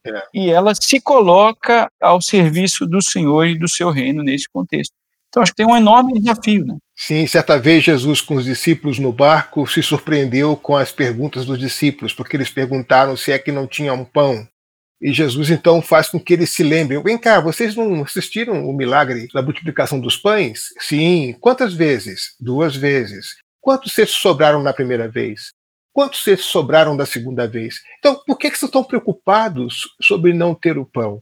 é. 0.06 0.24
e 0.34 0.50
ela 0.50 0.74
se 0.74 1.02
coloca 1.02 1.92
ao 2.02 2.22
serviço 2.22 2.86
do 2.88 3.04
Senhor 3.04 3.46
e 3.46 3.60
do 3.60 3.68
seu 3.68 3.90
reino 3.90 4.24
nesse 4.24 4.48
contexto. 4.48 4.94
Então, 5.28 5.44
acho 5.44 5.52
que 5.52 5.58
tem 5.58 5.66
um 5.66 5.76
enorme 5.76 6.20
desafio. 6.20 6.66
Né? 6.66 6.78
Sim, 6.96 7.28
certa 7.28 7.60
vez 7.60 7.84
Jesus 7.84 8.22
com 8.22 8.36
os 8.36 8.46
discípulos 8.46 8.98
no 8.98 9.12
barco 9.12 9.68
se 9.68 9.84
surpreendeu 9.84 10.56
com 10.56 10.76
as 10.76 10.92
perguntas 10.92 11.46
dos 11.46 11.60
discípulos, 11.60 12.14
porque 12.14 12.38
eles 12.38 12.50
perguntaram 12.50 13.16
se 13.18 13.32
é 13.32 13.38
que 13.38 13.52
não 13.52 13.68
tinha 13.68 13.94
um 13.94 14.06
pão. 14.06 14.48
E 15.02 15.14
Jesus 15.14 15.50
então 15.50 15.82
faz 15.82 16.10
com 16.10 16.20
que 16.20 16.34
eles 16.34 16.50
se 16.50 16.64
lembrem: 16.64 17.02
vem 17.04 17.18
cá, 17.18 17.40
vocês 17.40 17.76
não 17.76 18.02
assistiram 18.04 18.68
o 18.68 18.74
milagre 18.74 19.28
da 19.34 19.42
multiplicação 19.42 20.00
dos 20.00 20.18
pães? 20.18 20.70
Sim. 20.80 21.36
Quantas 21.40 21.74
vezes? 21.74 22.36
Duas 22.40 22.76
vezes. 22.76 23.36
Quantos 23.62 23.94
cestos 23.94 24.20
sobraram 24.20 24.62
na 24.62 24.74
primeira 24.74 25.08
vez? 25.08 25.54
Quantos 25.92 26.24
cestos 26.24 26.48
sobraram 26.48 26.96
da 26.96 27.06
segunda 27.06 27.48
vez? 27.48 27.82
Então, 27.98 28.22
por 28.26 28.38
que, 28.38 28.50
que 28.50 28.58
estão 28.58 28.84
preocupados 28.84 29.82
sobre 30.02 30.34
não 30.34 30.56
ter 30.56 30.78
o 30.78 30.86
pão? 30.86 31.22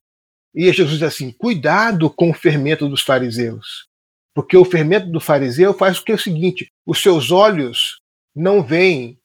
E 0.53 0.71
Jesus 0.71 0.99
diz 0.99 1.03
assim: 1.03 1.31
cuidado 1.31 2.09
com 2.09 2.29
o 2.29 2.33
fermento 2.33 2.87
dos 2.87 3.01
fariseus. 3.01 3.87
Porque 4.33 4.55
o 4.55 4.65
fermento 4.65 5.09
do 5.09 5.19
fariseu 5.19 5.73
faz 5.73 5.97
o 5.97 6.03
que 6.03 6.11
é 6.11 6.15
o 6.15 6.19
seguinte: 6.19 6.71
os 6.85 7.01
seus 7.01 7.31
olhos 7.31 8.01
não 8.35 8.61
veem, 8.61 9.19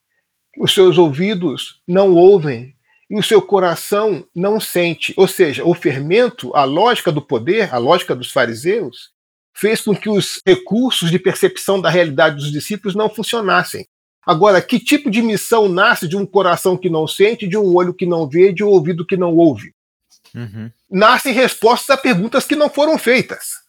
os 0.59 0.73
seus 0.73 0.97
ouvidos 0.97 1.83
não 1.87 2.15
ouvem, 2.15 2.75
e 3.11 3.19
o 3.19 3.23
seu 3.23 3.43
coração 3.43 4.27
não 4.35 4.59
sente. 4.59 5.13
Ou 5.19 5.29
seja, 5.29 5.65
o 5.65 5.75
fermento, 5.75 6.55
a 6.57 6.65
lógica 6.65 7.13
do 7.13 7.21
poder, 7.21 7.75
a 7.75 7.77
lógica 7.77 8.17
dos 8.17 8.33
fariseus, 8.33 9.11
fez 9.55 9.81
com 9.81 9.95
que 9.95 10.09
os 10.09 10.41
recursos 10.47 11.11
de 11.11 11.19
percepção 11.19 11.81
da 11.81 11.91
realidade 11.91 12.37
dos 12.37 12.51
discípulos 12.51 12.95
não 12.95 13.09
funcionassem. 13.09 13.87
Agora, 14.25 14.63
que 14.63 14.79
tipo 14.79 15.11
de 15.11 15.21
missão 15.21 15.69
nasce 15.69 16.07
de 16.07 16.17
um 16.17 16.25
coração 16.25 16.77
que 16.77 16.89
não 16.89 17.09
sente, 17.09 17.49
de 17.49 17.57
um 17.57 17.75
olho 17.75 17.93
que 17.93 18.07
não 18.07 18.29
vê, 18.29 18.53
de 18.53 18.63
um 18.63 18.69
ouvido 18.69 19.07
que 19.07 19.17
não 19.17 19.35
ouve? 19.35 19.75
Uhum. 20.35 20.71
Nascem 20.91 21.33
respostas 21.33 21.91
a 21.91 21.97
perguntas 21.97 22.45
que 22.45 22.55
não 22.55 22.71
foram 22.71 22.97
feitas. 22.97 23.63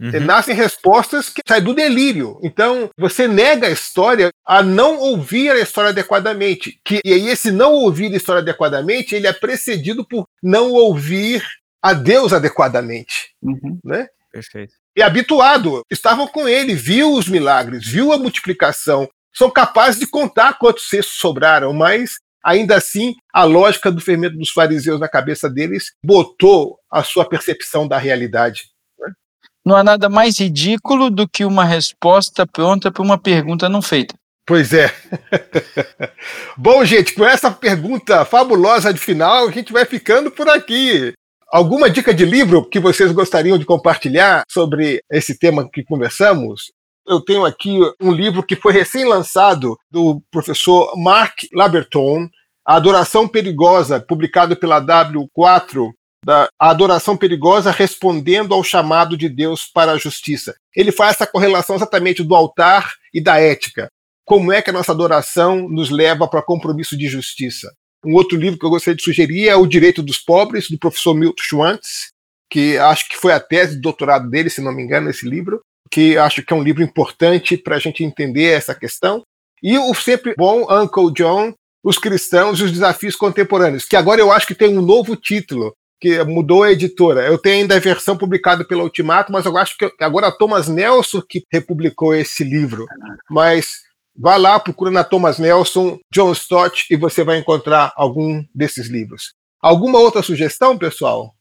Uhum. 0.00 0.20
Nascem 0.20 0.54
respostas 0.54 1.28
que 1.28 1.42
saem 1.46 1.62
do 1.62 1.72
delírio. 1.72 2.40
Então, 2.42 2.90
você 2.98 3.28
nega 3.28 3.68
a 3.68 3.70
história 3.70 4.30
a 4.44 4.60
não 4.60 4.98
ouvir 4.98 5.50
a 5.50 5.60
história 5.60 5.90
adequadamente. 5.90 6.80
Que, 6.84 7.00
e 7.04 7.12
aí, 7.12 7.28
esse 7.28 7.52
não 7.52 7.72
ouvir 7.72 8.12
a 8.12 8.16
história 8.16 8.42
adequadamente, 8.42 9.14
ele 9.14 9.28
é 9.28 9.32
precedido 9.32 10.04
por 10.04 10.26
não 10.42 10.72
ouvir 10.72 11.46
a 11.80 11.92
Deus 11.92 12.32
adequadamente. 12.32 13.32
Uhum. 13.40 13.78
Né? 13.84 14.08
Perfeito. 14.32 14.74
E 14.96 15.02
habituado, 15.02 15.82
estavam 15.90 16.26
com 16.26 16.48
ele, 16.48 16.74
viu 16.74 17.14
os 17.14 17.28
milagres, 17.28 17.86
viu 17.86 18.12
a 18.12 18.18
multiplicação, 18.18 19.08
são 19.34 19.50
capazes 19.50 19.98
de 19.98 20.06
contar 20.06 20.58
quantos 20.58 20.88
cestos 20.88 21.16
sobraram, 21.16 21.72
mas 21.72 22.16
ainda 22.44 22.76
assim 22.76 23.14
a 23.32 23.44
lógica 23.44 23.90
do 23.90 24.00
fermento 24.00 24.36
dos 24.36 24.50
fariseus 24.50 25.00
na 25.00 25.08
cabeça 25.08 25.48
deles 25.48 25.92
botou 26.04 26.78
a 26.90 27.02
sua 27.02 27.24
percepção 27.24 27.88
da 27.88 27.96
realidade 27.96 28.72
não 29.64 29.76
há 29.76 29.84
nada 29.84 30.08
mais 30.08 30.38
ridículo 30.38 31.08
do 31.10 31.28
que 31.28 31.44
uma 31.44 31.64
resposta 31.64 32.46
pronta 32.46 32.90
para 32.90 33.02
uma 33.02 33.16
pergunta 33.16 33.68
não 33.68 33.80
feita. 33.80 34.14
Pois 34.44 34.72
é. 34.72 34.92
Bom, 36.58 36.84
gente, 36.84 37.14
com 37.14 37.24
essa 37.24 37.50
pergunta 37.50 38.24
fabulosa 38.24 38.92
de 38.92 38.98
final, 38.98 39.46
a 39.46 39.52
gente 39.52 39.72
vai 39.72 39.84
ficando 39.84 40.32
por 40.32 40.48
aqui. 40.48 41.12
Alguma 41.52 41.90
dica 41.90 42.14
de 42.14 42.24
livro 42.24 42.64
que 42.66 42.80
vocês 42.80 43.12
gostariam 43.12 43.58
de 43.58 43.66
compartilhar 43.66 44.42
sobre 44.50 45.04
esse 45.12 45.38
tema 45.38 45.68
que 45.70 45.84
conversamos? 45.84 46.72
Eu 47.06 47.20
tenho 47.20 47.44
aqui 47.44 47.78
um 48.00 48.10
livro 48.10 48.42
que 48.42 48.56
foi 48.56 48.72
recém-lançado 48.72 49.76
do 49.90 50.22
professor 50.30 50.96
Mark 50.96 51.40
Laberton, 51.52 52.26
A 52.66 52.76
Adoração 52.76 53.28
Perigosa, 53.28 54.00
publicado 54.00 54.56
pela 54.56 54.80
W4 54.80 55.90
da 56.24 56.48
adoração 56.58 57.18
perigosa 57.18 57.70
respondendo 57.70 58.54
ao 58.54 58.64
chamado 58.64 59.14
de 59.14 59.28
Deus 59.28 59.66
para 59.74 59.92
a 59.92 59.98
justiça. 59.98 60.54
Ele 60.74 60.90
faz 60.90 61.16
essa 61.16 61.26
correlação 61.26 61.76
exatamente 61.76 62.22
do 62.22 62.34
altar 62.34 62.94
e 63.12 63.22
da 63.22 63.38
ética. 63.38 63.88
Como 64.24 64.50
é 64.50 64.62
que 64.62 64.70
a 64.70 64.72
nossa 64.72 64.92
adoração 64.92 65.68
nos 65.68 65.90
leva 65.90 66.26
para 66.26 66.40
compromisso 66.40 66.96
de 66.96 67.08
justiça? 67.08 67.70
Um 68.04 68.14
outro 68.14 68.36
livro 68.36 68.58
que 68.58 68.66
eu 68.66 68.70
gostaria 68.70 68.96
de 68.96 69.02
sugerir 69.02 69.48
é 69.48 69.56
O 69.56 69.66
Direito 69.66 70.02
dos 70.02 70.18
Pobres, 70.18 70.68
do 70.68 70.78
professor 70.78 71.14
Milton 71.14 71.42
Schwantz, 71.42 72.10
que 72.50 72.76
acho 72.76 73.08
que 73.08 73.16
foi 73.16 73.32
a 73.32 73.40
tese 73.40 73.76
de 73.76 73.80
doutorado 73.80 74.28
dele, 74.28 74.50
se 74.50 74.60
não 74.60 74.72
me 74.72 74.82
engano, 74.82 75.08
esse 75.08 75.28
livro, 75.28 75.60
que 75.90 76.18
acho 76.18 76.42
que 76.42 76.52
é 76.52 76.56
um 76.56 76.62
livro 76.62 76.82
importante 76.82 77.56
para 77.56 77.76
a 77.76 77.78
gente 77.78 78.02
entender 78.02 78.52
essa 78.52 78.74
questão. 78.74 79.22
E 79.62 79.78
o 79.78 79.94
sempre 79.94 80.34
bom 80.36 80.66
Uncle 80.70 81.12
John, 81.12 81.54
Os 81.84 81.98
Cristãos 81.98 82.58
e 82.58 82.64
os 82.64 82.72
Desafios 82.72 83.14
Contemporâneos, 83.14 83.84
que 83.84 83.96
agora 83.96 84.20
eu 84.20 84.32
acho 84.32 84.46
que 84.46 84.54
tem 84.54 84.76
um 84.76 84.82
novo 84.82 85.14
título, 85.14 85.72
que 86.00 86.22
mudou 86.24 86.64
a 86.64 86.72
editora. 86.72 87.24
Eu 87.24 87.38
tenho 87.38 87.62
ainda 87.62 87.76
a 87.76 87.80
versão 87.80 88.18
publicada 88.18 88.64
pela 88.64 88.82
Ultimato, 88.82 89.30
mas 89.30 89.46
eu 89.46 89.56
acho 89.56 89.78
que 89.78 89.88
agora 90.00 90.26
a 90.26 90.32
Thomas 90.32 90.66
Nelson 90.66 91.22
que 91.22 91.44
republicou 91.50 92.12
esse 92.12 92.42
livro. 92.42 92.86
Mas 93.30 93.82
vá 94.16 94.36
lá, 94.36 94.58
procura 94.58 94.90
na 94.90 95.04
Thomas 95.04 95.38
Nelson, 95.38 95.98
John 96.12 96.32
Stott 96.32 96.86
e 96.90 96.96
você 96.96 97.24
vai 97.24 97.38
encontrar 97.38 97.92
algum 97.96 98.44
desses 98.54 98.88
livros. 98.88 99.34
Alguma 99.60 99.98
outra 99.98 100.22
sugestão, 100.22 100.76
pessoal? 100.76 101.34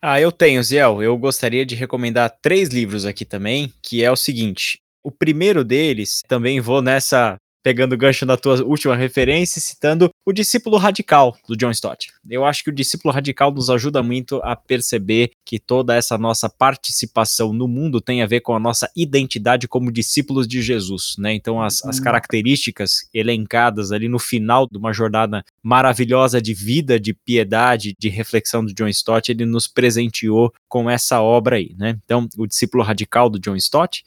Ah, 0.00 0.20
eu 0.20 0.30
tenho, 0.30 0.62
Ziel. 0.62 1.02
Eu 1.02 1.16
gostaria 1.18 1.66
de 1.66 1.74
recomendar 1.74 2.36
três 2.40 2.68
livros 2.68 3.04
aqui 3.04 3.24
também, 3.24 3.72
que 3.82 4.02
é 4.02 4.10
o 4.10 4.16
seguinte. 4.16 4.80
O 5.02 5.10
primeiro 5.10 5.64
deles, 5.64 6.22
também 6.28 6.60
vou 6.60 6.80
nessa 6.80 7.36
pegando 7.68 7.92
o 7.92 7.98
gancho 7.98 8.24
da 8.24 8.34
tua 8.34 8.62
última 8.64 8.96
referência, 8.96 9.60
citando 9.60 10.08
o 10.24 10.32
discípulo 10.32 10.78
radical 10.78 11.36
do 11.46 11.54
John 11.54 11.70
Stott. 11.70 12.10
Eu 12.26 12.46
acho 12.46 12.64
que 12.64 12.70
o 12.70 12.74
discípulo 12.74 13.12
radical 13.12 13.52
nos 13.52 13.68
ajuda 13.68 14.02
muito 14.02 14.40
a 14.42 14.56
perceber 14.56 15.32
que 15.44 15.58
toda 15.58 15.94
essa 15.94 16.16
nossa 16.16 16.48
participação 16.48 17.52
no 17.52 17.68
mundo 17.68 18.00
tem 18.00 18.22
a 18.22 18.26
ver 18.26 18.40
com 18.40 18.56
a 18.56 18.58
nossa 18.58 18.90
identidade 18.96 19.68
como 19.68 19.92
discípulos 19.92 20.48
de 20.48 20.62
Jesus, 20.62 21.16
né? 21.18 21.34
Então 21.34 21.60
as, 21.60 21.84
as 21.84 21.98
uhum. 21.98 22.04
características 22.04 23.06
elencadas 23.12 23.92
ali 23.92 24.08
no 24.08 24.18
final 24.18 24.66
de 24.66 24.78
uma 24.78 24.94
jornada 24.94 25.44
maravilhosa 25.62 26.40
de 26.40 26.54
vida, 26.54 26.98
de 26.98 27.12
piedade, 27.12 27.94
de 27.98 28.08
reflexão 28.08 28.64
do 28.64 28.72
John 28.72 28.88
Stott, 28.88 29.30
ele 29.30 29.44
nos 29.44 29.68
presenteou 29.68 30.54
com 30.66 30.88
essa 30.88 31.20
obra 31.20 31.56
aí, 31.56 31.74
né? 31.76 31.98
Então, 32.02 32.26
o 32.38 32.46
discípulo 32.46 32.82
radical 32.82 33.28
do 33.28 33.38
John 33.38 33.56
Stott. 33.56 34.04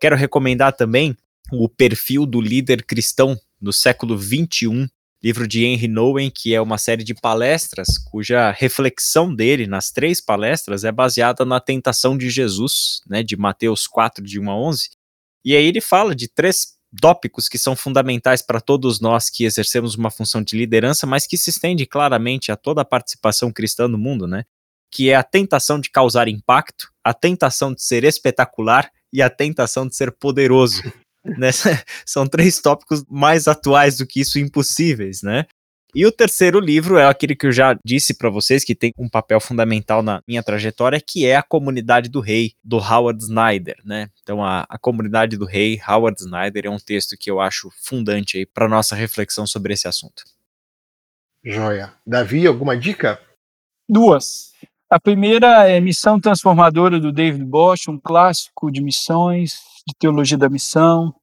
Quero 0.00 0.16
recomendar 0.16 0.72
também 0.72 1.14
o 1.52 1.68
perfil 1.68 2.26
do 2.26 2.40
líder 2.40 2.84
cristão 2.84 3.38
no 3.60 3.72
século 3.72 4.16
21, 4.16 4.88
livro 5.22 5.48
de 5.48 5.64
Henry 5.64 5.88
Nouwen, 5.88 6.30
que 6.30 6.54
é 6.54 6.60
uma 6.60 6.76
série 6.76 7.02
de 7.02 7.14
palestras 7.14 7.96
cuja 7.96 8.50
reflexão 8.50 9.34
dele 9.34 9.66
nas 9.66 9.90
três 9.90 10.20
palestras 10.20 10.84
é 10.84 10.92
baseada 10.92 11.44
na 11.44 11.60
tentação 11.60 12.16
de 12.16 12.28
Jesus, 12.28 13.00
né, 13.06 13.22
de 13.22 13.36
Mateus 13.36 13.86
4 13.86 14.24
de 14.24 14.38
1 14.38 14.50
a 14.50 14.56
11. 14.56 14.90
E 15.44 15.56
aí 15.56 15.64
ele 15.64 15.80
fala 15.80 16.14
de 16.14 16.28
três 16.28 16.74
tópicos 17.00 17.48
que 17.48 17.58
são 17.58 17.74
fundamentais 17.74 18.42
para 18.42 18.60
todos 18.60 19.00
nós 19.00 19.28
que 19.28 19.44
exercemos 19.44 19.94
uma 19.94 20.10
função 20.10 20.42
de 20.42 20.56
liderança, 20.56 21.06
mas 21.06 21.26
que 21.26 21.36
se 21.36 21.50
estende 21.50 21.86
claramente 21.86 22.52
a 22.52 22.56
toda 22.56 22.82
a 22.82 22.84
participação 22.84 23.52
cristã 23.52 23.88
no 23.88 23.98
mundo, 23.98 24.26
né? 24.26 24.44
Que 24.90 25.10
é 25.10 25.14
a 25.14 25.22
tentação 25.22 25.80
de 25.80 25.90
causar 25.90 26.28
impacto, 26.28 26.90
a 27.02 27.12
tentação 27.12 27.74
de 27.74 27.82
ser 27.82 28.04
espetacular 28.04 28.90
e 29.12 29.20
a 29.20 29.28
tentação 29.28 29.86
de 29.86 29.96
ser 29.96 30.12
poderoso. 30.12 30.82
Nessa, 31.24 31.82
são 32.04 32.26
três 32.26 32.60
tópicos 32.60 33.04
mais 33.08 33.48
atuais 33.48 33.96
do 33.96 34.06
que 34.06 34.20
isso 34.20 34.38
impossíveis, 34.38 35.22
né? 35.22 35.46
E 35.94 36.04
o 36.04 36.10
terceiro 36.10 36.58
livro 36.58 36.98
é 36.98 37.06
aquele 37.06 37.36
que 37.36 37.46
eu 37.46 37.52
já 37.52 37.78
disse 37.84 38.14
para 38.14 38.28
vocês 38.28 38.64
que 38.64 38.74
tem 38.74 38.92
um 38.98 39.08
papel 39.08 39.38
fundamental 39.38 40.02
na 40.02 40.20
minha 40.26 40.42
trajetória, 40.42 41.00
que 41.00 41.24
é 41.24 41.36
a 41.36 41.42
Comunidade 41.42 42.08
do 42.08 42.18
Rei, 42.18 42.54
do 42.64 42.78
Howard 42.78 43.22
Snyder, 43.22 43.76
né? 43.84 44.10
Então 44.20 44.42
a, 44.42 44.66
a 44.68 44.76
Comunidade 44.76 45.36
do 45.36 45.44
Rei, 45.44 45.80
Howard 45.88 46.20
Snyder, 46.20 46.66
é 46.66 46.70
um 46.70 46.80
texto 46.80 47.16
que 47.16 47.30
eu 47.30 47.40
acho 47.40 47.70
fundante 47.80 48.38
aí 48.38 48.44
para 48.44 48.68
nossa 48.68 48.96
reflexão 48.96 49.46
sobre 49.46 49.72
esse 49.72 49.86
assunto. 49.86 50.24
Joia. 51.44 51.92
Davi, 52.04 52.44
alguma 52.44 52.76
dica? 52.76 53.20
Duas. 53.88 54.52
A 54.90 54.98
primeira 54.98 55.68
é 55.68 55.78
Missão 55.80 56.20
Transformadora 56.20 56.98
do 56.98 57.12
David 57.12 57.44
Bosch, 57.44 57.88
um 57.88 58.00
clássico 58.00 58.68
de 58.70 58.82
missões, 58.82 59.60
de 59.86 59.94
teologia 59.98 60.38
da 60.38 60.48
missão. 60.48 61.14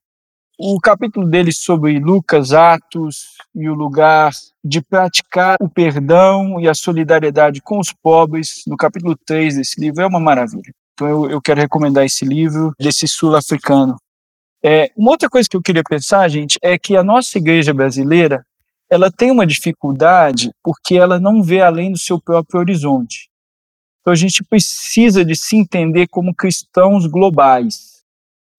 O 0.58 0.78
capítulo 0.80 1.26
dele 1.26 1.52
sobre 1.52 1.98
Lucas, 1.98 2.52
Atos 2.52 3.36
e 3.54 3.68
o 3.68 3.74
lugar 3.74 4.32
de 4.64 4.80
praticar 4.80 5.56
o 5.60 5.68
perdão 5.68 6.60
e 6.60 6.68
a 6.68 6.74
solidariedade 6.74 7.60
com 7.60 7.78
os 7.78 7.92
pobres, 7.92 8.62
no 8.66 8.76
capítulo 8.76 9.16
3 9.26 9.56
desse 9.56 9.80
livro, 9.80 10.02
é 10.02 10.06
uma 10.06 10.20
maravilha. 10.20 10.72
Então 10.94 11.08
eu, 11.08 11.30
eu 11.30 11.40
quero 11.40 11.60
recomendar 11.60 12.04
esse 12.04 12.24
livro 12.24 12.72
desse 12.78 13.08
sul-africano. 13.08 13.96
É, 14.64 14.92
uma 14.96 15.10
outra 15.10 15.28
coisa 15.28 15.48
que 15.48 15.56
eu 15.56 15.62
queria 15.62 15.82
pensar, 15.82 16.28
gente, 16.28 16.58
é 16.62 16.78
que 16.78 16.96
a 16.96 17.02
nossa 17.02 17.38
igreja 17.38 17.74
brasileira 17.74 18.46
ela 18.88 19.10
tem 19.10 19.30
uma 19.30 19.46
dificuldade 19.46 20.50
porque 20.62 20.94
ela 20.94 21.18
não 21.18 21.42
vê 21.42 21.62
além 21.62 21.90
do 21.90 21.98
seu 21.98 22.20
próprio 22.20 22.60
horizonte. 22.60 23.28
Então 24.00 24.12
a 24.12 24.16
gente 24.16 24.44
precisa 24.44 25.24
de 25.24 25.34
se 25.34 25.56
entender 25.56 26.06
como 26.08 26.34
cristãos 26.34 27.06
globais. 27.06 27.91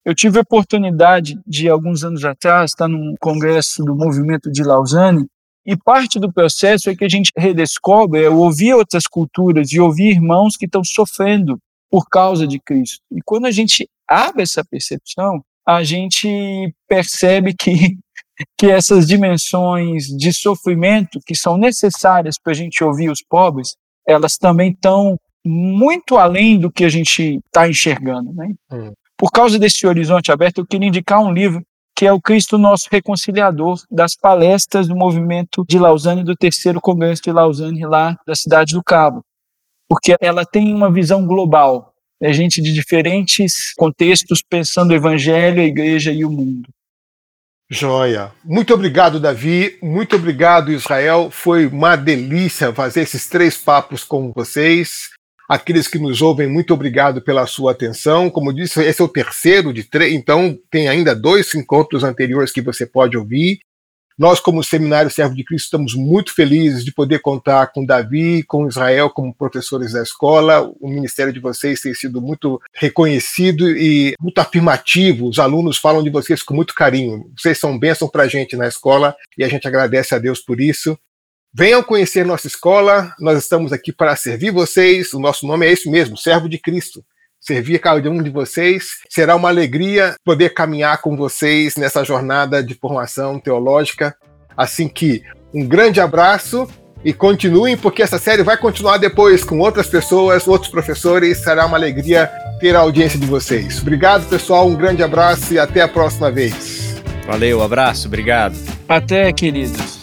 Eu 0.04 0.14
tive 0.14 0.38
a 0.38 0.42
oportunidade 0.42 1.38
de, 1.46 1.68
alguns 1.68 2.04
anos 2.04 2.24
atrás, 2.24 2.70
estar 2.70 2.88
num 2.88 3.14
congresso 3.20 3.82
do 3.82 3.94
movimento 3.94 4.50
de 4.50 4.62
Lausanne, 4.62 5.26
e 5.66 5.76
parte 5.76 6.20
do 6.20 6.30
processo 6.30 6.90
é 6.90 6.96
que 6.96 7.04
a 7.04 7.08
gente 7.08 7.32
redescobre, 7.36 8.22
é 8.22 8.28
ouvir 8.28 8.74
outras 8.74 9.06
culturas 9.06 9.72
e 9.72 9.80
ouvir 9.80 10.10
irmãos 10.10 10.56
que 10.56 10.66
estão 10.66 10.84
sofrendo 10.84 11.58
por 11.90 12.06
causa 12.08 12.46
de 12.46 12.60
Cristo. 12.60 12.98
E 13.10 13.22
quando 13.24 13.46
a 13.46 13.50
gente 13.50 13.88
abre 14.06 14.42
essa 14.42 14.62
percepção, 14.62 15.42
a 15.66 15.82
gente 15.82 16.74
percebe 16.86 17.54
que, 17.54 17.72
que 18.58 18.66
essas 18.66 19.06
dimensões 19.06 20.08
de 20.08 20.34
sofrimento 20.34 21.18
que 21.24 21.34
são 21.34 21.56
necessárias 21.56 22.36
para 22.38 22.52
a 22.52 22.56
gente 22.56 22.84
ouvir 22.84 23.08
os 23.08 23.22
pobres, 23.26 23.74
elas 24.06 24.36
também 24.36 24.70
estão 24.70 25.18
muito 25.46 26.18
além 26.18 26.58
do 26.58 26.70
que 26.70 26.84
a 26.84 26.90
gente 26.90 27.40
está 27.46 27.66
enxergando. 27.66 28.34
Né? 28.34 28.52
Hum. 28.70 28.92
Por 29.16 29.30
causa 29.30 29.58
desse 29.58 29.86
horizonte 29.86 30.32
aberto, 30.32 30.58
eu 30.58 30.66
queria 30.66 30.88
indicar 30.88 31.20
um 31.20 31.32
livro 31.32 31.62
que 31.96 32.06
é 32.06 32.12
o 32.12 32.20
Cristo 32.20 32.58
Nosso 32.58 32.88
Reconciliador, 32.90 33.80
das 33.88 34.16
palestras 34.16 34.88
do 34.88 34.96
movimento 34.96 35.64
de 35.68 35.78
Lausanne, 35.78 36.24
do 36.24 36.34
terceiro 36.34 36.80
congresso 36.80 37.22
de 37.22 37.30
Lausanne, 37.30 37.86
lá 37.86 38.18
da 38.26 38.34
cidade 38.34 38.74
do 38.74 38.82
Cabo. 38.82 39.24
Porque 39.88 40.16
ela 40.20 40.44
tem 40.44 40.74
uma 40.74 40.90
visão 40.90 41.24
global, 41.24 41.94
é 42.20 42.32
gente 42.32 42.60
de 42.60 42.72
diferentes 42.72 43.72
contextos 43.76 44.42
pensando 44.42 44.90
o 44.90 44.94
evangelho, 44.94 45.60
a 45.60 45.64
igreja 45.64 46.10
e 46.10 46.24
o 46.24 46.30
mundo. 46.30 46.68
Joia. 47.70 48.32
Muito 48.44 48.74
obrigado, 48.74 49.20
Davi. 49.20 49.78
Muito 49.82 50.16
obrigado, 50.16 50.70
Israel. 50.70 51.30
Foi 51.30 51.66
uma 51.66 51.96
delícia 51.96 52.72
fazer 52.72 53.02
esses 53.02 53.28
três 53.28 53.56
papos 53.56 54.04
com 54.04 54.32
vocês. 54.32 55.13
Aqueles 55.54 55.86
que 55.86 56.00
nos 56.00 56.20
ouvem, 56.20 56.48
muito 56.48 56.74
obrigado 56.74 57.22
pela 57.22 57.46
sua 57.46 57.70
atenção. 57.70 58.28
Como 58.28 58.52
disse, 58.52 58.82
esse 58.82 59.00
é 59.00 59.04
o 59.04 59.08
terceiro 59.08 59.72
de 59.72 59.84
três, 59.84 60.12
então 60.12 60.58
tem 60.68 60.88
ainda 60.88 61.14
dois 61.14 61.54
encontros 61.54 62.02
anteriores 62.02 62.50
que 62.50 62.60
você 62.60 62.84
pode 62.84 63.16
ouvir. 63.16 63.60
Nós, 64.18 64.40
como 64.40 64.64
Seminário 64.64 65.12
Servo 65.12 65.32
de 65.32 65.44
Cristo, 65.44 65.66
estamos 65.66 65.94
muito 65.94 66.34
felizes 66.34 66.84
de 66.84 66.92
poder 66.92 67.20
contar 67.20 67.68
com 67.68 67.86
Davi, 67.86 68.42
com 68.42 68.66
Israel 68.66 69.08
como 69.08 69.32
professores 69.32 69.92
da 69.92 70.02
escola. 70.02 70.68
O 70.80 70.88
ministério 70.88 71.32
de 71.32 71.38
vocês 71.38 71.80
tem 71.80 71.94
sido 71.94 72.20
muito 72.20 72.60
reconhecido 72.74 73.70
e 73.70 74.16
muito 74.20 74.40
afirmativo. 74.40 75.28
Os 75.28 75.38
alunos 75.38 75.78
falam 75.78 76.02
de 76.02 76.10
vocês 76.10 76.42
com 76.42 76.52
muito 76.52 76.74
carinho. 76.74 77.30
Vocês 77.38 77.60
são 77.60 77.78
bênção 77.78 78.08
para 78.08 78.24
a 78.24 78.28
gente 78.28 78.56
na 78.56 78.66
escola 78.66 79.14
e 79.38 79.44
a 79.44 79.48
gente 79.48 79.68
agradece 79.68 80.16
a 80.16 80.18
Deus 80.18 80.40
por 80.40 80.60
isso. 80.60 80.98
Venham 81.56 81.84
conhecer 81.84 82.26
nossa 82.26 82.48
escola, 82.48 83.14
nós 83.20 83.38
estamos 83.38 83.72
aqui 83.72 83.92
para 83.92 84.16
servir 84.16 84.50
vocês. 84.50 85.12
O 85.12 85.20
nosso 85.20 85.46
nome 85.46 85.64
é 85.64 85.70
esse 85.70 85.88
mesmo, 85.88 86.16
Servo 86.16 86.48
de 86.48 86.58
Cristo. 86.58 87.00
Servir 87.40 87.78
cada 87.78 88.10
um 88.10 88.20
de 88.20 88.28
vocês. 88.28 88.86
Será 89.08 89.36
uma 89.36 89.50
alegria 89.50 90.16
poder 90.24 90.52
caminhar 90.52 91.00
com 91.00 91.16
vocês 91.16 91.76
nessa 91.76 92.02
jornada 92.02 92.60
de 92.60 92.74
formação 92.74 93.38
teológica. 93.38 94.16
Assim 94.56 94.88
que, 94.88 95.22
um 95.54 95.64
grande 95.64 96.00
abraço 96.00 96.66
e 97.04 97.12
continuem, 97.12 97.76
porque 97.76 98.02
essa 98.02 98.18
série 98.18 98.42
vai 98.42 98.56
continuar 98.56 98.96
depois 98.96 99.44
com 99.44 99.60
outras 99.60 99.86
pessoas, 99.86 100.48
outros 100.48 100.72
professores. 100.72 101.38
Será 101.38 101.66
uma 101.66 101.76
alegria 101.76 102.28
ter 102.58 102.74
a 102.74 102.80
audiência 102.80 103.16
de 103.16 103.26
vocês. 103.26 103.80
Obrigado, 103.80 104.28
pessoal. 104.28 104.66
Um 104.66 104.74
grande 104.74 105.04
abraço 105.04 105.54
e 105.54 105.58
até 105.60 105.82
a 105.82 105.88
próxima 105.88 106.32
vez. 106.32 107.00
Valeu, 107.28 107.62
abraço, 107.62 108.08
obrigado. 108.08 108.56
Até, 108.88 109.32
queridos. 109.32 110.02